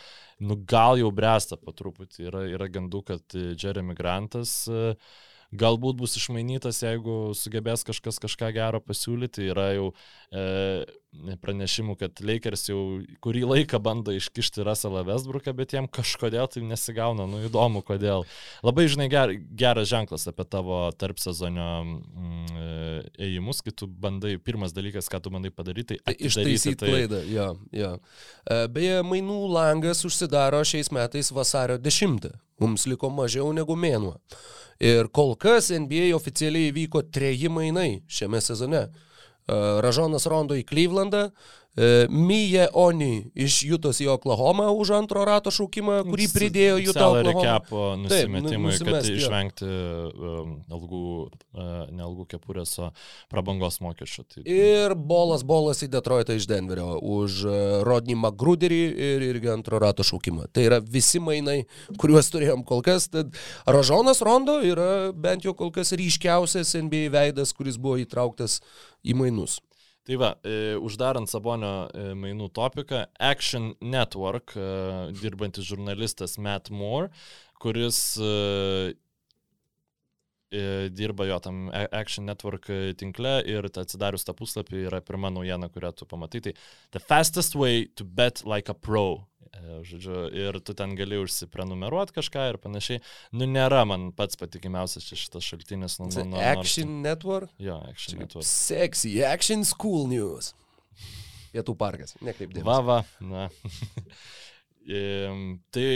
Nu, 0.44 0.58
gal 0.68 0.98
jau 1.00 1.12
bręsta 1.14 1.60
po 1.60 1.72
truputį. 1.76 2.26
Yra, 2.30 2.48
yra 2.56 2.68
gandų, 2.72 3.04
kad 3.06 3.38
Jeremy 3.60 3.94
Grantas 3.96 4.64
uh, 4.72 4.98
galbūt 5.60 5.98
bus 6.00 6.16
išmainytas, 6.18 6.82
jeigu 6.84 7.34
sugebės 7.38 7.86
kažkas 7.86 8.20
kažką 8.22 8.50
gero 8.56 8.80
pasiūlyti. 8.84 9.48
Yra 9.52 9.70
jau 9.76 9.90
e, 10.30 10.44
pranešimų, 11.42 11.96
kad 12.00 12.20
Lakers 12.24 12.68
jau 12.68 12.78
kurį 13.24 13.44
laiką 13.48 13.78
bando 13.82 14.12
iškišti 14.14 14.64
Russellą 14.66 15.04
Westbrooką, 15.08 15.54
bet 15.56 15.74
jiem 15.76 15.88
kažkodėl 15.90 16.48
tai 16.50 16.62
nesigauna, 16.66 17.26
nu 17.30 17.42
įdomu 17.46 17.82
kodėl. 17.86 18.26
Labai, 18.66 18.86
žinai, 18.92 19.08
ger, 19.12 19.34
geras 19.56 19.90
ženklas 19.90 20.26
apie 20.30 20.46
tavo 20.50 20.80
tarp 20.98 21.20
sezonio 21.22 21.68
mm, 21.84 22.44
e, 22.64 22.98
ėjimus, 23.28 23.62
kai 23.64 23.74
tu 23.76 23.88
bandai, 23.88 24.36
pirmas 24.42 24.74
dalykas, 24.76 25.10
ką 25.12 25.22
tu 25.24 25.32
bandai 25.34 25.52
padaryti, 25.54 26.00
tai 26.04 26.16
ištaisyti 26.18 26.80
tai... 26.82 26.90
klaidą. 26.92 27.22
Jo, 27.30 27.48
jo. 27.74 27.94
E, 28.44 28.60
beje, 28.74 29.00
mainų 29.06 29.40
langas 29.54 30.04
užsidaro 30.08 30.64
šiais 30.66 30.92
metais 30.94 31.32
vasario 31.34 31.78
10. 31.80 32.30
Mums 32.62 32.86
liko 32.86 33.10
mažiau 33.10 33.50
negu 33.54 33.74
mėnuo. 33.78 34.18
Ir 34.82 35.08
kol 35.14 35.34
kas 35.38 35.70
NBA 35.74 36.12
oficialiai 36.16 36.70
įvyko 36.72 37.04
treji 37.14 37.50
mainai 37.50 38.04
šiame 38.10 38.40
sezone. 38.42 38.88
Ražonas 39.84 40.24
Rondo 40.30 40.56
į 40.56 40.64
Klyvlandą, 40.68 41.26
E, 41.28 41.63
Mija 42.08 42.68
Oni 42.78 43.24
iš 43.34 43.56
Jutos 43.66 43.98
į 44.02 44.06
Oklahomą 44.12 44.68
už 44.78 44.92
antro 44.94 45.24
rato 45.26 45.50
šaukimą, 45.54 46.04
kurį 46.06 46.28
pridėjo 46.30 46.76
Juto 46.84 47.08
Oklahoma. 47.08 47.56
nusimetimui, 47.98 48.74
Taip, 48.78 48.90
kad 48.92 49.08
išvengti 49.10 49.66
um, 49.66 50.52
algų, 50.70 51.02
uh, 51.56 51.72
ne 51.90 52.04
algų 52.06 52.28
kepurės, 52.30 52.76
prabangos 53.32 53.80
mokesčių. 53.82 54.26
Tai... 54.30 54.44
Ir 54.46 54.94
bolas 54.94 55.42
bolas 55.42 55.82
į 55.82 55.90
Detroitą 55.96 56.38
iš 56.38 56.46
Denverio 56.50 56.94
už 57.02 57.42
Rodney 57.88 58.14
McGruderį 58.14 58.82
ir 59.10 59.26
irgi 59.32 59.50
antro 59.56 59.82
rato 59.82 60.06
šaukimą. 60.06 60.46
Tai 60.54 60.68
yra 60.68 60.78
visi 60.78 61.18
mainai, 61.22 61.64
kuriuos 61.98 62.30
turėjom 62.30 62.62
kol 62.68 62.84
kas. 62.86 63.10
Tad 63.10 63.34
Ražonas 63.66 64.22
Rondo 64.24 64.60
yra 64.62 65.10
bent 65.10 65.46
jau 65.46 65.56
kol 65.58 65.74
kas 65.74 65.94
ryškiausias 65.98 66.76
NBA 66.78 67.10
veidas, 67.14 67.54
kuris 67.56 67.80
buvo 67.80 67.98
įtrauktas 68.02 68.60
į 69.02 69.18
mainus. 69.18 69.58
Tai 70.04 70.18
va, 70.20 70.34
e, 70.44 70.74
uždarant 70.84 71.30
Sabonio 71.32 71.86
e, 71.88 72.10
mainų 72.20 72.50
topiką, 72.52 73.06
Action 73.24 73.70
Network, 73.80 74.52
e, 74.52 74.66
dirbantis 75.16 75.64
žurnalistas 75.64 76.36
Matt 76.36 76.68
Moore, 76.68 77.08
kuris 77.62 78.20
dirba 80.94 81.24
jo 81.26 81.38
tam 81.42 81.64
Action 81.72 82.28
Network 82.28 82.68
tinkle 83.00 83.32
ir 83.48 83.66
atsidarius 83.66 84.22
tą 84.28 84.36
puslapį 84.38 84.84
yra 84.90 85.00
pirma 85.02 85.32
naujiena, 85.32 85.66
kurią 85.72 85.90
tu 85.96 86.06
pamatai. 86.06 86.44
Tai 86.44 86.52
The 86.94 87.00
fastest 87.00 87.56
way 87.58 87.88
to 87.96 88.04
bet 88.04 88.44
like 88.44 88.70
a 88.70 88.76
pro 88.76 89.24
žodžiu, 89.86 90.26
ir 90.34 90.58
tu 90.64 90.74
ten 90.76 90.94
gali 90.98 91.18
užsiprenumeruoti 91.22 92.16
kažką 92.16 92.48
ir 92.52 92.58
panašiai. 92.62 93.02
Nu, 93.36 93.46
nėra 93.50 93.84
man 93.88 94.10
pats 94.16 94.38
patikimiausias 94.40 95.06
šitas 95.08 95.46
šaltinis. 95.46 95.98
Nu, 96.02 96.10
nu, 96.10 96.26
nu, 96.34 96.40
action 96.42 96.90
nors... 96.90 97.08
Network? 97.08 97.54
Jo, 97.62 97.78
Action 97.88 98.16
Čia 98.16 98.24
Network. 98.24 98.48
Sexy, 98.48 99.14
Action 99.26 99.64
School 99.68 100.08
News. 100.10 100.52
Pietų 101.54 101.76
parkas, 101.78 102.16
nekreipdėmės. 102.24 102.66
Va, 102.66 102.80
va, 102.82 102.98
na. 103.22 103.46
tai 105.74 105.88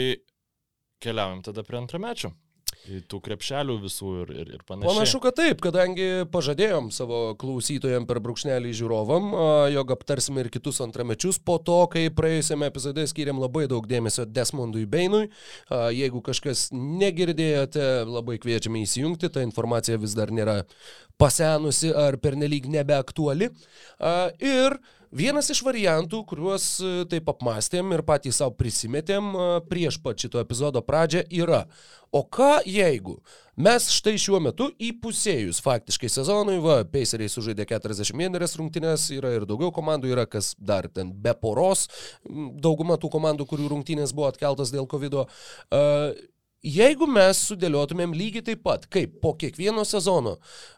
keliaujam 1.03 1.43
tada 1.45 1.65
prie 1.67 1.81
antramečio 1.81 2.31
tų 3.09 3.19
krepšelių 3.25 3.75
visų 3.83 4.11
ir, 4.23 4.33
ir, 4.43 4.51
ir 4.57 4.63
panašiai. 4.67 4.89
Panašu, 4.91 5.21
kad 5.23 5.37
taip, 5.39 5.61
kadangi 5.63 6.07
pažadėjom 6.33 6.89
savo 6.95 7.21
klausytojams 7.39 8.07
per 8.09 8.21
brūkšnelį 8.25 8.73
žiūrovam, 8.81 9.31
jog 9.73 9.93
aptarsime 9.95 10.43
ir 10.45 10.51
kitus 10.53 10.81
antramečius 10.85 11.39
po 11.39 11.57
to, 11.63 11.79
kai 11.93 12.07
praėjusiame 12.13 12.69
epizode 12.69 13.05
skiriam 13.09 13.41
labai 13.41 13.67
daug 13.71 13.87
dėmesio 13.89 14.27
Desmondui 14.27 14.85
Beinui. 14.89 15.29
Jeigu 15.69 16.23
kažkas 16.25 16.69
negirdėjote, 16.75 17.87
labai 18.09 18.39
kviečiame 18.41 18.83
įsijungti, 18.85 19.31
ta 19.33 19.45
informacija 19.45 19.99
vis 20.01 20.15
dar 20.17 20.33
nėra 20.35 20.61
pasenusi 21.19 21.91
ar 21.95 22.17
pernelyg 22.21 22.69
nebeaktuali. 22.71 23.51
Ir 24.39 24.79
Vienas 25.09 25.47
iš 25.49 25.63
variantų, 25.65 26.19
kuriuos 26.29 26.65
e, 26.85 26.89
taip 27.09 27.31
apmastėm 27.31 27.95
ir 27.95 28.03
patys 28.05 28.37
savo 28.37 28.53
prisimetėm 28.53 29.31
e, 29.33 29.45
prieš 29.65 29.97
pat 30.03 30.21
šito 30.21 30.37
epizodo 30.37 30.83
pradžią 30.85 31.23
yra, 31.33 31.63
o 32.13 32.21
ką 32.21 32.59
jeigu 32.69 33.15
mes 33.57 33.89
štai 33.89 34.13
šiuo 34.21 34.37
metu 34.45 34.69
įpusėjus 34.77 35.63
faktiškai 35.65 36.11
sezonui, 36.13 36.59
va, 36.61 36.83
Paceriai 36.85 37.31
sužaidė 37.33 37.65
41 37.73 38.37
rungtynės, 38.61 39.09
yra 39.17 39.33
ir 39.33 39.49
daugiau 39.49 39.73
komandų, 39.73 40.13
yra 40.13 40.27
kas 40.29 40.53
dar 40.61 40.85
ten 40.93 41.09
be 41.09 41.33
poros, 41.33 41.87
dauguma 42.61 43.01
tų 43.01 43.09
komandų, 43.17 43.49
kurių 43.49 43.73
rungtynės 43.73 44.13
buvo 44.13 44.29
atkeltas 44.29 44.69
dėl 44.69 44.85
COVID. 44.89 45.17
-o. 45.17 45.25
Uh, 45.73 46.38
Jeigu 46.59 47.07
mes 47.07 47.39
sudėliotumėm 47.47 48.11
lygiai 48.11 48.43
taip 48.49 48.65
pat, 48.65 48.83
kaip 48.91 49.13
po 49.23 49.31
kiekvieno 49.39 49.85
sezono 49.87 50.33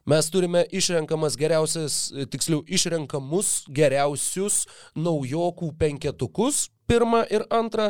mes 0.06 0.28
turime 0.30 0.62
išrenkamas 0.70 1.34
geriausias, 1.34 1.96
tiksliau 2.30 2.62
išrenkamus 2.70 3.64
geriausius 3.66 4.68
naujokų 4.94 5.72
penketukus, 5.82 6.68
pirmą 6.86 7.24
ir 7.34 7.48
antrą, 7.50 7.88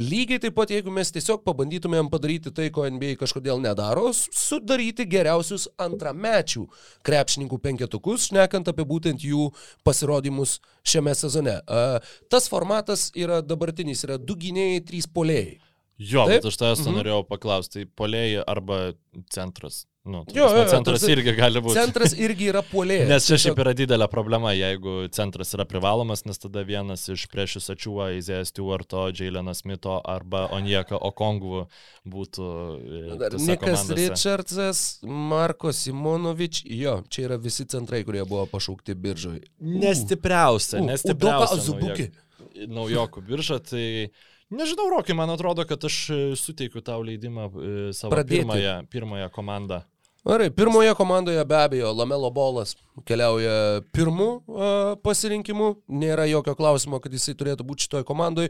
lygiai 0.00 0.40
taip 0.40 0.56
pat 0.56 0.72
jeigu 0.72 0.94
mes 0.94 1.12
tiesiog 1.12 1.42
pabandytumėm 1.44 2.08
padaryti 2.08 2.48
tai, 2.48 2.70
ko 2.72 2.86
NBA 2.88 3.18
kažkodėl 3.20 3.60
nedaro, 3.60 4.08
sudaryti 4.16 5.04
geriausius 5.04 5.68
antramečių 5.76 6.64
krepšininkų 7.04 7.60
penketukus, 7.60 8.30
šnekant 8.30 8.72
apie 8.72 8.88
būtent 8.88 9.20
jų 9.20 9.50
pasirodymus 9.84 10.62
šiame 10.80 11.12
sezone. 11.12 11.60
Tas 12.32 12.48
formatas 12.48 13.10
yra 13.12 13.42
dabartinis, 13.44 14.08
yra 14.08 14.16
du 14.16 14.40
gynėjai, 14.40 14.80
trys 14.88 15.12
polėjai. 15.12 15.58
Jo, 15.98 16.24
Taip? 16.26 16.40
bet 16.40 16.50
aš 16.50 16.56
tavęs 16.58 16.84
mhm. 16.84 16.96
norėjau 16.98 17.24
paklausti, 17.28 17.84
tai 17.84 17.90
polėjai 18.00 18.46
arba 18.50 18.78
centras. 19.30 19.84
Nu, 20.04 20.18
jo, 20.34 20.44
jo, 20.52 20.64
centras 20.68 21.00
tarsi, 21.00 21.14
irgi 21.14 21.32
gali 21.32 21.60
būti. 21.64 21.78
Centras 21.78 22.12
irgi 22.26 22.50
yra 22.50 22.60
polėjas. 22.68 23.06
nes 23.08 23.24
čia 23.24 23.38
šiaip 23.40 23.60
yra 23.62 23.72
didelė 23.72 24.04
problema, 24.12 24.50
jeigu 24.52 25.06
centras 25.16 25.54
yra 25.56 25.64
privalomas, 25.64 26.26
nes 26.28 26.42
tada 26.42 26.60
vienas 26.68 27.06
iš 27.08 27.24
priešus 27.32 27.70
ačiūva 27.72 28.10
Izėjas 28.18 28.52
Stewarto, 28.52 29.06
Jaileno 29.16 29.54
Smito 29.56 29.94
arba 30.04 30.42
Onieka 30.52 31.00
Okongų 31.08 31.62
būtų. 32.16 32.50
E, 33.16 33.30
Nikas 33.46 33.86
Richardsas, 33.96 34.82
Marko 35.08 35.72
Simonovič, 35.72 36.66
jo, 36.68 36.98
čia 37.08 37.24
yra 37.30 37.40
visi 37.40 37.64
centrai, 37.64 38.02
kurie 38.04 38.26
buvo 38.28 38.44
pašaukti 38.52 38.98
biržoje. 39.06 39.40
Nestipriausia, 39.64 40.84
nestipriausia. 40.84 41.80
Naujokų, 41.80 42.10
naujokų 42.76 43.28
birža, 43.32 43.62
tai... 43.72 43.88
Nežinau, 44.54 44.86
Rokai, 44.92 45.16
man 45.18 45.32
atrodo, 45.34 45.64
kad 45.68 45.82
aš 45.88 45.96
e, 46.14 46.20
suteikiu 46.38 46.82
tau 46.84 47.02
leidimą 47.02 47.48
e, 47.50 47.74
savo 47.96 48.14
Pradėti. 48.14 48.44
pirmąją, 48.44 48.76
pirmąją 48.92 49.28
komandą. 49.34 49.82
Gerai, 50.24 50.48
pirmoje 50.50 50.94
komandoje 50.96 51.44
be 51.44 51.56
abejo 51.58 51.90
Lamelo 51.92 52.30
Bolas 52.32 52.70
keliauja 53.04 53.82
pirmų 53.92 54.28
uh, 54.32 54.68
pasirinkimų, 55.04 55.66
nėra 56.00 56.24
jokio 56.30 56.54
klausimo, 56.56 56.96
kad 56.96 57.12
jisai 57.12 57.34
turėtų 57.36 57.66
būti 57.68 57.84
šitoje 57.84 58.06
komandoje. 58.08 58.48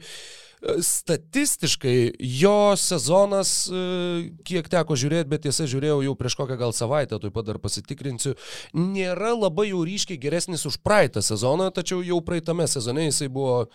Statistiškai 0.63 1.97
jo 2.41 2.75
sezonas, 2.81 3.53
uh, 3.69 4.23
kiek 4.47 4.69
teko 4.73 4.97
žiūrėti, 4.99 5.29
bet 5.31 5.45
tiesa 5.47 5.67
žiūrėjau 5.71 5.99
jau 6.07 6.15
prieš 6.19 6.39
kokią 6.41 6.59
gal 6.61 6.77
savaitę, 6.77 7.19
taip 7.21 7.35
pat 7.37 7.49
dar 7.49 7.59
pasitikrinsiu, 7.63 8.35
nėra 8.77 9.35
labai 9.37 9.69
jau 9.71 9.83
ryškiai 9.85 10.21
geresnis 10.21 10.65
už 10.69 10.79
praeitą 10.85 11.25
sezoną, 11.25 11.69
tačiau 11.75 12.01
jau 12.05 12.21
praeitame 12.25 12.69
sezone 12.71 13.09
jisai 13.09 13.29
buvo 13.33 13.67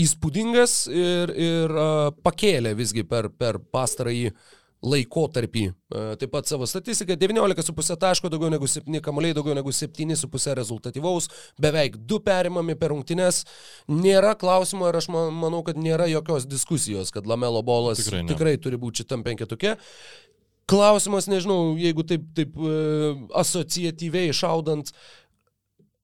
įspūdingas 0.00 0.80
ir, 0.90 1.36
ir 1.36 1.76
uh, 1.76 2.10
pakėlė 2.24 2.74
visgi 2.78 3.06
per, 3.06 3.30
per 3.30 3.60
pastarąjį 3.72 4.34
laikotarpį. 4.82 5.64
E, 5.70 6.02
taip 6.20 6.32
pat 6.34 6.50
savo 6.50 6.66
statistiką 6.68 7.14
19,5 7.18 7.96
taško, 8.02 8.30
daugiau 8.32 8.50
negu 8.52 8.68
7 8.70 9.00
kamuoliai, 9.04 9.36
daugiau 9.36 9.54
negu 9.56 9.72
7,5 9.74 10.56
rezultatyvaus, 10.58 11.28
beveik 11.62 12.00
2 12.10 12.20
perimami 12.26 12.76
per 12.78 12.92
rungtynes. 12.94 13.44
Nėra 13.90 14.34
klausimo 14.38 14.90
ir 14.90 14.98
aš 14.98 15.08
manau, 15.12 15.62
kad 15.66 15.78
nėra 15.78 16.10
jokios 16.10 16.48
diskusijos, 16.50 17.14
kad 17.14 17.30
Lamelo 17.30 17.62
bolas 17.66 18.02
tikrai, 18.02 18.24
ne. 18.26 18.34
tikrai 18.34 18.58
turi 18.62 18.80
būti 18.80 19.04
šitam 19.04 19.24
penketuke. 19.26 19.76
Klausimas, 20.70 21.26
nežinau, 21.30 21.74
jeigu 21.78 22.04
taip, 22.06 22.28
taip 22.36 22.54
e, 22.56 22.76
asociatyviai 23.38 24.34
šaudant, 24.34 24.94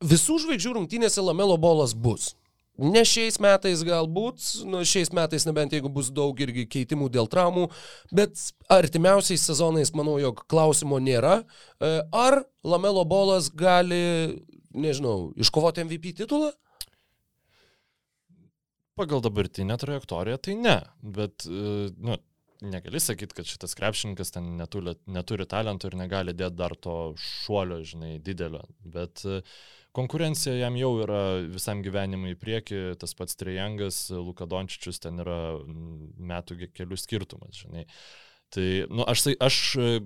visų 0.05 0.43
žvaigždžių 0.45 0.77
rungtynėse 0.79 1.23
Lamelo 1.25 1.59
bolas 1.59 1.95
bus. 1.95 2.35
Ne 2.79 3.03
šiais 3.03 3.41
metais 3.43 3.81
galbūt, 3.83 4.43
nu, 4.71 4.85
šiais 4.87 5.11
metais 5.17 5.43
nebent 5.49 5.73
jeigu 5.75 5.91
bus 5.91 6.13
daug 6.15 6.39
irgi 6.39 6.63
keitimų 6.71 7.09
dėl 7.11 7.27
traumų, 7.31 7.65
bet 8.15 8.39
artimiausiais 8.71 9.43
sezonais 9.51 9.91
manau, 9.99 10.15
jog 10.23 10.45
klausimo 10.47 11.01
nėra. 11.03 11.41
E, 11.43 11.91
ar 12.15 12.45
Lamelo 12.63 13.03
bolas 13.09 13.49
gali, 13.51 13.99
nežinau, 14.71 15.33
iškovoti 15.43 15.83
MVP 15.89 16.15
titulą? 16.21 16.53
Pagal 18.99 19.25
dabartinę 19.27 19.75
trajektoriją 19.79 20.39
tai 20.47 20.55
ne, 20.59 20.77
bet, 21.03 21.49
e, 21.51 21.89
nu, 21.99 22.15
negali 22.63 23.03
sakyti, 23.03 23.41
kad 23.41 23.51
šitas 23.51 23.75
krepšininkas 23.79 24.31
ten 24.35 24.53
neturi, 24.59 24.95
neturi 25.11 25.49
talento 25.51 25.91
ir 25.91 25.99
negali 25.99 26.35
dėti 26.35 26.59
dar 26.63 26.77
to 26.79 26.97
šuolio, 27.19 27.83
žinai, 27.87 28.17
didelio, 28.23 28.63
bet 28.87 29.27
uh, 29.27 29.43
konkurencija 29.99 30.55
jam 30.55 30.79
jau 30.79 30.95
yra 31.03 31.23
visam 31.51 31.83
gyvenimui 31.85 32.37
į 32.37 32.39
priekį, 32.41 32.81
tas 33.03 33.13
pats 33.19 33.37
Trejangas, 33.39 34.07
Luka 34.15 34.47
Dončičius 34.49 35.03
ten 35.03 35.21
yra 35.25 35.59
metų 36.31 36.61
kelių 36.79 36.99
skirtumas, 37.01 37.59
žinai. 37.65 37.85
Tai, 38.55 38.65
nu, 38.89 39.05
aš, 39.05 39.27
aš 39.45 39.57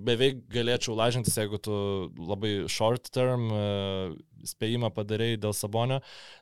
beveik 0.03 0.41
galėčiau 0.51 0.97
lažintis, 0.99 1.37
jeigu 1.39 1.61
tu 1.63 1.75
labai 2.19 2.65
short 2.71 3.07
term 3.15 3.45
uh, 3.47 4.15
spėjimą 4.49 4.89
padarėjai 4.95 5.39
dėl 5.45 5.55
Sabonio, 5.55 6.01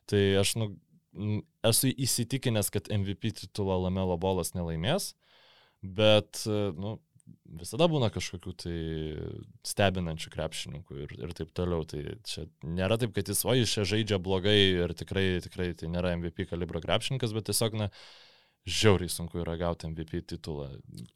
tai 0.09 0.23
aš, 0.41 0.55
nu, 0.57 0.71
esu 1.67 1.91
įsitikinęs, 1.91 2.71
kad 2.73 2.89
MVP 2.89 3.35
titulą 3.43 3.77
Lamelo 3.83 4.17
bolas 4.17 4.55
nelaimės, 4.57 5.11
bet, 5.85 6.41
uh, 6.49 6.71
nu, 6.73 6.95
visada 7.61 7.87
būna 7.91 8.09
kažkokių 8.13 8.53
tai 8.63 8.77
stebinančių 9.67 10.31
krepšininkų 10.33 10.99
ir, 11.05 11.13
ir 11.19 11.35
taip 11.37 11.53
toliau. 11.57 11.85
Tai 11.87 12.01
čia 12.27 12.47
nėra 12.63 12.97
taip, 13.01 13.13
kad 13.15 13.31
jis, 13.31 13.43
o 13.45 13.55
jis 13.57 13.73
čia 13.75 13.85
žaidžia 13.87 14.19
blogai 14.23 14.57
ir 14.85 14.95
tikrai, 14.97 15.25
tikrai 15.43 15.71
tai 15.77 15.91
nėra 15.91 16.15
MVP 16.17 16.49
kalibro 16.51 16.81
krepšininkas, 16.83 17.35
bet 17.37 17.49
tiesiog, 17.51 17.77
na, 17.79 17.91
žiauriai 18.69 19.09
sunku 19.09 19.39
yra 19.41 19.55
gauti 19.57 19.87
MVP 19.89 20.21
titulą. 20.29 20.67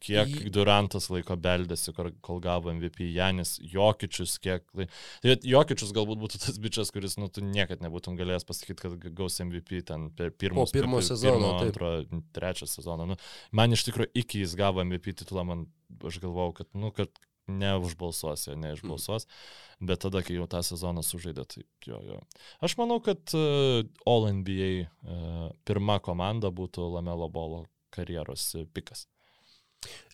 Kiek 0.02 0.32
Durantas 0.54 1.06
laiko 1.12 1.36
beldėsi, 1.38 1.92
kol 1.94 2.40
gavo 2.42 2.72
MVP 2.72 3.06
Janis, 3.14 3.56
Jokičius, 3.62 4.36
kiek... 4.42 4.64
Tai 4.74 5.36
Jokičius 5.46 5.94
galbūt 5.94 6.20
būtų 6.24 6.40
tas 6.42 6.58
bičias, 6.62 6.90
kuris, 6.94 7.14
nu, 7.20 7.30
tu 7.30 7.44
niekad 7.46 7.84
nebūtum 7.84 8.18
galėjęs 8.18 8.48
pasakyti, 8.48 8.80
kad 8.82 9.06
gaus 9.20 9.38
MVP 9.44 9.84
ten 9.86 10.08
per 10.16 10.34
pirmus, 10.34 10.74
po 10.74 10.80
pirmo 10.80 11.02
sezono. 11.04 11.54
Pirmo, 11.62 11.94
antro, 12.02 12.24
trečio 12.34 12.66
sezono. 12.70 13.06
Nu, 13.12 13.18
man 13.54 13.76
iš 13.76 13.86
tikrųjų 13.88 14.10
iki 14.24 14.42
jis 14.42 14.58
gavo 14.58 14.82
MVP 14.82 15.14
titulą, 15.22 15.46
man, 15.46 15.66
aš 16.02 16.18
galvojau, 16.24 16.58
kad, 16.62 16.72
nu, 16.74 16.90
kad 16.96 17.14
neužbalsuos, 17.46 18.46
jo 18.48 18.56
neišbalsuos, 18.58 19.26
mm. 19.26 19.88
bet 19.90 20.02
tada, 20.04 20.22
kai 20.26 20.38
jau 20.38 20.46
tą 20.50 20.62
sezoną 20.66 21.04
sužaidė, 21.06 21.46
tai 21.48 21.64
jo, 21.86 22.00
jo. 22.10 22.20
Aš 22.64 22.76
manau, 22.80 22.98
kad 23.04 23.22
uh, 23.38 23.82
All 24.08 24.28
NBA 24.40 24.70
uh, 24.86 25.50
pirma 25.68 26.00
komanda 26.04 26.50
būtų 26.50 26.90
Lamelo 26.96 27.30
Bolo 27.32 27.64
karjeros 27.94 28.50
pikas. 28.74 29.06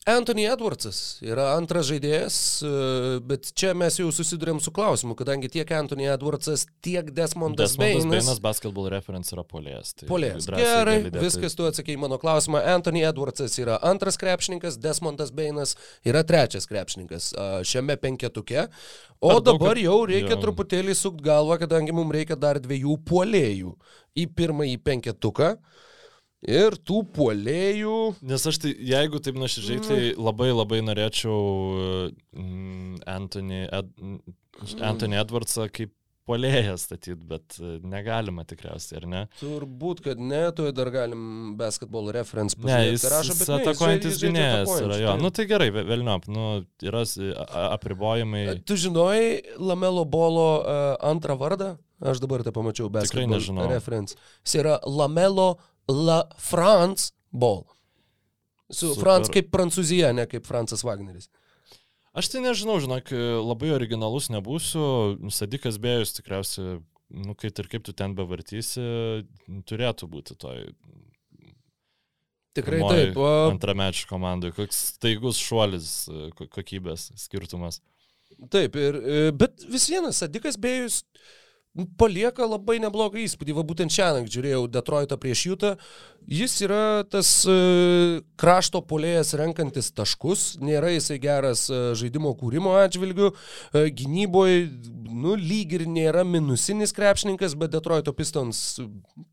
Anthony 0.03 0.49
Edwardsas 0.51 1.21
yra 1.23 1.53
antras 1.55 1.87
žaidėjas, 1.87 2.37
e, 2.67 2.71
bet 3.23 3.53
čia 3.55 3.71
mes 3.79 3.95
jau 4.01 4.09
susidurėm 4.11 4.59
su 4.59 4.73
klausimu, 4.75 5.15
kadangi 5.15 5.47
tiek 5.53 5.69
Anthony 5.77 6.09
Edwardsas, 6.11 6.65
tiek 6.83 7.13
Desmondas 7.15 7.77
Bainas. 7.79 8.01
Desmondas 8.03 8.25
Bainas 8.27 8.41
basketball 8.43 8.89
reference 8.91 9.31
yra 9.31 9.45
polės. 9.47 9.93
Tai 9.95 10.09
polės. 10.11 10.49
Gerai, 10.51 10.97
viskas 11.15 11.55
tu 11.55 11.69
atsakėjai 11.69 12.01
mano 12.03 12.19
klausimą. 12.19 12.65
Anthony 12.75 13.05
Edwardsas 13.07 13.55
yra 13.63 13.77
antras 13.93 14.19
krepšininkas, 14.19 14.81
Desmondas 14.83 15.31
Bainas 15.31 15.77
yra 16.03 16.25
trečias 16.27 16.67
krepšininkas 16.67 17.31
šiame 17.71 17.95
penketuke. 18.03 18.67
O 19.23 19.37
Ar 19.37 19.45
dabar 19.47 19.79
daug, 19.79 19.85
jau 19.87 20.01
reikia 20.11 20.35
jau. 20.35 20.41
truputėlį 20.49 20.99
sukt 20.99 21.23
galvą, 21.23 21.61
kadangi 21.63 21.95
mums 21.95 22.11
reikia 22.19 22.35
dar 22.35 22.59
dviejų 22.59 22.99
puolėjų 23.07 23.77
į 24.19 24.27
pirmąjį 24.35 24.83
penketuką. 24.83 25.55
Ir 26.43 26.75
tų 26.83 27.05
puolėjų. 27.15 27.97
Nes 28.27 28.47
aš 28.51 28.59
tai, 28.65 28.75
jeigu 28.83 29.21
taip 29.23 29.37
nuoširdžiai, 29.39 29.83
tai 29.87 29.99
mm. 30.01 30.23
labai 30.27 30.51
labai 30.51 30.81
norėčiau 30.83 31.41
mm, 32.35 33.03
Anthony, 33.07 33.67
Ed, 33.71 33.93
Anthony 34.83 35.21
Edwardsą 35.23 35.69
kaip 35.71 35.95
polėją 36.29 36.77
statyti, 36.79 37.17
bet 37.29 37.57
e, 37.59 37.77
negalima 37.87 38.45
tikriausiai, 38.49 39.01
ar 39.01 39.07
ne? 39.11 39.23
Turbūt, 39.41 40.03
kad 40.05 40.21
ne, 40.23 40.43
tu 40.55 40.69
dar 40.75 40.91
galim 40.95 41.23
basketball 41.59 42.13
reference 42.15 42.59
pasižiūrėti. 42.59 42.91
Ne, 42.91 42.95
jis, 42.95 43.07
rašo, 43.11 43.37
jis 43.37 43.53
atakuojantis 43.59 44.21
gynėjas 44.23 44.75
yra 44.77 44.99
jo. 45.01 45.09
Tai. 45.11 45.23
Nu 45.23 45.33
tai 45.35 45.47
gerai, 45.51 45.71
vėlniop, 45.75 46.29
nu, 46.33 46.49
yra 46.87 47.05
apribojimai. 47.73 48.45
Tu 48.69 48.79
žinojai 48.87 49.57
Lamelo 49.63 50.07
Bolo 50.09 50.51
uh, 50.61 50.93
antrą 51.11 51.39
vardą? 51.41 51.75
Aš 52.03 52.19
dabar 52.19 52.43
tai 52.43 52.51
pamačiau 52.55 52.89
basketball 52.91 53.69
reference. 53.71 54.17
Jis 54.43 54.57
yra 54.59 54.79
Lamelo 54.91 55.53
La 55.91 56.23
France 56.39 57.13
Ball. 57.31 57.65
Su 58.73 58.93
Super. 58.93 59.03
Franc 59.03 59.31
kaip 59.33 59.51
Prancūzija, 59.53 60.13
ne 60.17 60.25
kaip 60.31 60.47
Francas 60.49 60.85
Wagneris. 60.87 61.29
Aš 62.17 62.29
tai 62.33 62.43
nežinau, 62.45 62.79
žinok, 62.81 63.11
labai 63.41 63.73
originalus 63.73 64.29
nebūsiu. 64.33 65.19
Sadikas 65.33 65.79
Bėjus 65.81 66.13
tikriausiai, 66.19 66.79
nu, 67.25 67.37
kaip 67.37 67.57
ir 67.61 67.69
kaip 67.73 67.85
tu 67.87 67.95
ten 67.97 68.17
bevartysi, 68.17 68.85
turėtų 69.69 70.09
būti 70.13 70.37
toj. 70.41 70.67
Tikrai 72.57 72.83
taip. 72.85 73.17
O... 73.17 73.29
Antramečių 73.49 74.09
komandai. 74.11 74.53
Koks 74.53 74.81
staigus 74.93 75.41
šuolis 75.41 75.87
kokybės 76.37 77.11
skirtumas. 77.21 77.81
Taip, 78.53 78.77
ir, 78.77 78.99
bet 79.37 79.65
vis 79.73 79.89
vienas 79.93 80.21
Sadikas 80.21 80.61
Bėjus 80.61 81.03
palieka 81.99 82.47
labai 82.47 82.79
neblogą 82.83 83.21
įspūdį. 83.23 83.55
Va 83.57 83.65
būtent 83.67 83.93
šiandien 83.93 84.29
žiūrėjau 84.31 84.67
Detroitą 84.73 85.17
prieš 85.21 85.47
Jutą. 85.49 85.73
Jis 86.29 86.55
yra 86.63 87.03
tas 87.11 87.31
e, 87.49 87.55
krašto 88.39 88.83
polėjas 88.87 89.33
renkantis 89.41 89.91
taškus, 89.97 90.45
nėra 90.63 90.93
jisai 90.93 91.19
geras 91.23 91.65
e, 91.73 91.81
žaidimo 91.99 92.35
kūrimo 92.39 92.77
atžvilgių, 92.79 93.33
e, 93.33 93.87
gynyboje, 93.99 94.69
nu, 95.11 95.35
lyg 95.35 95.75
ir 95.81 95.89
nėra 95.91 96.23
minusinis 96.29 96.95
krepšininkas, 96.95 97.57
bet 97.59 97.75
Detroito 97.75 98.15
Pistons 98.15 98.79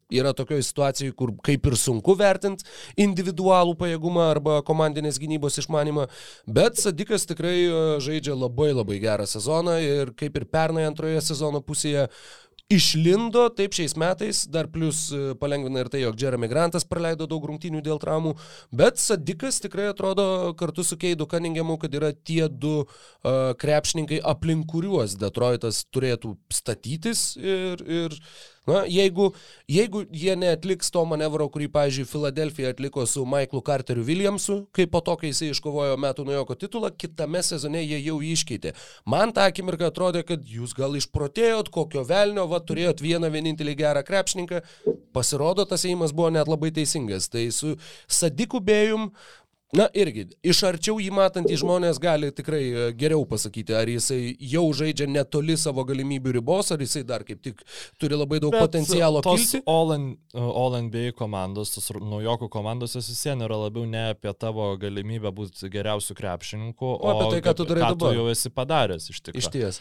yra 0.09 0.33
tokioje 0.33 0.65
situacijoje, 0.69 1.15
kur 1.17 1.33
kaip 1.45 1.69
ir 1.69 1.77
sunku 1.79 2.15
vertinti 2.19 2.65
individualų 2.99 3.75
pajėgumą 3.79 4.27
arba 4.33 4.59
komandinės 4.65 5.21
gynybos 5.21 5.61
išmanimą, 5.61 6.07
bet 6.49 6.81
Sadikas 6.81 7.27
tikrai 7.29 7.55
žaidžia 8.03 8.37
labai 8.37 8.71
labai 8.73 8.99
gerą 9.01 9.27
sezoną 9.29 9.79
ir 9.83 10.13
kaip 10.19 10.37
ir 10.39 10.49
pernai 10.49 10.87
antroje 10.89 11.21
sezono 11.29 11.61
pusėje 11.65 12.07
išlindo, 12.69 13.47
taip 13.57 13.73
šiais 13.73 13.95
metais, 13.97 14.43
dar 14.53 14.67
plus 14.69 15.07
e, 15.09 15.33
palengvina 15.41 15.81
ir 15.81 15.89
tai, 15.89 16.03
jog 16.03 16.17
Jeremy 16.21 16.49
Grantas 16.51 16.85
praleido 16.85 17.25
daug 17.29 17.47
rungtynių 17.49 17.81
dėl 17.85 17.97
traumų, 18.01 18.35
bet 18.69 19.01
Sadikas 19.01 19.57
tikrai 19.63 19.87
atrodo 19.89 20.53
kartu 20.59 20.85
su 20.85 20.97
Keidu 21.01 21.25
Kaningiamu, 21.29 21.79
kad 21.81 21.97
yra 21.97 22.11
tie 22.13 22.45
du 22.49 22.83
uh, 22.83 23.55
krepšininkai, 23.57 24.21
aplink 24.21 24.69
kuriuos 24.69 25.17
Detroitas 25.17 25.81
turėtų 25.89 26.35
statytis 26.53 27.31
ir, 27.41 27.81
ir 27.89 28.19
Na, 28.69 28.83
jeigu, 28.89 29.31
jeigu 29.71 30.03
jie 30.13 30.35
neatliks 30.37 30.91
to 30.93 31.01
manevro, 31.09 31.47
kurį, 31.49 31.69
pavyzdžiui, 31.73 32.07
Filadelfija 32.09 32.73
atliko 32.75 33.05
su 33.09 33.23
Michaelu 33.25 33.63
Carteriu 33.65 34.05
Williamsu, 34.05 34.59
kai 34.75 34.85
po 34.91 35.01
to, 35.05 35.15
kai 35.19 35.31
jisai 35.31 35.49
iškovojo 35.53 35.97
metų 36.01 36.27
nuojoko 36.27 36.57
titulą, 36.59 36.91
kitame 36.93 37.41
sezone 37.45 37.81
jie 37.81 37.97
jau 38.05 38.19
iškeitė. 38.25 38.75
Man 39.09 39.33
tą 39.33 39.47
akimirką 39.49 39.89
atrodė, 39.89 40.23
kad 40.27 40.45
jūs 40.45 40.75
gal 40.77 40.97
išprotėjot, 40.99 41.71
kokio 41.73 42.05
velnio, 42.07 42.45
va, 42.51 42.61
turėjot 42.61 43.01
vieną 43.01 43.31
vienintelį 43.33 43.75
gerą 43.79 44.05
krepšininką. 44.05 44.61
Pasirodo, 45.15 45.65
tas 45.65 45.87
įimas 45.89 46.13
buvo 46.13 46.29
net 46.33 46.49
labai 46.51 46.69
teisingas. 46.75 47.31
Tai 47.33 47.47
su 47.55 47.73
Sadiku 48.05 48.61
Bėjum 48.61 49.09
Na 49.77 49.85
irgi, 49.93 50.23
iš 50.41 50.63
arčiau 50.65 50.95
jį 50.97 51.11
matantys 51.13 51.59
žmonės 51.61 51.99
gali 52.01 52.31
tikrai 52.33 52.61
e, 52.65 52.85
geriau 52.97 53.21
pasakyti, 53.29 53.75
ar 53.77 53.89
jisai 53.91 54.31
jau 54.41 54.63
žaidžia 54.73 55.05
netoli 55.05 55.53
savo 55.61 55.83
galimybių 55.85 56.31
ribos, 56.39 56.71
ar 56.73 56.81
jisai 56.81 57.03
dar 57.05 57.21
kaip 57.27 57.43
tik 57.45 57.61
turi 58.01 58.17
labai 58.17 58.39
daug 58.41 58.55
Bet 58.55 58.63
potencialo. 58.65 59.21
Tos 59.21 59.43
kilti. 59.43 59.61
All, 59.69 59.93
in, 59.93 60.07
all 60.33 60.73
NBA 60.87 61.13
komandos, 61.19 61.75
tos 61.75 61.91
naujokų 61.93 62.49
komandos 62.49 62.97
vis 62.97 63.11
vien 63.27 63.45
yra 63.45 63.59
labiau 63.67 63.85
ne 63.85 64.07
apie 64.15 64.33
tavo 64.41 64.71
galimybę 64.81 65.29
būti 65.37 65.69
geriausių 65.69 66.17
krepšininkų, 66.17 66.89
o, 66.89 66.97
o 66.97 67.11
apie 67.13 67.27
tai, 67.35 67.43
ką 67.45 67.53
tu 67.59 67.67
darai 67.69 67.83
ką 67.83 67.91
dabar. 67.93 68.15
Tu 68.15 68.23
jau 68.23 68.31
esi 68.33 68.53
padaręs 68.55 69.05
iš 69.13 69.21
tikrųjų. 69.27 69.43
Iš 69.43 69.51
ties. 69.53 69.79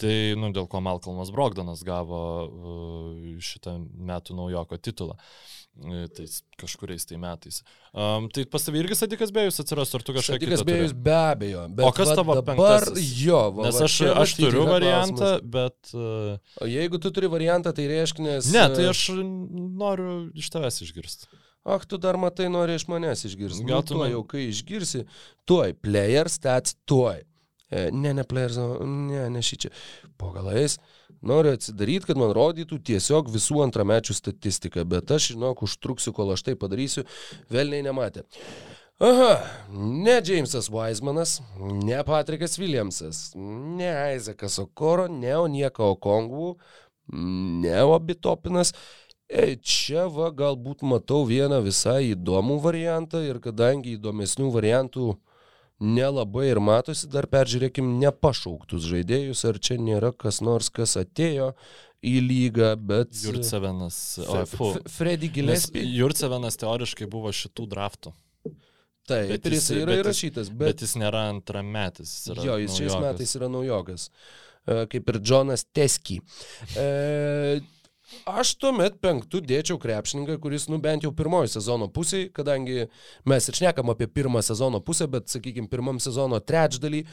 Tai, 0.00 0.18
nu, 0.40 0.52
dėl 0.52 0.68
ko 0.68 0.84
Malcolmas 0.84 1.32
Brogdanas 1.32 1.80
gavo 1.84 2.20
uh, 2.44 3.40
šitą 3.40 3.78
metų 4.04 4.36
naujoko 4.36 4.76
titulą. 4.84 5.16
Uh, 5.16 5.56
E, 5.59 5.59
tais 6.16 6.40
kažkuriais 6.60 7.06
tai 7.08 7.16
metais. 7.20 7.60
Um, 7.94 8.28
tai 8.28 8.44
pas 8.44 8.64
tavai 8.64 8.82
irgi 8.82 8.98
Sadikas 8.98 9.32
Bėjus 9.32 9.62
atsiras, 9.62 9.92
ar 9.96 10.04
tu 10.04 10.14
kažką 10.16 10.36
kitą? 10.36 10.58
Sadikas 10.60 10.64
Bėjus 10.68 10.94
be 10.94 11.14
abejo. 11.16 11.66
O 11.86 11.92
kas 11.96 12.12
tavo 12.12 12.36
dabar 12.36 12.58
penktasis? 12.58 13.12
jo, 13.24 13.40
va, 13.56 13.68
nes 13.68 13.80
aš, 13.86 13.96
va, 14.08 14.16
aš 14.24 14.34
turiu 14.40 14.66
variantą, 14.68 15.30
bet... 15.56 15.78
Uh... 15.94 16.36
O 16.60 16.68
jeigu 16.68 17.00
tu 17.00 17.12
turi 17.14 17.30
variantą, 17.32 17.72
tai 17.76 17.88
reiškia, 17.90 18.26
nes... 18.26 18.50
Ne, 18.52 18.66
tai 18.74 18.90
aš 18.90 19.06
noriu 19.16 20.18
iš 20.36 20.52
tavęs 20.52 20.82
išgirsti. 20.84 21.30
Ach, 21.64 21.84
tu 21.84 22.00
dar 22.00 22.16
matai, 22.20 22.48
nori 22.52 22.76
iš 22.78 22.86
manęs 22.88 23.26
išgirsti. 23.28 23.66
Gal 23.68 23.82
nu, 23.82 23.88
tu 23.88 24.04
jau, 24.08 24.22
kai 24.28 24.46
išgirsi, 24.48 25.04
tuoj, 25.48 25.74
player 25.84 26.30
stats, 26.32 26.76
tuoj. 26.88 27.20
E, 27.70 27.90
ne, 27.92 28.14
ne 28.16 28.24
players, 28.26 28.56
ne, 28.58 29.26
ne 29.30 29.42
šį 29.44 29.58
čia. 29.64 29.70
Po 30.18 30.32
galais. 30.34 30.78
Noriu 31.20 31.52
atsidaryti, 31.52 32.08
kad 32.08 32.18
man 32.20 32.32
rodytų 32.32 32.78
tiesiog 32.88 33.28
visų 33.32 33.60
antramečių 33.66 34.16
statistiką, 34.16 34.86
bet 34.88 35.10
aš, 35.12 35.34
žinok, 35.34 35.64
užtruksiu, 35.66 36.14
kol 36.16 36.32
aš 36.32 36.46
tai 36.46 36.54
padarysiu, 36.56 37.04
velniai 37.52 37.84
nematė. 37.84 38.24
Aha, 39.00 39.34
ne 39.72 40.16
Jamesas 40.24 40.68
Weismanas, 40.72 41.38
ne 41.60 42.00
Patrikas 42.08 42.56
Williamsas, 42.60 43.30
ne 43.36 43.92
Isaacas 44.16 44.58
Okoro, 44.60 45.06
ne 45.12 45.36
Onieka 45.36 45.84
Okongvų, 45.92 46.54
ne 47.64 47.78
Obitopinas. 47.84 48.72
E, 49.30 49.54
čia 49.60 50.08
va 50.10 50.32
galbūt 50.34 50.82
matau 50.88 51.22
vieną 51.28 51.60
visai 51.64 52.14
įdomų 52.14 52.58
variantą 52.64 53.20
ir 53.24 53.38
kadangi 53.44 53.94
įdomesnių 53.94 54.48
variantų 54.56 55.12
uh, 55.12 55.18
nelabai 55.80 56.48
ir 56.50 56.60
matosi, 56.62 57.08
dar 57.10 57.26
peržiūrėkim 57.30 57.96
nepašauktus 58.00 58.84
žaidėjus, 58.90 59.44
ar 59.48 59.58
čia 59.62 59.78
nėra 59.80 60.12
kas 60.16 60.42
nors, 60.44 60.68
kas 60.72 60.96
atėjo 61.00 61.54
į 62.04 62.16
lygą, 62.24 62.74
bet... 62.76 63.12
Jurcevenas, 63.24 63.96
o, 64.24 64.44
Freddy 64.88 65.30
Gillespie. 65.32 65.82
Jurcevenas 65.96 66.60
teoriškai 66.60 67.08
buvo 67.10 67.32
šitų 67.34 67.66
draftų. 67.72 68.14
Taip, 69.10 69.32
bet 69.32 69.48
jis 69.50 69.66
yra 69.74 69.90
bet 69.90 70.04
įrašytas, 70.04 70.52
bet... 70.52 70.62
bet 70.68 70.84
jis 70.84 70.94
nėra 71.00 71.26
antrametis. 71.32 72.12
Jis 72.28 72.44
jo, 72.46 72.56
jis 72.62 72.76
šiais 72.78 72.96
metais 73.02 73.34
yra 73.40 73.48
naujokas, 73.50 74.06
e, 74.68 74.84
kaip 74.92 75.12
ir 75.12 75.20
Jonas 75.26 75.64
Teski. 75.74 76.20
E, 76.78 77.60
Aš 78.28 78.52
tuomet 78.60 78.98
penktų 79.02 79.40
dėčiau 79.46 79.78
krepšininką, 79.80 80.36
kuris, 80.42 80.66
nu 80.70 80.80
bent 80.82 81.04
jau 81.06 81.12
pirmojo 81.14 81.48
sezono 81.50 81.88
pusėje, 81.92 82.30
kadangi 82.34 82.88
mes 83.28 83.48
ir 83.48 83.58
šnekam 83.58 83.92
apie 83.92 84.08
pirmą 84.10 84.42
sezono 84.44 84.80
pusę, 84.84 85.06
bet, 85.10 85.30
sakykime, 85.32 85.70
pirmam 85.70 86.00
sezono 86.02 86.40
trečdalį 86.42 87.04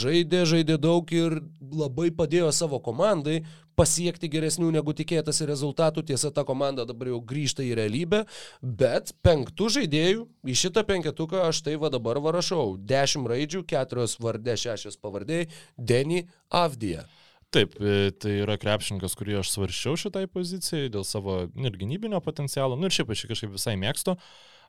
žaidė, 0.00 0.44
žaidė 0.50 0.78
daug 0.82 1.12
ir 1.14 1.38
labai 1.70 2.10
padėjo 2.14 2.50
savo 2.54 2.80
komandai 2.82 3.42
pasiekti 3.78 4.30
geresnių 4.30 4.70
negu 4.74 4.94
tikėtasi 4.96 5.48
rezultatų. 5.50 6.04
Tiesa, 6.10 6.30
ta 6.34 6.44
komanda 6.46 6.86
dabar 6.88 7.10
jau 7.10 7.20
grįžta 7.22 7.64
į 7.66 7.74
realybę, 7.80 8.24
bet 8.62 9.14
penktų 9.26 9.70
žaidėjų 9.78 10.28
į 10.46 10.56
šitą 10.64 10.86
penketuką 10.88 11.46
aš 11.48 11.64
tai 11.66 11.76
va 11.80 11.90
dabar 11.94 12.22
varašau. 12.22 12.76
Dešimt 12.78 13.30
raidžių, 13.30 13.64
keturios 13.70 14.18
vardė, 14.22 14.58
šešios 14.60 14.98
pavardėjai, 15.02 15.50
Denny 15.78 16.26
Avdija. 16.54 17.06
Taip, 17.54 17.76
e, 17.78 18.10
tai 18.18 18.38
yra 18.42 18.56
krepšininkas, 18.60 19.14
kurį 19.18 19.38
aš 19.40 19.52
svaršiau 19.54 19.98
šitai 20.00 20.24
pozicijai 20.30 20.90
dėl 20.92 21.06
savo 21.06 21.44
nu, 21.52 21.68
ir 21.68 21.78
gynybinio 21.78 22.18
potencialo, 22.24 22.78
nu 22.78 22.88
ir 22.88 22.96
šiaip 22.96 23.12
aš 23.14 23.24
jį 23.24 23.30
kažkaip 23.30 23.52
visai 23.54 23.76
mėgstu, 23.78 24.16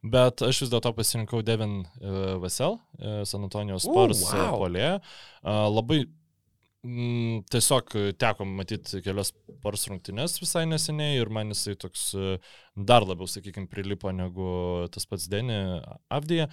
bet 0.06 0.44
aš 0.46 0.66
vis 0.66 0.74
dėlto 0.74 0.92
pasirinkau 0.98 1.42
Devin 1.46 1.80
uh, 1.82 2.36
Vasel, 2.44 2.78
uh, 3.00 3.24
San 3.26 3.48
Antonijos 3.48 3.88
Spurs 3.88 4.22
uh, 4.28 4.38
wow. 4.38 4.60
polė. 4.62 4.92
Uh, 5.42 5.66
labai 5.74 6.06
Mm, 6.86 7.40
tiesiog 7.50 7.96
teko 8.22 8.46
matyti 8.46 9.00
kelias 9.02 9.32
pars 9.64 9.88
rungtynes 9.90 10.36
visai 10.38 10.68
neseniai 10.70 11.16
ir 11.18 11.32
man 11.34 11.50
jisai 11.50 11.74
toks 11.82 12.04
dar 12.78 13.06
labiau, 13.08 13.26
sakykime, 13.32 13.66
prilipo 13.72 14.12
negu 14.14 14.50
tas 14.94 15.08
pats 15.10 15.26
Denį 15.32 15.58
Avdija. 16.14 16.46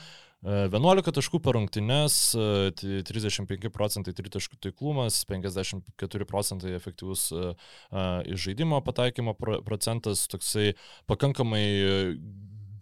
11 0.42 1.12
taškų 1.14 1.38
per 1.38 1.54
rungtynes, 1.54 2.16
35 2.34 3.70
procentai 3.70 4.14
tritaškų 4.18 4.58
taiklumas, 4.66 5.20
54 5.30 6.26
procentai 6.26 6.72
efektyvus 6.74 7.28
iš 7.30 8.48
žaidimo 8.48 8.80
pataikymo 8.82 9.36
procentas, 9.38 10.26
toksai 10.32 10.72
pakankamai 11.06 11.66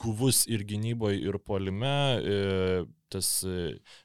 guvus 0.00 0.46
ir 0.48 0.64
gynyboje, 0.64 1.20
ir 1.20 1.36
polime, 1.44 1.92
tas 3.10 3.32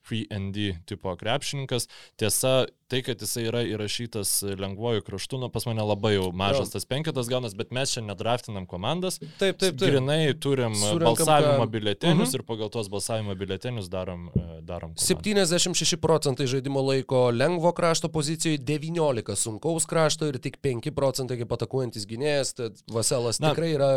free 0.06 0.26
ND 0.34 0.72
tipo 0.90 1.14
krepšininkas. 1.20 1.88
Tiesa, 2.20 2.66
tai, 2.92 3.02
kad 3.06 3.22
jisai 3.22 3.48
yra 3.50 3.62
įrašytas 3.66 4.32
lengvojų 4.60 5.04
kraštų, 5.08 5.40
nu, 5.42 5.50
pas 5.54 5.66
mane 5.68 5.84
labai 5.86 6.16
jau 6.16 6.30
mažas 6.36 6.70
jo. 6.70 6.76
tas 6.78 6.86
penketas 6.90 7.30
gaunas, 7.32 7.56
bet 7.58 7.74
mes 7.76 7.94
čia 7.96 8.04
nedraftinam 8.06 8.68
komandas. 8.70 9.18
Taip, 9.40 9.58
taip, 9.58 9.78
taip. 9.80 9.80
Grinai 9.82 10.36
turim 10.42 10.76
Surinkam 10.78 11.26
balsavimo 11.26 11.66
ką... 11.66 11.70
biuletenius 11.74 12.30
mhm. 12.30 12.38
ir 12.38 12.46
pagal 12.48 12.72
tuos 12.74 12.90
balsavimo 12.94 13.36
biuletenius 13.38 13.90
darom. 13.94 14.28
E, 14.34 14.46
darom 14.66 14.94
komandą. 14.94 15.06
76 15.06 15.98
procentai 16.02 16.48
žaidimo 16.50 16.84
laiko 16.86 17.30
lengvo 17.34 17.72
krašto 17.76 18.10
pozicijoje, 18.14 18.62
19 18.66 19.36
sunkaus 19.40 19.90
krašto 19.90 20.30
ir 20.30 20.40
tik 20.42 20.60
5 20.64 20.92
procentai 20.96 21.40
kaip 21.42 21.58
atakuojantis 21.58 22.06
gynėjas, 22.10 22.54
tad 22.58 22.82
Vaselas 22.92 23.42
Na, 23.42 23.54
tikrai 23.54 23.74
yra... 23.76 23.92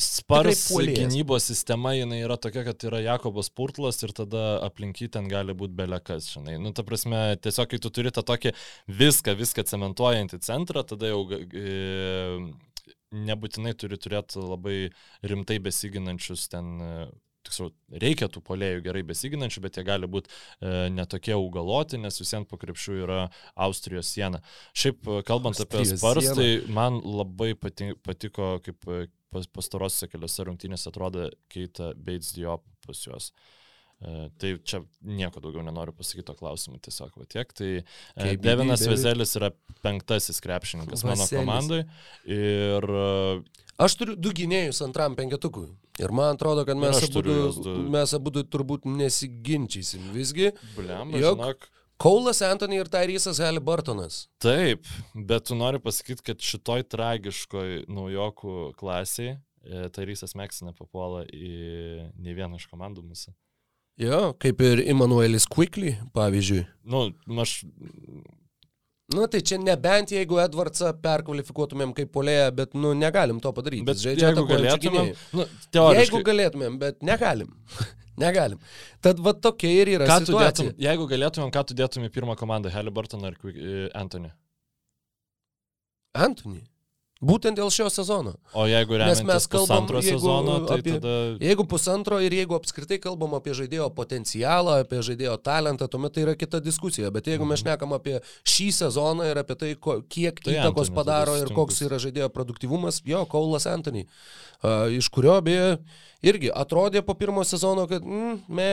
Spars 0.00 0.66
gynybos 0.74 1.46
sistema, 1.50 1.94
jinai 1.96 2.22
yra 2.24 2.38
tokia, 2.40 2.64
kad 2.66 2.86
yra 2.88 3.02
Jakobas 3.04 3.50
Purtlas 3.50 4.02
ir 4.02 4.14
tada 4.16 4.43
aplink 4.66 5.02
jį 5.02 5.10
ten 5.16 5.28
gali 5.30 5.56
būti 5.56 5.76
belekas, 5.78 6.30
žinai. 6.34 6.56
Nu, 6.62 6.74
ta 6.76 6.84
prasme, 6.86 7.22
tiesiog, 7.44 7.70
kai 7.70 7.80
tu 7.82 7.92
turi 7.94 8.12
tą 8.14 8.24
tokį 8.26 8.54
viską, 9.02 9.36
viską 9.40 9.66
cementuojantį 9.70 10.40
centrą, 10.44 10.84
tada 10.88 11.10
jau 11.12 11.24
e, 11.34 12.38
nebūtinai 13.14 13.74
turi 13.78 13.98
turėti 14.00 14.42
labai 14.42 14.78
rimtai 15.26 15.60
besiginančius 15.62 16.48
ten 16.52 16.74
e, 16.82 16.94
tiksliau, 17.44 17.72
reikia 18.02 18.28
tų 18.32 18.42
polėjų 18.44 18.82
gerai 18.86 19.02
besiginančių, 19.06 19.62
bet 19.64 19.78
jie 19.78 19.84
gali 19.86 20.08
būti 20.10 20.30
e, 20.30 20.88
netokie 20.94 21.34
augaloti, 21.36 22.00
nes 22.00 22.20
visiems 22.20 22.48
po 22.50 22.58
krepšių 22.60 22.96
yra 23.04 23.18
Austrijos 23.66 24.12
siena. 24.14 24.40
Šiaip, 24.76 25.02
e, 25.04 25.24
kalbant 25.28 25.58
Austrijos 25.58 25.94
apie 25.94 26.00
Spars, 26.00 26.30
tai 26.38 26.48
man 26.72 27.00
labai 27.04 27.52
patiko, 27.58 27.98
patiko 28.06 28.54
kaip 28.64 28.88
e, 28.88 29.04
pastarosiuose 29.34 30.10
keliose 30.12 30.46
rungtynėse 30.48 30.88
atrodo 30.90 31.28
Keita 31.52 31.92
Bates 31.98 32.32
Diop 32.36 32.64
pas 32.86 33.04
juos. 33.06 33.32
E, 33.32 33.63
tai 34.40 34.54
čia 34.66 34.82
nieko 35.00 35.40
daugiau 35.40 35.64
nenoriu 35.64 35.94
pasakyti 35.96 36.26
to 36.28 36.34
klausimu, 36.38 36.80
tiesiog 36.82 37.14
va 37.16 37.26
tiek. 37.30 37.52
Tai 37.56 37.70
KBD, 37.80 38.32
e, 38.34 38.40
Devinas 38.42 38.84
Vezelis 38.88 39.34
yra 39.38 39.50
penktasis 39.84 40.42
krepšininkas 40.44 41.04
Vaselis. 41.06 41.32
mano 41.32 41.44
komandai. 41.44 41.84
Ir... 42.28 42.88
E, 43.04 43.62
Aš 43.84 43.96
turiu 43.98 44.14
du 44.14 44.30
gynėjus 44.30 44.82
antram 44.86 45.16
penketukui. 45.18 45.66
Ir 45.98 46.12
man 46.14 46.36
atrodo, 46.36 46.62
kad 46.66 46.78
mes 46.78 47.00
abu, 47.06 47.22
mes 47.90 48.12
abu 48.14 48.30
turbūt 48.42 48.86
nesiginčysim. 48.86 50.10
Visgi, 50.14 50.52
Bliam, 50.76 51.14
jog 51.18 51.40
žinok, 51.40 51.66
Kaulas 52.02 52.42
Antony 52.42 52.80
ir 52.82 52.90
Tyrysas 52.90 53.38
Haliburtonas. 53.42 54.24
Taip, 54.42 54.86
bet 55.14 55.46
tu 55.48 55.58
nori 55.58 55.78
pasakyti, 55.82 56.26
kad 56.26 56.42
šitoj 56.42 56.82
tragiškoj 56.90 57.84
naujokų 57.86 58.56
klasiai 58.78 59.36
Tyrysas 59.94 60.34
Meksina 60.36 60.74
papuola 60.76 61.22
į 61.30 62.10
ne 62.20 62.34
vieną 62.36 62.58
iš 62.60 62.66
komandų 62.70 63.04
mūsų. 63.06 63.32
Jo, 64.00 64.32
kaip 64.42 64.62
ir 64.66 64.82
Immanuelis 64.90 65.46
Quickly, 65.46 65.94
pavyzdžiui. 66.16 66.64
Nu, 66.90 67.06
aš 67.40 67.62
Nu, 69.14 69.26
tai 69.28 69.42
čia 69.44 69.58
nebent 69.60 70.14
jeigu 70.14 70.38
Edvardsą 70.40 70.94
perkvalifikuotumėm 71.04 71.92
kaip 71.96 72.08
polėją, 72.14 72.46
bet, 72.56 72.72
nu, 72.72 72.94
negalim 72.96 73.36
to 73.42 73.52
padaryti. 73.52 73.84
Bet 73.84 74.00
žaidžia 74.00 74.30
jeigu 74.30 74.46
galėtumėm, 74.48 75.10
nu, 75.36 75.44
teoriškai. 75.76 76.00
Jeigu 76.00 76.20
galėtumėm, 76.24 76.78
bet 76.80 77.04
negalim. 77.04 77.50
negalim. 78.24 78.62
Tad 79.04 79.20
va 79.20 79.34
tokia 79.36 79.74
ir 79.82 79.92
yra 79.98 80.08
ką 80.08 80.16
situacija. 80.24 80.70
Dėtum, 80.70 80.84
jeigu 80.86 81.08
galėtumėm, 81.12 81.52
ką 81.52 81.66
tu 81.68 81.76
dėtum 81.76 82.08
į 82.08 82.10
pirmą 82.16 82.38
komandą, 82.40 82.72
Halliburton 82.72 83.28
ar 83.28 83.36
Anthony? 83.92 84.32
Anthony. 86.16 86.64
Būtent 87.24 87.56
dėl 87.58 87.70
šio 87.72 87.86
sezono. 87.92 88.34
O 88.52 88.66
jeigu 88.68 88.98
remiantis 89.00 89.46
pusantro 89.50 90.02
sezono, 90.04 90.58
tai 90.68 90.78
apie, 90.82 90.96
tada... 90.98 91.14
Jeigu 91.42 91.66
pusantro 91.68 92.18
ir 92.20 92.36
jeigu 92.36 92.56
apskritai 92.58 92.98
kalbam 93.02 93.36
apie 93.38 93.54
žaidėjo 93.56 93.88
potencialą, 93.96 94.80
apie 94.84 95.00
žaidėjo 95.06 95.36
talentą, 95.44 95.88
tuomet 95.90 96.14
tai 96.16 96.26
yra 96.26 96.36
kita 96.38 96.60
diskusija. 96.64 97.12
Bet 97.14 97.30
jeigu 97.32 97.48
mes 97.48 97.62
šnekam 97.64 97.96
apie 97.96 98.18
šį 98.48 98.68
sezoną 98.80 99.30
ir 99.30 99.40
apie 99.40 99.58
tai, 99.60 99.72
ko, 99.80 99.98
kiek 100.04 100.42
tai 100.44 100.58
įtakos 100.58 100.90
Anthony, 100.90 100.98
padaro 101.00 101.38
ir 101.40 101.54
koks 101.56 101.80
yra 101.88 102.00
žaidėjo 102.02 102.28
produktivumas, 102.34 103.00
jo, 103.08 103.24
Kaulas 103.30 103.68
Anthony, 103.70 104.04
uh, 104.04 104.86
iš 104.92 105.08
kurio 105.14 105.38
beje 105.44 105.78
irgi 106.24 106.52
atrodė 106.52 107.04
po 107.04 107.16
pirmo 107.18 107.44
sezono, 107.46 107.88
kad, 107.90 108.04
mm, 108.04 108.44
me, 108.48 108.70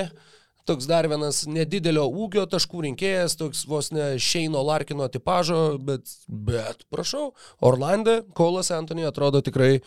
Toks 0.70 0.86
dar 0.90 1.08
vienas 1.10 1.44
nedidelio 1.50 2.04
ūgio 2.06 2.44
taškų 2.50 2.84
rinkėjas, 2.86 3.38
toks 3.40 3.64
vos 3.70 3.90
ne 3.96 4.14
Šeino 4.22 4.62
Larkino 4.66 5.08
tipožo, 5.12 5.78
bet, 5.82 6.12
bet, 6.28 6.86
prašau, 6.94 7.32
Orlande, 7.66 8.22
Kolas 8.38 8.70
Antony 8.76 9.08
atrodo 9.08 9.42
tikrai, 9.46 9.80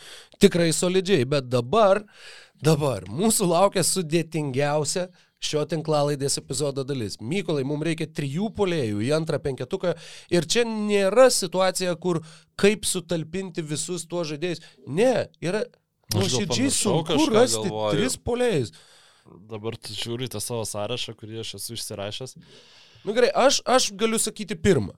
tikrai 0.42 0.72
solidžiai, 0.74 1.28
bet 1.30 1.46
dabar, 1.52 2.02
dabar 2.64 3.06
mūsų 3.10 3.50
laukia 3.52 3.86
sudėtingiausia 3.86 5.08
šio 5.44 5.64
tinklalaidės 5.68 6.38
epizodo 6.40 6.84
dalis. 6.86 7.18
Mykolai, 7.20 7.64
mums 7.68 7.86
reikia 7.86 8.08
trijų 8.08 8.50
polėjų 8.56 9.02
į 9.04 9.12
antrą 9.16 9.40
penketuką 9.44 9.94
ir 10.32 10.48
čia 10.50 10.64
nėra 10.68 11.28
situacija, 11.32 11.94
kur 12.00 12.22
kaip 12.60 12.88
sutalpinti 12.88 13.64
visus 13.66 14.06
tuos 14.08 14.30
žaidėjus. 14.32 14.64
Ne, 14.88 15.28
yra 15.44 15.64
nuoširdžiai 16.14 16.72
sunku 16.72 17.18
rasti 17.32 17.66
galvoju. 17.66 17.96
tris 17.96 18.18
polėjus. 18.20 18.74
Dabar 19.24 19.76
tu 19.80 19.94
žiūri 19.96 20.28
tą 20.32 20.40
savo 20.42 20.64
sąrašą, 20.68 21.14
kurį 21.16 21.40
aš 21.44 21.54
esu 21.60 21.78
išsirašęs. 21.78 22.36
Na 22.36 23.08
nu, 23.08 23.14
gerai, 23.16 23.30
aš, 23.32 23.62
aš 23.64 23.92
galiu 23.96 24.20
sakyti 24.20 24.56
pirmą. 24.56 24.92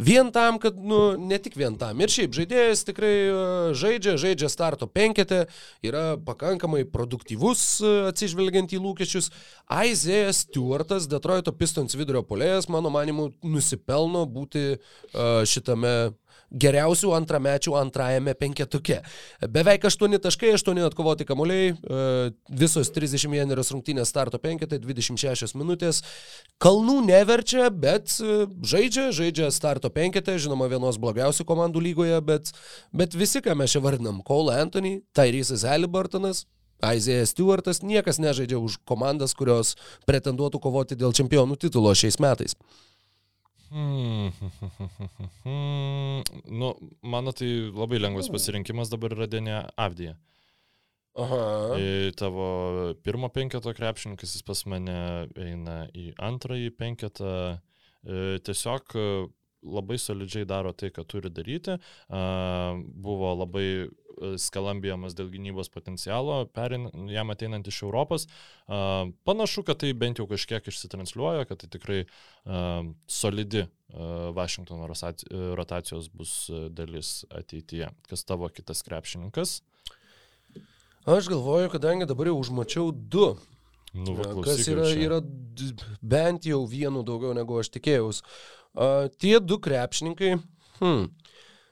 Vien 0.00 0.30
tam, 0.32 0.56
kad, 0.58 0.76
nu, 0.80 1.16
ne 1.18 1.36
tik 1.42 1.56
vien 1.60 1.74
tam. 1.76 1.98
Ir 2.00 2.12
šiaip 2.12 2.32
žaidėjas 2.32 2.86
tikrai 2.88 3.12
e, 3.12 3.32
žaidžia, 3.76 4.14
žaidžia 4.20 4.48
starto 4.48 4.88
penketę, 4.88 5.42
yra 5.84 6.14
pakankamai 6.24 6.86
produktyvus 6.88 7.64
e, 7.84 7.90
atsižvelgiant 8.08 8.72
į 8.72 8.80
lūkesčius. 8.80 9.28
Aizėjas 9.68 10.46
Stewartas, 10.46 11.08
Detroito 11.10 11.52
Pistons 11.52 11.96
vidurio 12.00 12.22
polėjas, 12.24 12.70
mano 12.72 12.92
manimu, 12.92 13.28
nusipelno 13.44 14.24
būti 14.24 14.64
uh, 14.72 15.42
šitame 15.44 15.94
geriausių 16.50 17.12
antramečių 17.14 17.74
antrajame 17.78 18.34
penketuke. 18.38 19.00
Beveik 19.54 19.86
8 19.86 20.18
taškai, 20.22 20.52
8 20.58 20.82
atkovoti 20.86 21.26
kamuoliai, 21.28 21.72
e, 21.72 22.04
visos 22.62 22.90
31 22.94 23.54
rungtynės 23.70 24.10
starto 24.10 24.40
penketai, 24.42 24.80
26 24.82 25.54
minutės. 25.58 26.02
Kalnų 26.62 27.00
neverčia, 27.06 27.70
bet 27.70 28.12
e, 28.20 28.46
žaidžia, 28.62 29.10
žaidžia 29.16 29.50
starto 29.54 29.90
penketą, 29.90 30.36
žinoma, 30.40 30.70
vienos 30.70 30.98
blogiausių 31.00 31.46
komandų 31.48 31.84
lygoje, 31.90 32.20
bet, 32.24 32.54
bet 32.92 33.14
visi, 33.14 33.42
ką 33.44 33.56
mes 33.58 33.76
čia 33.76 33.84
vardinam, 33.84 34.22
Cole 34.26 34.58
Anthony, 34.58 35.00
Tyrese 35.14 35.60
Halliburtonas, 35.66 36.46
Aizėjas 36.80 37.34
Stewartas, 37.34 37.82
niekas 37.84 38.18
nežaidžia 38.22 38.56
už 38.56 38.78
komandas, 38.88 39.34
kurios 39.36 39.74
pretenduotų 40.08 40.60
kovoti 40.64 40.96
dėl 40.96 41.12
čempionų 41.16 41.58
titulo 41.60 41.92
šiais 41.92 42.16
metais. 42.22 42.56
Hmm. 43.70 44.30
nu, 46.60 46.74
mano 47.02 47.32
tai 47.32 47.70
labai 47.70 48.00
lengvas 48.02 48.30
pasirinkimas 48.32 48.90
dabar 48.90 49.14
yra 49.14 49.28
Denė 49.30 49.60
Avdija. 49.78 50.16
Aha. 51.20 51.42
Į 51.78 52.14
tavo 52.18 52.46
pirmo 53.04 53.30
penketo 53.34 53.72
krepšininkas 53.74 54.36
jis 54.36 54.46
pas 54.46 54.62
mane 54.70 54.96
eina 55.38 55.84
į 55.94 56.10
antrąjį 56.18 56.70
penketą. 56.78 57.34
E, 58.00 58.38
tiesiog 58.46 58.94
labai 59.60 59.98
solidžiai 60.00 60.46
daro 60.48 60.72
tai, 60.72 60.88
ką 60.94 61.04
turi 61.04 61.30
daryti. 61.34 61.76
Buvo 63.06 63.34
labai 63.42 63.66
e, 63.66 63.88
skalambijamas 64.40 65.16
dėl 65.18 65.30
gynybos 65.32 65.70
potencialo, 65.72 66.42
perin, 66.54 66.88
jam 67.10 67.32
ateinant 67.32 67.66
iš 67.70 67.82
Europos. 67.86 68.26
Panašu, 68.66 69.64
kad 69.66 69.80
tai 69.82 69.92
bent 69.96 70.20
jau 70.20 70.28
kažkiek 70.30 70.66
išsitransliuoja, 70.70 71.46
kad 71.50 71.62
tai 71.62 71.70
tikrai 71.72 72.00
solidi 73.10 73.66
Vašingtono 74.36 74.86
rotacijos 75.58 76.10
bus 76.14 76.34
dalis 76.70 77.24
ateityje. 77.30 77.90
Kas 78.10 78.26
tavo 78.28 78.48
kitas 78.54 78.84
krepšininkas? 78.86 79.60
Aš 81.08 81.30
galvoju, 81.32 81.72
kadangi 81.72 82.06
dabar 82.06 82.28
jau 82.28 82.36
užmačiau 82.38 82.92
du 82.92 83.32
Nu, 83.92 84.14
va, 84.14 84.28
kas 84.44 84.62
yra, 84.70 84.86
yra 84.94 85.18
bent 85.98 86.46
jau 86.46 86.60
vienu 86.70 87.02
daugiau 87.06 87.34
negu 87.34 87.58
aš 87.58 87.72
tikėjausi. 87.74 88.22
Uh, 88.70 89.08
tie 89.18 89.40
du 89.42 89.58
krepšininkai, 89.58 90.36
hmm, 90.78 91.08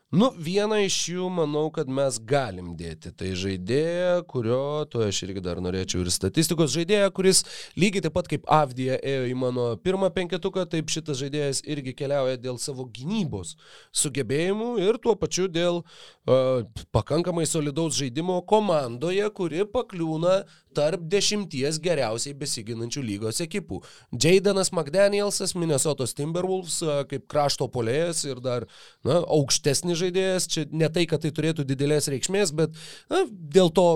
Nu, 0.08 0.30
vieną 0.40 0.78
iš 0.86 0.94
jų 1.12 1.26
manau, 1.28 1.66
kad 1.68 1.90
mes 1.92 2.16
galim 2.24 2.70
dėti. 2.78 3.10
Tai 3.12 3.28
žaidėja, 3.36 4.22
kurio, 4.30 4.86
to 4.88 5.02
aš 5.04 5.18
irgi 5.26 5.42
dar 5.44 5.58
norėčiau 5.60 6.00
ir 6.00 6.08
statistikos 6.08 6.72
žaidėja, 6.72 7.10
kuris 7.12 7.42
lygiai 7.76 8.06
taip 8.06 8.14
pat 8.16 8.30
kaip 8.32 8.48
Avdija 8.48 8.96
ėjo 9.04 9.26
į 9.28 9.34
mano 9.36 9.66
pirmą 9.84 10.08
penketuką, 10.16 10.64
taip 10.72 10.88
šitas 10.88 11.20
žaidėjas 11.20 11.60
irgi 11.68 11.92
keliauja 11.98 12.40
dėl 12.40 12.56
savo 12.56 12.86
gynybos 12.88 13.58
sugebėjimų 13.92 14.70
ir 14.86 14.96
tuo 15.04 15.12
pačiu 15.12 15.44
dėl 15.44 15.82
uh, 15.82 16.64
pakankamai 16.96 17.44
solidaus 17.44 18.00
žaidimo 18.00 18.40
komandoje, 18.48 19.28
kuri 19.36 19.68
pakliūna 19.68 20.38
tarp 20.78 21.02
dešimties 21.10 21.80
geriausiai 21.82 22.36
besiginančių 22.38 23.02
lygos 23.04 23.42
ekipų. 23.44 23.80
Jaidanas 24.14 24.70
McDanielsas, 24.74 25.56
Minnesotos 25.58 26.14
Timberwolves, 26.18 26.78
kaip 27.10 27.26
krašto 27.30 27.68
polėjas 27.74 28.22
ir 28.28 28.42
dar 28.44 28.68
na, 29.06 29.20
aukštesnis 29.24 29.98
žaidėjas. 30.02 30.48
Čia 30.52 30.68
ne 30.70 30.90
tai, 30.92 31.08
kad 31.10 31.24
tai 31.24 31.34
turėtų 31.34 31.66
didelės 31.68 32.10
reikšmės, 32.12 32.54
bet 32.56 32.78
na, 33.10 33.24
dėl 33.28 33.74
to 33.74 33.88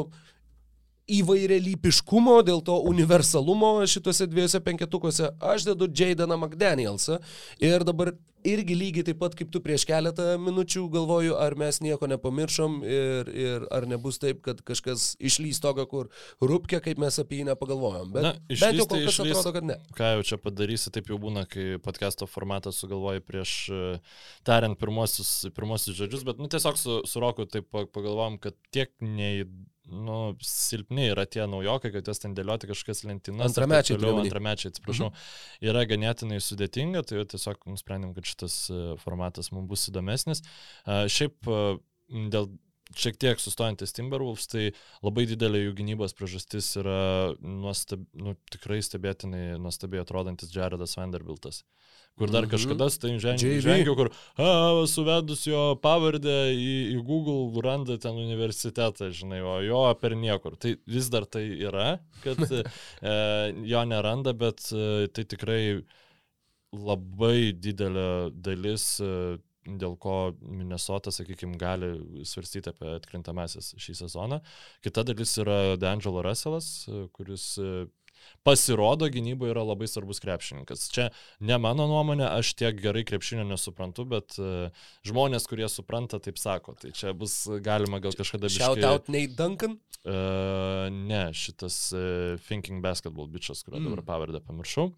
įvairialypiškumo, 1.18 2.40
dėl 2.46 2.62
to 2.66 2.78
universalumo 2.88 3.74
šituose 3.90 4.28
dviejose 4.30 4.62
penketukuose 4.64 5.32
aš 5.52 5.68
dedu 5.70 5.88
Jaidaną 5.88 6.38
McDanielsą 6.40 7.18
ir 7.62 7.86
dabar 7.88 8.14
irgi 8.46 8.74
lygiai 8.76 9.06
taip 9.06 9.18
pat 9.20 9.34
kaip 9.38 9.50
tu 9.54 9.60
prieš 9.62 9.84
keletą 9.88 10.34
minučių 10.42 10.84
galvoju, 10.92 11.34
ar 11.38 11.54
mes 11.58 11.78
nieko 11.84 12.08
nepamiršom 12.10 12.78
ir, 12.86 13.30
ir 13.30 13.66
ar 13.74 13.86
nebus 13.90 14.18
taip, 14.22 14.42
kad 14.44 14.60
kažkas 14.66 15.12
išlys 15.22 15.62
toga, 15.62 15.86
kur 15.90 16.10
rūpkia, 16.42 16.82
kaip 16.84 17.00
mes 17.02 17.18
apie 17.22 17.40
jį 17.40 17.48
nepagalvojom. 17.52 18.12
Bet, 18.16 18.26
Na, 18.26 18.32
išlys, 18.48 18.64
bent 18.64 18.80
jau 18.80 18.88
kol 18.90 19.04
kas 19.06 19.14
išlys, 19.14 19.34
atrodo, 19.36 19.54
kad 19.56 19.68
ne. 19.70 19.78
Ką 19.98 20.12
jau 20.16 20.26
čia 20.32 20.40
padarysi, 20.42 20.92
taip 20.94 21.10
jau 21.12 21.18
būna, 21.22 21.44
kai 21.50 21.66
podcast'o 21.82 22.28
formatą 22.30 22.74
sugalvoji 22.74 23.24
prieš 23.26 23.56
tariant 24.46 24.78
pirmosius, 24.80 25.32
pirmosius 25.56 25.98
žodžius, 26.00 26.26
bet 26.26 26.42
nu, 26.42 26.50
tiesiog 26.52 26.80
su, 26.80 27.02
su 27.08 27.22
Roku 27.22 27.46
taip 27.46 27.70
pagalvojom, 27.70 28.40
kad 28.42 28.58
tiek 28.74 28.90
neįdomu 29.02 29.70
nu, 29.92 30.16
silpni 30.46 31.10
yra 31.12 31.26
tie 31.28 31.44
naujokai, 31.50 31.92
kad 31.94 32.08
juos 32.08 32.22
ten 32.22 32.34
dėlioti 32.36 32.70
kažkas 32.70 33.04
lentynas. 33.06 33.50
Antramečiai, 33.50 33.98
toliau, 33.98 34.22
antramečiai, 34.24 34.72
atsiprašau, 34.72 35.12
mhm. 35.12 35.30
yra 35.70 35.84
ganėtinai 35.90 36.40
sudėtinga, 36.42 37.04
tai 37.08 37.24
tiesiog 37.34 37.68
nusprendėm, 37.70 38.14
kad 38.16 38.28
šitas 38.28 38.58
e, 38.72 38.82
formatas 39.02 39.52
mums 39.54 39.70
bus 39.70 39.88
įdomesnis. 39.92 40.44
Šiaip 40.86 41.50
e, 41.50 41.62
dėl 42.32 42.50
šiek 42.98 43.16
tiek 43.20 43.40
sustojantis 43.40 43.94
Timberwolves, 43.96 44.48
tai 44.52 44.66
labai 45.04 45.24
didelė 45.30 45.62
jų 45.66 45.76
gynybos 45.78 46.12
priežastis 46.18 46.74
yra 46.80 47.32
nuostab, 47.40 48.02
nu, 48.12 48.34
tikrai 48.52 48.82
stebėtinai 48.84 49.56
nuostabiai 49.62 50.02
atrodantis 50.04 50.52
Jaredas 50.52 50.98
Vanderbiltas. 50.98 51.62
Uh, 51.62 51.92
kur 52.18 52.30
dar 52.30 52.44
mhm. 52.44 52.52
kažkada 52.52 52.88
tai 53.00 53.12
žengiau, 53.18 53.94
kur 53.96 54.10
a, 54.36 54.48
suvedus 54.90 55.46
jo 55.48 55.62
pavardę 55.82 56.36
į, 56.52 56.74
į 56.96 56.98
Google 57.06 57.62
randa 57.64 57.96
ten 58.00 58.18
universitetą, 58.20 59.10
žinai, 59.14 59.40
o 59.40 59.58
jo 59.64 59.84
per 60.00 60.16
niekur. 60.18 60.58
Tai 60.60 60.74
vis 60.86 61.08
dar 61.12 61.26
tai 61.26 61.46
yra, 61.56 61.96
kad 62.24 62.42
e, 62.52 62.62
jo 63.68 63.84
neranda, 63.88 64.36
bet 64.36 64.68
e, 64.74 65.08
tai 65.14 65.24
tikrai 65.28 65.62
labai 66.72 67.52
didelė 67.52 68.32
dalis 68.32 68.94
e, 69.04 69.38
dėl 69.62 69.94
ko 70.00 70.32
Minnesota, 70.42 71.12
sakykime, 71.14 71.56
gali 71.60 71.92
svarstyti 72.26 72.72
apie 72.72 72.88
atkrintamasis 72.96 73.72
šį 73.80 73.94
sezoną. 74.00 74.40
Kita 74.82 75.04
dalis 75.06 75.36
yra 75.38 75.76
D'Angelo 75.78 76.24
Russellas, 76.26 76.88
kuris 77.14 77.52
e, 77.62 77.84
pasirodo 78.46 79.08
gynyboje 79.12 79.54
yra 79.54 79.64
labai 79.66 79.88
svarbus 79.90 80.22
krepšininkas. 80.22 80.88
Čia 80.94 81.08
ne 81.40 81.58
mano 81.62 81.86
nuomonė, 81.90 82.26
aš 82.28 82.54
tiek 82.58 82.78
gerai 82.82 83.04
krepšinio 83.08 83.46
nesuprantu, 83.48 84.06
bet 84.08 84.38
uh, 84.40 84.86
žmonės, 85.08 85.48
kurie 85.50 85.68
supranta, 85.72 86.20
taip 86.22 86.40
sako. 86.40 86.76
Tai 86.80 86.92
čia 86.96 87.14
bus 87.16 87.36
galima 87.64 88.02
gal 88.02 88.16
kažkada 88.18 88.50
biškai... 88.50 88.64
Shout 88.64 88.86
out 88.88 89.12
Nate 89.12 89.36
Duncan? 89.38 89.78
Uh, 90.02 90.88
ne, 90.90 91.28
šitas 91.36 91.78
uh, 91.94 92.40
Thinking 92.48 92.82
Basketball 92.84 93.30
bičias, 93.30 93.62
kurio 93.66 93.80
mm. 93.80 93.90
dabar 93.90 94.06
pavardę 94.08 94.42
pamiršau. 94.44 94.90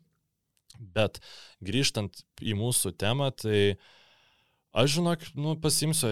Bet 0.94 1.20
grįžtant 1.62 2.24
į 2.42 2.56
mūsų 2.58 2.96
temą, 2.98 3.28
tai 3.36 3.76
Aš 4.74 4.96
žinok, 4.96 5.22
nu, 5.38 5.52
pasimsiu, 5.62 6.08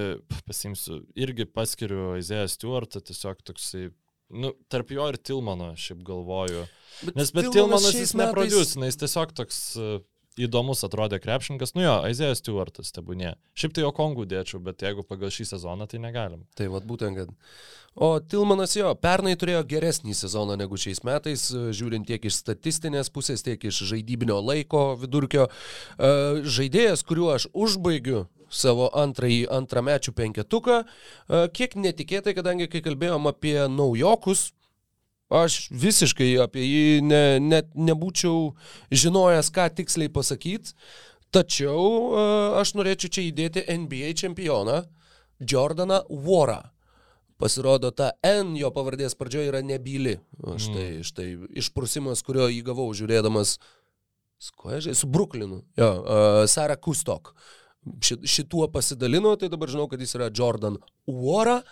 pasimsiu, 0.46 1.00
irgi 1.18 1.48
paskiriu 1.50 2.12
Izėją 2.20 2.46
Stewartą, 2.46 3.00
tiesiog 3.02 3.40
toksai, 3.42 3.88
nu, 4.33 4.55
tarp 4.72 4.91
jo 4.97 5.11
ir 5.12 5.20
Tilmano, 5.20 5.72
šiaip 5.78 6.01
galvoju. 6.07 6.64
Bet 7.03 7.18
Nes 7.18 7.35
bet 7.35 7.53
Tilmanas 7.53 7.93
jis 7.97 8.16
neproducina, 8.18 8.89
jis 8.91 9.05
tiesiog 9.05 9.37
toks... 9.37 9.61
įdomus 10.41 10.80
atrodė 10.87 11.18
krepšininkas. 11.20 11.74
Nu 11.76 11.83
jo, 11.85 11.93
Aizėjas 12.09 12.41
Stewartas 12.41 12.89
tebūnė. 12.97 13.35
Šiaip 13.53 13.74
tai 13.76 13.83
jo 13.85 13.91
kongų 13.93 14.24
dėčiau, 14.30 14.62
bet 14.64 14.80
jeigu 14.80 15.05
pagal 15.05 15.28
šį 15.35 15.45
sezoną, 15.51 15.85
tai 15.91 16.01
negalim. 16.01 16.47
Tai 16.57 16.70
vad 16.72 16.87
būtent, 16.89 17.18
kad. 17.18 17.35
O 17.93 18.14
Tilmanas 18.24 18.72
jo, 18.78 18.95
pernai 18.97 19.35
turėjo 19.37 19.61
geresnį 19.68 20.16
sezoną 20.16 20.57
negu 20.57 20.80
šiais 20.80 21.03
metais, 21.05 21.51
žiūrint 21.53 22.09
tiek 22.09 22.24
iš 22.24 22.39
statistinės 22.41 23.12
pusės, 23.12 23.45
tiek 23.45 23.61
iš 23.68 23.83
žaidybinio 23.91 24.39
laiko 24.41 24.95
vidurkio. 25.03 25.51
E, 26.01 26.14
žaidėjas, 26.49 27.05
kuriuo 27.05 27.35
aš 27.35 27.51
užbaigiu 27.53 28.24
savo 28.53 28.90
antrąjį 29.03 29.46
antramečių 29.59 30.14
penketuką, 30.16 30.82
e, 30.82 31.44
kiek 31.57 31.76
netikėtai, 31.76 32.36
kadangi 32.36 32.68
kai 32.72 32.84
kalbėjom 32.84 33.30
apie 33.32 33.57
naujokus, 33.72 34.50
Aš 35.32 35.70
visiškai 35.72 36.34
apie 36.44 36.61
jį 36.61 37.00
ne, 37.09 37.22
net 37.40 37.70
nebūčiau 37.72 38.50
žinojęs, 38.92 39.48
ką 39.55 39.70
tiksliai 39.78 40.11
pasakyti, 40.12 40.74
tačiau 41.32 41.86
e, 42.12 42.24
aš 42.61 42.74
norėčiau 42.76 43.09
čia 43.16 43.24
įdėti 43.30 43.64
NBA 43.64 44.12
čempioną 44.20 44.82
Jordaną 45.40 46.03
Warą. 46.11 46.61
Pasirodo, 47.40 47.90
ta 47.90 48.12
N 48.22 48.53
jo 48.55 48.68
pavardės 48.70 49.16
pradžioje 49.18 49.48
yra 49.50 49.62
nebyli. 49.66 50.18
Štai, 50.38 50.84
mm. 51.00 51.07
štai 51.09 51.28
išprusimas, 51.64 52.22
kurio 52.22 52.46
įgavau 52.53 52.92
žiūrėdamas, 52.94 53.57
žinau, 54.42 54.94
su 54.94 55.09
Brooklynu. 55.11 55.62
Jo, 55.80 55.90
uh, 55.96 56.44
Sara 56.50 56.76
Kustok. 56.76 57.32
Šituo 58.03 58.68
pasidalino, 58.70 59.35
tai 59.39 59.51
dabar 59.53 59.70
žinau, 59.72 59.89
kad 59.91 60.03
jis 60.03 60.14
yra 60.18 60.30
Jordan 60.30 60.78
Wara. 61.09 61.62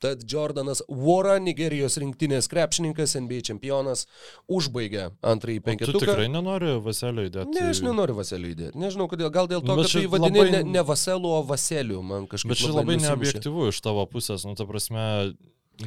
Tad 0.00 0.22
Jordanas 0.24 0.80
Vora, 0.88 1.34
Nigerijos 1.44 1.98
rinktinės 2.00 2.46
krepšininkas, 2.48 3.18
NBA 3.20 3.42
čempionas, 3.50 4.06
užbaigė 4.48 5.10
antrąjį 5.20 5.60
penketuką. 5.66 5.98
Tu 5.98 6.06
tikrai 6.06 6.30
nenori 6.32 6.72
Vaselio 6.80 7.26
įdėti? 7.28 7.52
Ne, 7.52 7.66
aš 7.74 7.82
nenoriu 7.84 8.16
Vaselio 8.16 8.48
įdėti. 8.48 8.80
Nežinau, 8.80 9.10
kodėl. 9.12 9.28
Gal 9.34 9.50
dėl 9.50 9.60
to, 9.60 9.76
bet 9.76 9.90
kad 9.90 9.98
tai 9.98 10.06
vadini 10.14 10.40
labai... 10.40 10.54
ne, 10.56 10.62
ne 10.72 10.86
Vaselu, 10.88 11.34
o 11.36 11.42
Vaseliu. 11.44 12.00
Man 12.00 12.24
kažkaip 12.32 12.54
bet 12.54 12.62
čia 12.62 12.72
labai, 12.72 12.96
labai 12.96 12.98
neobjektivu 13.04 13.68
iš 13.68 13.84
tavo 13.84 14.06
pusės. 14.08 14.48
Nu, 14.48 14.56
ta 14.56 14.64
prasme, 14.70 15.04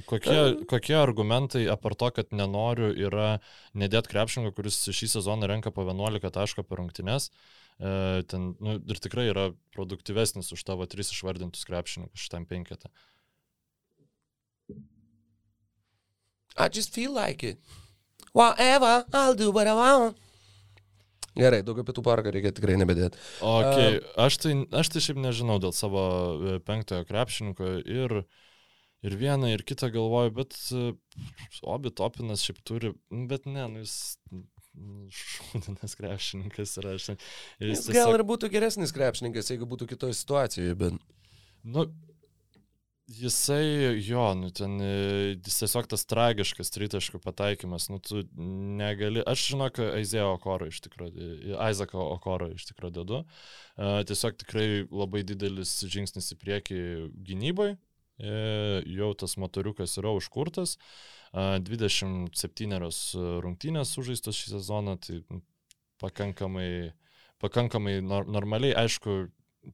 Kokie, 0.10 0.66
kokie 0.66 0.96
argumentai, 0.98 1.68
apart 1.70 2.00
to, 2.02 2.10
kad 2.16 2.32
nenoriu, 2.34 2.90
yra 2.98 3.38
nedėt 3.78 4.08
krepšininko, 4.10 4.56
kuris 4.58 4.80
šį 4.90 5.12
sezoną 5.12 5.50
renka 5.52 5.70
po 5.74 5.86
11 5.86 6.34
tašką 6.34 6.66
per 6.66 6.82
rungtynes, 6.82 7.30
e, 7.30 7.62
ten, 7.80 8.54
nu, 8.64 8.78
ir 8.80 9.02
tikrai 9.02 9.28
yra 9.32 9.50
produktyvesnis 9.76 10.52
už 10.56 10.64
tavo 10.68 10.86
tris 10.90 11.12
išvardintus 11.12 11.66
krepšininkus 11.68 12.28
šitam 12.28 12.46
penketą. 12.50 12.92
I 16.56 16.70
just 16.70 16.94
feel 16.94 17.14
like 17.14 17.44
it. 17.44 17.60
Whatever, 18.34 19.06
I'll 19.14 19.36
do 19.36 19.52
what 19.52 19.68
I 19.68 19.74
want. 19.74 20.18
Gerai, 21.34 21.64
daugiau 21.66 21.86
pietų 21.88 22.04
parką 22.06 22.32
reikia 22.34 22.52
tikrai 22.54 22.76
nebedėti. 22.78 23.18
Okay. 23.42 23.98
Uh, 23.98 24.10
aš, 24.22 24.38
tai, 24.44 24.54
aš 24.70 24.92
tai 24.94 25.02
šiaip 25.02 25.22
nežinau 25.22 25.58
dėl 25.62 25.74
savo 25.74 26.04
e, 26.04 26.58
penktojo 26.66 27.08
krepšininko 27.10 27.70
ir, 27.90 28.14
ir 29.02 29.16
vieną, 29.18 29.50
ir 29.56 29.64
kitą 29.66 29.90
galvoju, 29.96 30.34
bet 30.38 30.58
uh, 30.78 30.92
Obi 31.74 31.90
Topinas 31.90 32.46
šiaip 32.46 32.62
turi, 32.70 32.94
bet 33.10 33.50
ne, 33.50 33.66
nu 33.72 33.82
jis 33.82 33.96
šūdinas 35.14 35.98
krepšininkas 36.00 36.78
yra. 36.82 36.96
Aš, 36.98 37.12
jis 37.62 37.86
tiesiog... 37.86 37.98
Gal 37.98 38.18
ir 38.18 38.26
būtų 38.28 38.50
geresnis 38.54 38.96
krepšininkas, 38.96 39.52
jeigu 39.54 39.70
būtų 39.70 39.90
kitoje 39.94 40.18
situacijoje, 40.18 40.80
bet... 40.80 40.98
Nu, 41.64 41.88
Jisai, 43.04 44.00
jo, 44.00 44.30
nu 44.40 44.48
ten 44.56 44.78
e, 44.80 44.92
jis 45.36 45.58
tiesiog 45.60 45.90
tas 45.92 46.06
tragiškas 46.08 46.72
tritaškų 46.72 47.20
pataikymas, 47.20 47.90
nu 47.92 47.98
tu 48.00 48.22
negali, 48.80 49.20
aš 49.28 49.44
žinok, 49.52 49.82
Aizėjo 50.00 50.30
Okoro 50.38 50.70
iš 50.72 50.80
tikrųjų, 50.86 51.58
Aizako 51.66 52.06
Okoro 52.14 52.48
iš 52.56 52.64
tikrųjų 52.70 52.96
dedu, 53.02 53.20
uh, 53.26 53.98
tiesiog 54.08 54.40
tikrai 54.40 54.68
labai 54.88 55.26
didelis 55.28 55.76
žingsnis 55.84 56.32
į 56.32 56.40
priekį 56.46 56.80
gynybai, 57.28 57.74
e, 58.24 58.38
jau 58.96 59.12
tas 59.20 59.36
motoriukas 59.36 60.00
yra 60.00 60.16
užkurtas, 60.16 60.78
uh, 60.80 61.23
27 61.34 62.80
rungtynės 63.42 63.94
sužaistos 63.96 64.38
šį 64.38 64.58
sezoną, 64.58 64.98
tai 65.02 65.22
pakankamai, 66.02 66.92
pakankamai 67.42 67.98
nor 68.06 68.28
normaliai, 68.30 68.76
aišku, 68.84 69.24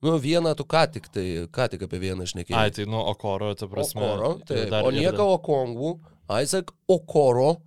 Nu, 0.01 0.15
vieną 0.19 0.55
tu 0.55 0.63
ką 0.63 0.85
tik, 0.93 1.09
tai 1.11 1.25
ką 1.51 1.65
tik 1.73 1.81
apie 1.83 1.99
vieną 1.99 2.27
šnekėjai. 2.29 2.59
Ai, 2.59 2.71
tai 2.71 2.85
nu, 2.87 3.01
Okoro, 3.11 3.51
ta 3.59 3.67
prasme. 3.67 4.05
Okoro, 4.05 4.29
tai. 4.47 4.67
O 4.79 4.93
nieka 4.95 5.25
Okongų, 5.35 5.97
Isaac 6.39 6.71
Okoro 6.87 7.57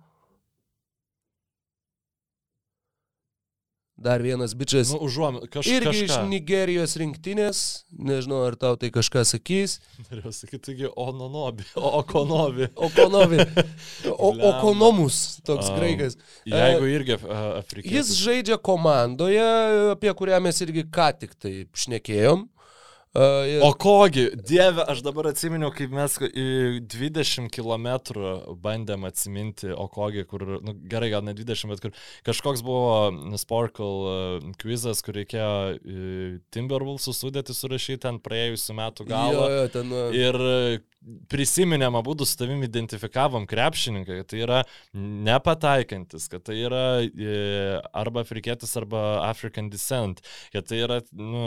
Dar 4.03 4.21
vienas 4.21 4.51
bičias. 4.57 4.91
Nu, 4.91 4.99
užuom, 5.07 5.39
kaž, 5.47 5.67
irgi 5.71 5.87
kažką. 5.87 6.05
iš 6.05 6.15
Nigerijos 6.27 6.95
rinktinės. 6.99 7.59
Nežinau, 7.95 8.41
ar 8.49 8.57
tau 8.59 8.75
tai 8.79 8.89
kažką 8.91 9.23
sakys. 9.27 9.77
Norėjau 10.09 10.33
sakyti, 10.35 10.63
taigi 10.67 10.89
Ononobi, 10.91 11.63
Okonobi. 11.79 12.67
Okonobi. 12.75 13.39
O, 14.11 14.33
okonomus, 14.49 15.39
toks 15.47 15.71
um, 15.71 15.77
graikas. 15.79 16.17
Jeigu 16.49 16.89
irgi 16.91 17.15
afrikietis. 17.15 17.95
Jis 17.95 18.11
žaidžia 18.25 18.59
komandoje, 18.59 19.45
apie 19.93 20.11
kurią 20.19 20.41
mes 20.43 20.59
irgi 20.65 20.83
ką 20.91 21.09
tik 21.23 21.37
tai 21.39 21.53
šnekėjom. 21.71 22.47
Uh, 23.13 23.43
ir... 23.45 23.61
O 23.61 23.69
kogi, 23.77 24.23
dieve, 24.33 24.81
aš 24.89 25.03
dabar 25.05 25.27
atsiminiau, 25.29 25.69
kaip 25.75 25.91
mes 25.93 26.15
20 26.17 27.51
km 27.53 27.89
bandėm 28.63 29.05
atsiminti, 29.05 29.69
o 29.69 29.85
kogi, 29.85 30.23
kur, 30.25 30.41
nu, 30.65 30.73
gerai, 30.89 31.11
gal 31.13 31.21
ne 31.27 31.35
20, 31.37 31.69
bet 31.69 31.83
kur 31.83 31.93
kažkoks 32.25 32.63
buvo 32.65 33.37
Sparkle 33.37 33.91
uh, 34.09 34.47
quizas, 34.57 35.03
kur 35.05 35.19
reikėjo 35.19 35.51
uh, 35.77 36.39
Timberwolves 36.55 37.05
sudėti 37.19 37.53
surašyti 37.53 38.09
ant 38.09 38.25
praėjusių 38.25 38.79
metų 38.81 39.05
galo. 39.11 39.45
Jo, 39.45 39.59
jo, 39.59 39.69
ten, 39.77 39.93
uh... 39.93 40.17
Ir 40.17 40.41
prisiminėm, 41.31 41.95
abu 41.97 42.15
su 42.25 42.37
tavim 42.39 42.63
identifikavom 42.65 43.45
krepšininką, 43.49 44.19
kad 44.21 44.29
tai 44.31 44.41
yra 44.45 44.59
nepataikantis, 44.93 46.29
kad 46.31 46.45
tai 46.47 46.57
yra 46.63 46.83
e, 47.03 47.33
arba 47.95 48.23
afrikietis, 48.23 48.75
arba 48.79 49.01
African 49.27 49.69
descent, 49.73 50.23
kad 50.53 50.67
tai 50.69 50.83
yra 50.85 51.01
nu, 51.11 51.43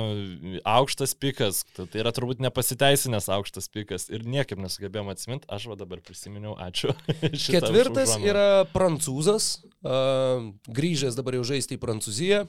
aukštas 0.66 1.16
pikas, 1.18 1.62
kad 1.76 1.90
tai 1.92 2.02
yra 2.04 2.12
turbūt 2.16 2.42
nepasiteisinęs 2.44 3.30
aukštas 3.36 3.70
pikas 3.72 4.10
ir 4.12 4.26
niekaip 4.28 4.60
nesugebėjom 4.62 5.10
atsiminti, 5.14 5.48
aš 5.52 5.70
va 5.72 5.78
dabar 5.80 6.04
prisiminiau, 6.04 6.56
ačiū. 6.68 6.92
Ketvirtas 7.56 8.16
yra 8.20 8.66
prancūzas, 8.74 9.50
uh, 9.86 10.52
grįžęs 10.68 11.18
dabar 11.18 11.40
jau 11.40 11.48
žaisti 11.54 11.78
į 11.78 11.82
Prancūziją. 11.82 12.44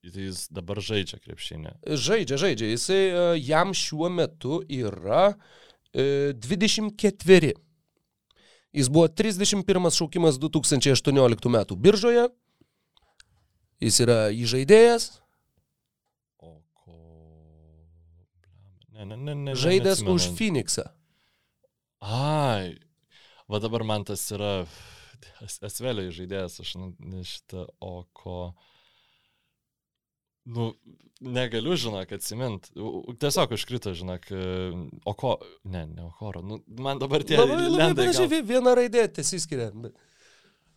Jis 0.00 0.46
dabar 0.48 0.78
žaidžia 0.80 1.18
krepšinę. 1.20 1.74
Žaidžia, 1.84 2.38
žaidžia. 2.40 2.70
Jisai 2.72 3.00
jam 3.36 3.74
šiuo 3.76 4.08
metu 4.08 4.62
yra 4.64 5.34
uh, 5.34 5.58
24. 5.94 7.50
E, 7.50 7.54
Jis 8.72 8.88
buvo 8.88 9.08
31 9.08 9.90
šaukimas 9.90 10.38
2018 10.38 11.50
metų 11.50 11.76
biržoje. 11.76 12.28
Jis 13.82 13.98
yra 14.04 14.18
įžaidėjas. 14.30 15.08
O 16.38 16.60
ko... 16.78 16.94
Ne, 18.94 19.08
ne, 19.08 19.16
ne, 19.16 19.34
ne, 19.34 19.56
Žaidęs 19.58 20.04
už 20.06 20.30
Phoenixą. 20.38 20.86
Ai, 22.00 22.76
va 23.50 23.60
dabar 23.60 23.82
man 23.88 24.06
tas 24.06 24.22
yra 24.32 24.62
esveliai 25.68 26.14
žaidėjas, 26.14 26.60
aš 26.62 26.76
šitą, 27.26 27.66
o 27.82 28.04
ko... 28.14 28.52
Nu, 30.44 30.70
negaliu, 31.20 31.76
žinok, 31.76 32.12
atsimint. 32.16 32.70
Tiesiog 33.20 33.52
užkrito, 33.56 33.92
žinok, 33.96 34.30
e, 34.32 34.44
o 35.04 35.14
ko... 35.14 35.36
Ne, 35.64 35.84
ne 35.86 36.06
Okoro. 36.08 36.42
Nu, 36.42 36.60
man 36.80 37.02
dabar 37.02 37.24
tie... 37.26 37.38
Labai, 37.40 37.58
labai 37.68 37.90
panašiai, 37.98 38.40
viena 38.46 38.74
raidė 38.78 39.06
tiesiskiria. 39.20 39.70
Bet... 39.74 39.98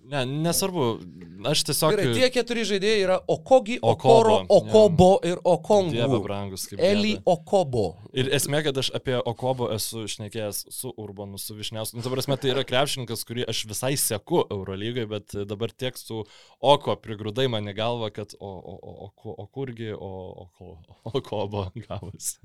Ne, 0.03 0.25
nesvarbu. 0.25 0.99
Aš 1.47 1.63
tiesiog... 1.67 1.93
Gerai, 1.95 2.11
tie 2.15 2.27
keturi 2.31 2.63
žaidėjai 2.67 2.99
yra 3.03 3.15
Okogi, 3.31 3.77
Okoro, 3.83 4.37
Okobo 4.51 5.09
ir 5.23 5.35
Dieve 5.35 5.41
Okongu. 5.53 6.19
brangus, 6.23 6.65
kaip... 6.69 6.79
Eli 6.83 7.13
gėda. 7.15 7.23
Okobo. 7.33 7.83
Ir 8.15 8.29
esmė, 8.35 8.61
kad 8.67 8.79
aš 8.79 8.91
apie 8.95 9.15
Okobo 9.19 9.67
esu 9.73 10.05
šnekėjęs 10.11 10.61
su 10.71 10.91
Urbanu, 10.99 11.39
su 11.41 11.55
Višniausku. 11.57 11.97
Nu, 11.97 12.05
ta 12.05 12.11
prasme, 12.13 12.37
tai 12.39 12.53
yra 12.53 12.63
krepšininkas, 12.67 13.25
kurį 13.27 13.47
aš 13.51 13.63
visai 13.71 13.93
seku 13.99 14.43
Eurolygai, 14.43 15.05
bet 15.11 15.35
dabar 15.49 15.71
tiek 15.75 15.99
su 15.99 16.23
Oko 16.63 16.95
prigrūdai 17.03 17.49
man 17.51 17.67
į 17.71 17.75
galvą, 17.79 18.11
kad 18.15 18.35
o, 18.39 18.53
o, 18.53 18.75
o, 18.79 19.11
o, 19.11 19.37
o 19.43 19.47
kurgi, 19.51 19.91
o, 19.95 20.13
o, 20.45 20.49
ko, 20.57 20.73
Okobo 21.11 21.67
gavosi. 21.87 22.39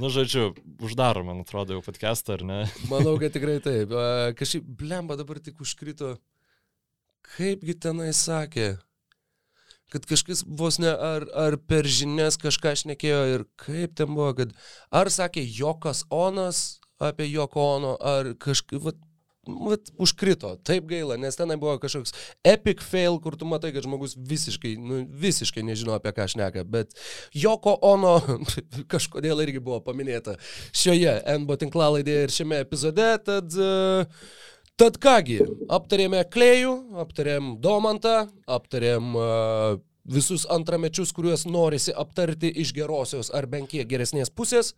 Nu, 0.00 0.12
žodžiu, 0.12 0.50
uždaro, 0.84 1.24
man 1.28 1.44
atrodo, 1.44 1.76
jau 1.76 1.84
podcastą, 1.84 2.36
ar 2.40 2.48
ne? 2.48 2.62
Manau, 2.92 3.16
kad 3.20 3.36
tikrai 3.36 3.60
taip. 3.64 3.92
Kažkaip, 4.36 4.64
blemba 4.80 5.16
dabar 5.20 5.40
tik 5.44 5.60
užkrito. 5.64 6.16
Kaipgi 7.34 7.74
tenai 7.82 8.12
sakė? 8.16 8.76
Kad 9.92 10.06
kažkas 10.10 10.42
vos 10.46 10.80
ne 10.82 10.90
ar, 10.90 11.26
ar 11.34 11.56
per 11.62 11.86
žinias 11.86 12.38
kažką 12.42 12.74
šnekėjo 12.78 13.20
ir 13.34 13.44
kaip 13.60 13.94
ten 13.98 14.10
buvo, 14.14 14.32
kad 14.38 14.54
ar 14.90 15.10
sakė 15.14 15.44
Jokas 15.46 16.02
Onas 16.10 16.80
apie 16.98 17.28
Joko 17.30 17.60
Ono, 17.76 17.92
ar 18.00 18.32
kažkaip, 18.40 18.80
vat, 18.82 18.96
vat, 19.46 19.90
užkrito. 20.00 20.54
Taip 20.66 20.88
gaila, 20.90 21.18
nes 21.20 21.36
tenai 21.38 21.58
buvo 21.60 21.76
kažkoks 21.82 22.14
epic 22.46 22.82
fail, 22.84 23.20
kur 23.22 23.36
tu 23.38 23.48
matai, 23.48 23.72
kad 23.74 23.84
žmogus 23.86 24.16
visiškai, 24.16 24.74
nu, 24.80 25.02
visiškai 25.22 25.64
nežino 25.66 25.96
apie 25.96 26.14
ką 26.16 26.28
šneka, 26.32 26.64
bet 26.72 26.96
Joko 27.36 27.76
Ono 27.92 28.16
kažkodėl 28.92 29.44
irgi 29.44 29.62
buvo 29.62 29.82
paminėta 29.86 30.38
šioje 30.72 31.20
NBO 31.42 31.60
tinklalaidėje 31.62 32.26
ir 32.26 32.36
šiame 32.40 32.60
epizode, 32.64 33.10
tad, 33.28 33.54
e, 33.54 34.14
tad 34.80 34.98
kągi, 35.02 35.40
aptarėme 35.72 36.22
Klėjų, 36.32 36.74
aptarėm 37.02 37.56
Domantą, 37.64 38.26
aptarėm 38.46 39.16
e, 39.16 39.26
visus 40.06 40.46
antramečius, 40.52 41.14
kuriuos 41.16 41.46
norisi 41.48 41.94
aptarti 41.96 42.52
iš 42.62 42.74
gerosios 42.76 43.32
ar 43.34 43.48
bent 43.50 43.72
kiek 43.72 43.88
geresnės 43.88 44.32
pusės. 44.32 44.74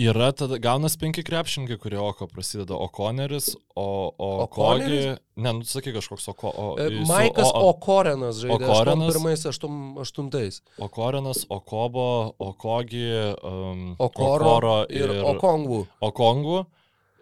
Yra 0.00 0.30
tada 0.32 0.56
gaunas 0.62 0.94
penki 0.96 1.20
krepšininkai, 1.26 1.76
kurie 1.82 1.98
Oko 2.00 2.24
prasideda 2.30 2.76
Okoneris, 2.78 3.50
o, 3.74 3.84
o 4.14 4.28
Okoneris? 4.46 5.02
Kogi... 5.10 5.42
Ne, 5.42 5.52
nu, 5.58 5.66
sakai 5.66 5.92
kažkoks 5.92 6.30
Oko... 6.30 6.52
O, 6.54 6.68
E, 6.80 7.02
Maikas 7.08 7.50
o, 7.50 7.58
o, 7.58 7.72
Okorenas 7.74 8.38
žaidė 8.40 8.70
Okorenas? 8.70 9.18
81 9.18 10.00
aštuntais. 10.00 10.60
Okorenas, 10.80 11.42
Okobo, 11.52 12.06
Okogi, 12.38 13.10
um, 13.42 13.82
Okoro 13.98 14.38
Okoro 14.38 14.76
ir 14.88 15.12
Okongų. 15.34 15.82
Okongų. 16.08 16.60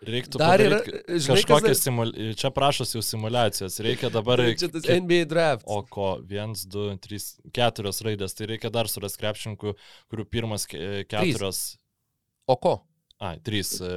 Reiktų 0.07 0.38
Dar 0.38 0.62
yra, 0.62 0.78
dar- 0.84 1.74
simulaciją. 1.74 2.34
Čia 2.38 2.51
prašosi 2.55 2.99
jau 2.99 3.03
simulacijos. 3.03 3.78
Reikia 3.82 4.11
dabar... 4.14 4.42
Čia 4.55 4.68
tas 4.70 4.86
NBA 4.86 5.24
draft. 5.30 5.64
Oko, 5.66 6.12
viens, 6.22 6.62
du, 6.70 6.84
trys, 7.03 7.32
keturios 7.57 7.99
raidės. 8.07 8.36
Tai 8.38 8.46
reikia 8.53 8.70
dar 8.70 8.86
surasti 8.90 9.18
krepšininkų, 9.24 9.74
kurių 10.12 10.28
pirmas 10.30 10.68
ke- 10.70 11.03
keturios... 11.11 11.64
Oko. 12.49 12.76
Ai, 13.18 13.34
trys 13.42 13.72
e, 13.82 13.88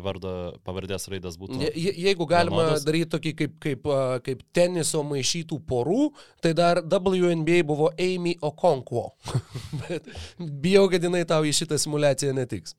vardo 0.00 0.30
pavardės 0.64 1.04
raidės 1.12 1.34
būtų. 1.36 1.58
Je, 1.60 1.68
je- 1.76 1.92
jeigu 2.06 2.24
galima 2.24 2.62
Vienodas? 2.62 2.86
daryti 2.88 3.10
tokį 3.12 3.32
kaip, 3.36 3.58
kaip, 3.60 3.88
kaip 4.24 4.40
teniso 4.56 5.02
maišytų 5.04 5.58
porų, 5.68 6.06
tai 6.40 6.54
dar 6.56 6.80
WNBA 6.80 7.58
buvo 7.68 7.90
Amy 8.00 8.32
Okonkwo. 8.40 9.10
Bet 9.82 10.08
bijau, 10.40 10.86
kad 10.88 11.04
jinai 11.04 11.26
tau 11.28 11.44
į 11.44 11.52
šitą 11.60 11.76
simulaciją 11.84 12.32
netiks. 12.40 12.72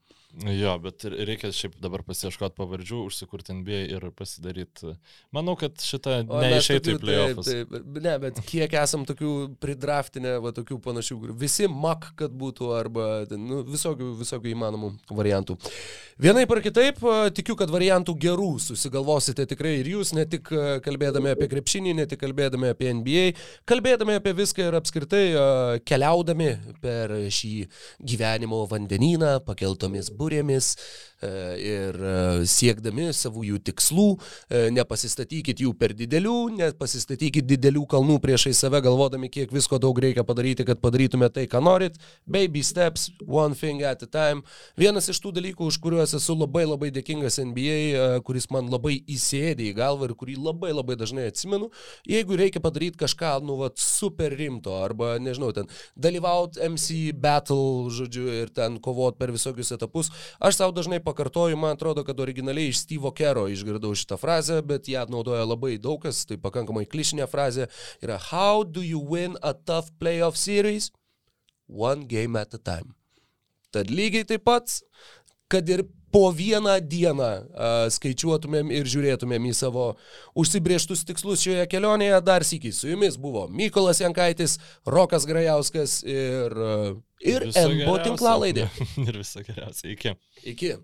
Jo, 0.43 0.73
bet 0.83 1.05
reikia 1.07 1.47
šiaip 1.55 1.77
dabar 1.79 2.01
pasieškoti 2.03 2.57
pavardžių, 2.57 2.97
užsikurti 3.07 3.53
NBA 3.55 3.77
ir 3.95 4.05
pasidaryti. 4.17 4.95
Manau, 5.35 5.53
kad 5.59 5.79
šitą 5.79 6.17
neišeitų 6.27 6.91
į 6.91 6.99
playoffs. 6.99 7.47
Taip, 7.47 7.71
taip, 7.71 7.99
ne, 8.03 8.15
bet 8.19 8.41
kiek 8.49 8.75
esam 8.81 9.05
tokių 9.07 9.35
pridraftinę, 9.63 10.33
va 10.43 10.51
tokių 10.55 10.81
panašių, 10.83 11.17
visi 11.39 11.69
mak, 11.71 12.09
kad 12.19 12.35
būtų, 12.35 12.71
arba 12.75 13.05
nu, 13.31 13.61
visokių, 13.69 14.09
visokių 14.19 14.51
įmanomų 14.51 14.89
variantų. 15.15 15.55
Vienaip 16.19 16.51
ar 16.51 16.61
kitaip, 16.65 16.99
tikiu, 17.35 17.55
kad 17.59 17.71
variantų 17.71 18.17
gerų 18.25 18.49
susigalvosite 18.65 19.47
tikrai 19.53 19.77
ir 19.79 19.91
jūs, 19.93 20.11
ne 20.19 20.27
tik 20.27 20.51
kalbėdami 20.83 21.31
apie 21.31 21.47
krepšinį, 21.51 21.95
ne 22.01 22.09
tik 22.11 22.19
kalbėdami 22.25 22.73
apie 22.75 22.91
NBA, 22.91 23.25
kalbėdami 23.71 24.19
apie 24.19 24.35
viską 24.35 24.67
ir 24.67 24.79
apskritai 24.81 25.23
keliaudami 25.87 26.51
per 26.83 27.15
šį 27.31 27.53
gyvenimo 28.03 28.65
vandenyną, 28.71 29.37
pakeltomis 29.47 30.11
burėmis 30.25 30.73
e, 30.75 30.79
ir 31.61 31.97
e, 31.99 32.15
siekdami 32.49 33.09
savųjų 33.15 33.59
tikslų, 33.69 34.07
e, 34.49 34.63
nepasistatykit 34.75 35.63
jų 35.65 35.73
per 35.79 35.95
didelių, 35.97 36.35
nepasistatykit 36.59 37.47
didelių 37.47 37.85
kalnų 37.91 38.19
priešai 38.23 38.53
save, 38.57 38.81
galvodami, 38.85 39.29
kiek 39.33 39.53
visko 39.53 39.79
daug 39.81 39.99
reikia 40.01 40.25
padaryti, 40.27 40.65
kad 40.67 40.81
padarytumėte 40.83 41.39
tai, 41.39 41.45
ką 41.51 41.61
norit. 41.63 41.99
Baby 42.25 42.63
steps, 42.63 43.09
one 43.25 43.55
thing 43.57 43.83
at 43.83 44.03
a 44.03 44.09
time. 44.09 44.45
Vienas 44.79 45.09
iš 45.11 45.19
tų 45.23 45.33
dalykų, 45.39 45.69
už 45.71 45.79
kuriuos 45.83 46.15
esu 46.17 46.35
labai 46.37 46.65
labai 46.67 46.91
dėkingas 46.95 47.39
NBA, 47.43 47.77
e, 47.95 48.05
kuris 48.25 48.49
man 48.53 48.69
labai 48.71 48.97
įsėdė 49.11 49.69
į 49.71 49.75
galvą 49.77 50.09
ir 50.09 50.15
kurį 50.19 50.37
labai 50.39 50.73
labai 50.75 50.97
dažnai 50.99 51.27
atsimenu, 51.31 51.71
jeigu 52.07 52.37
reikia 52.39 52.63
padaryti 52.63 52.99
kažką, 53.01 53.37
nu, 53.45 53.59
vat, 53.61 53.79
super 53.81 54.33
rimto, 54.35 54.75
arba, 54.83 55.15
nežinau, 55.21 55.51
ten 55.55 55.69
dalyvauti 55.99 56.61
MC 56.69 57.13
battle, 57.21 57.89
žodžiu, 57.93 58.27
ir 58.43 58.51
ten 58.55 58.79
kovoti 58.83 59.19
per 59.19 59.33
visokius 59.35 59.73
etapus, 59.75 60.11
aš 60.39 60.59
savo 60.59 60.75
dažnai 60.75 61.01
pakartoju, 61.15 61.57
man 61.57 61.71
atrodo, 61.75 62.03
kad 62.03 62.19
originaliai 62.19 62.73
iš 62.73 62.83
Steve'o 62.83 63.13
Kero 63.15 63.47
išgirdau 63.47 63.95
šitą 63.95 64.17
frazę, 64.19 64.59
bet 64.67 64.89
ją 64.91 65.05
naudoja 65.09 65.45
labai 65.47 65.77
daug 65.79 66.01
kas, 66.03 66.25
tai 66.27 66.37
pakankamai 66.41 66.85
klišinė 66.91 67.27
frazė, 67.31 67.69
yra 68.03 68.19
How 68.31 68.63
do 68.67 68.83
you 68.83 68.99
win 68.99 69.39
a 69.41 69.53
tough 69.53 69.93
playoff 69.99 70.35
series? 70.35 70.91
One 71.67 72.05
game 72.05 72.35
at 72.35 72.53
a 72.53 72.59
time. 72.59 72.93
Tad 73.71 73.89
lygiai 73.91 74.27
taip 74.27 74.43
pat, 74.45 74.69
kad 75.51 75.69
ir 75.69 75.85
po 76.11 76.29
vieną 76.31 76.77
dieną 76.79 77.25
a, 77.25 77.69
skaičiuotumėm 77.91 78.71
ir 78.71 78.87
žiūrėtumėm 78.87 79.49
į 79.49 79.53
savo 79.57 79.87
užsibrieštus 80.37 81.03
tikslus 81.07 81.43
šioje 81.43 81.65
kelionėje, 81.71 82.21
dar 82.23 82.45
sėkiai 82.47 82.75
su 82.75 82.91
jumis 82.91 83.17
buvo 83.19 83.47
Mykolas 83.51 83.99
Jankaitis, 84.03 84.59
Rokas 84.87 85.27
Grajauskas 85.27 86.01
ir, 86.07 86.55
a, 86.55 86.95
ir 87.19 87.49
geriausio. 87.49 88.01
tinklalaidė. 88.09 88.69
ir 89.07 89.23
viso 89.23 89.43
geriausio. 89.43 89.91
Iki. 89.95 90.15
Iki. 90.53 90.75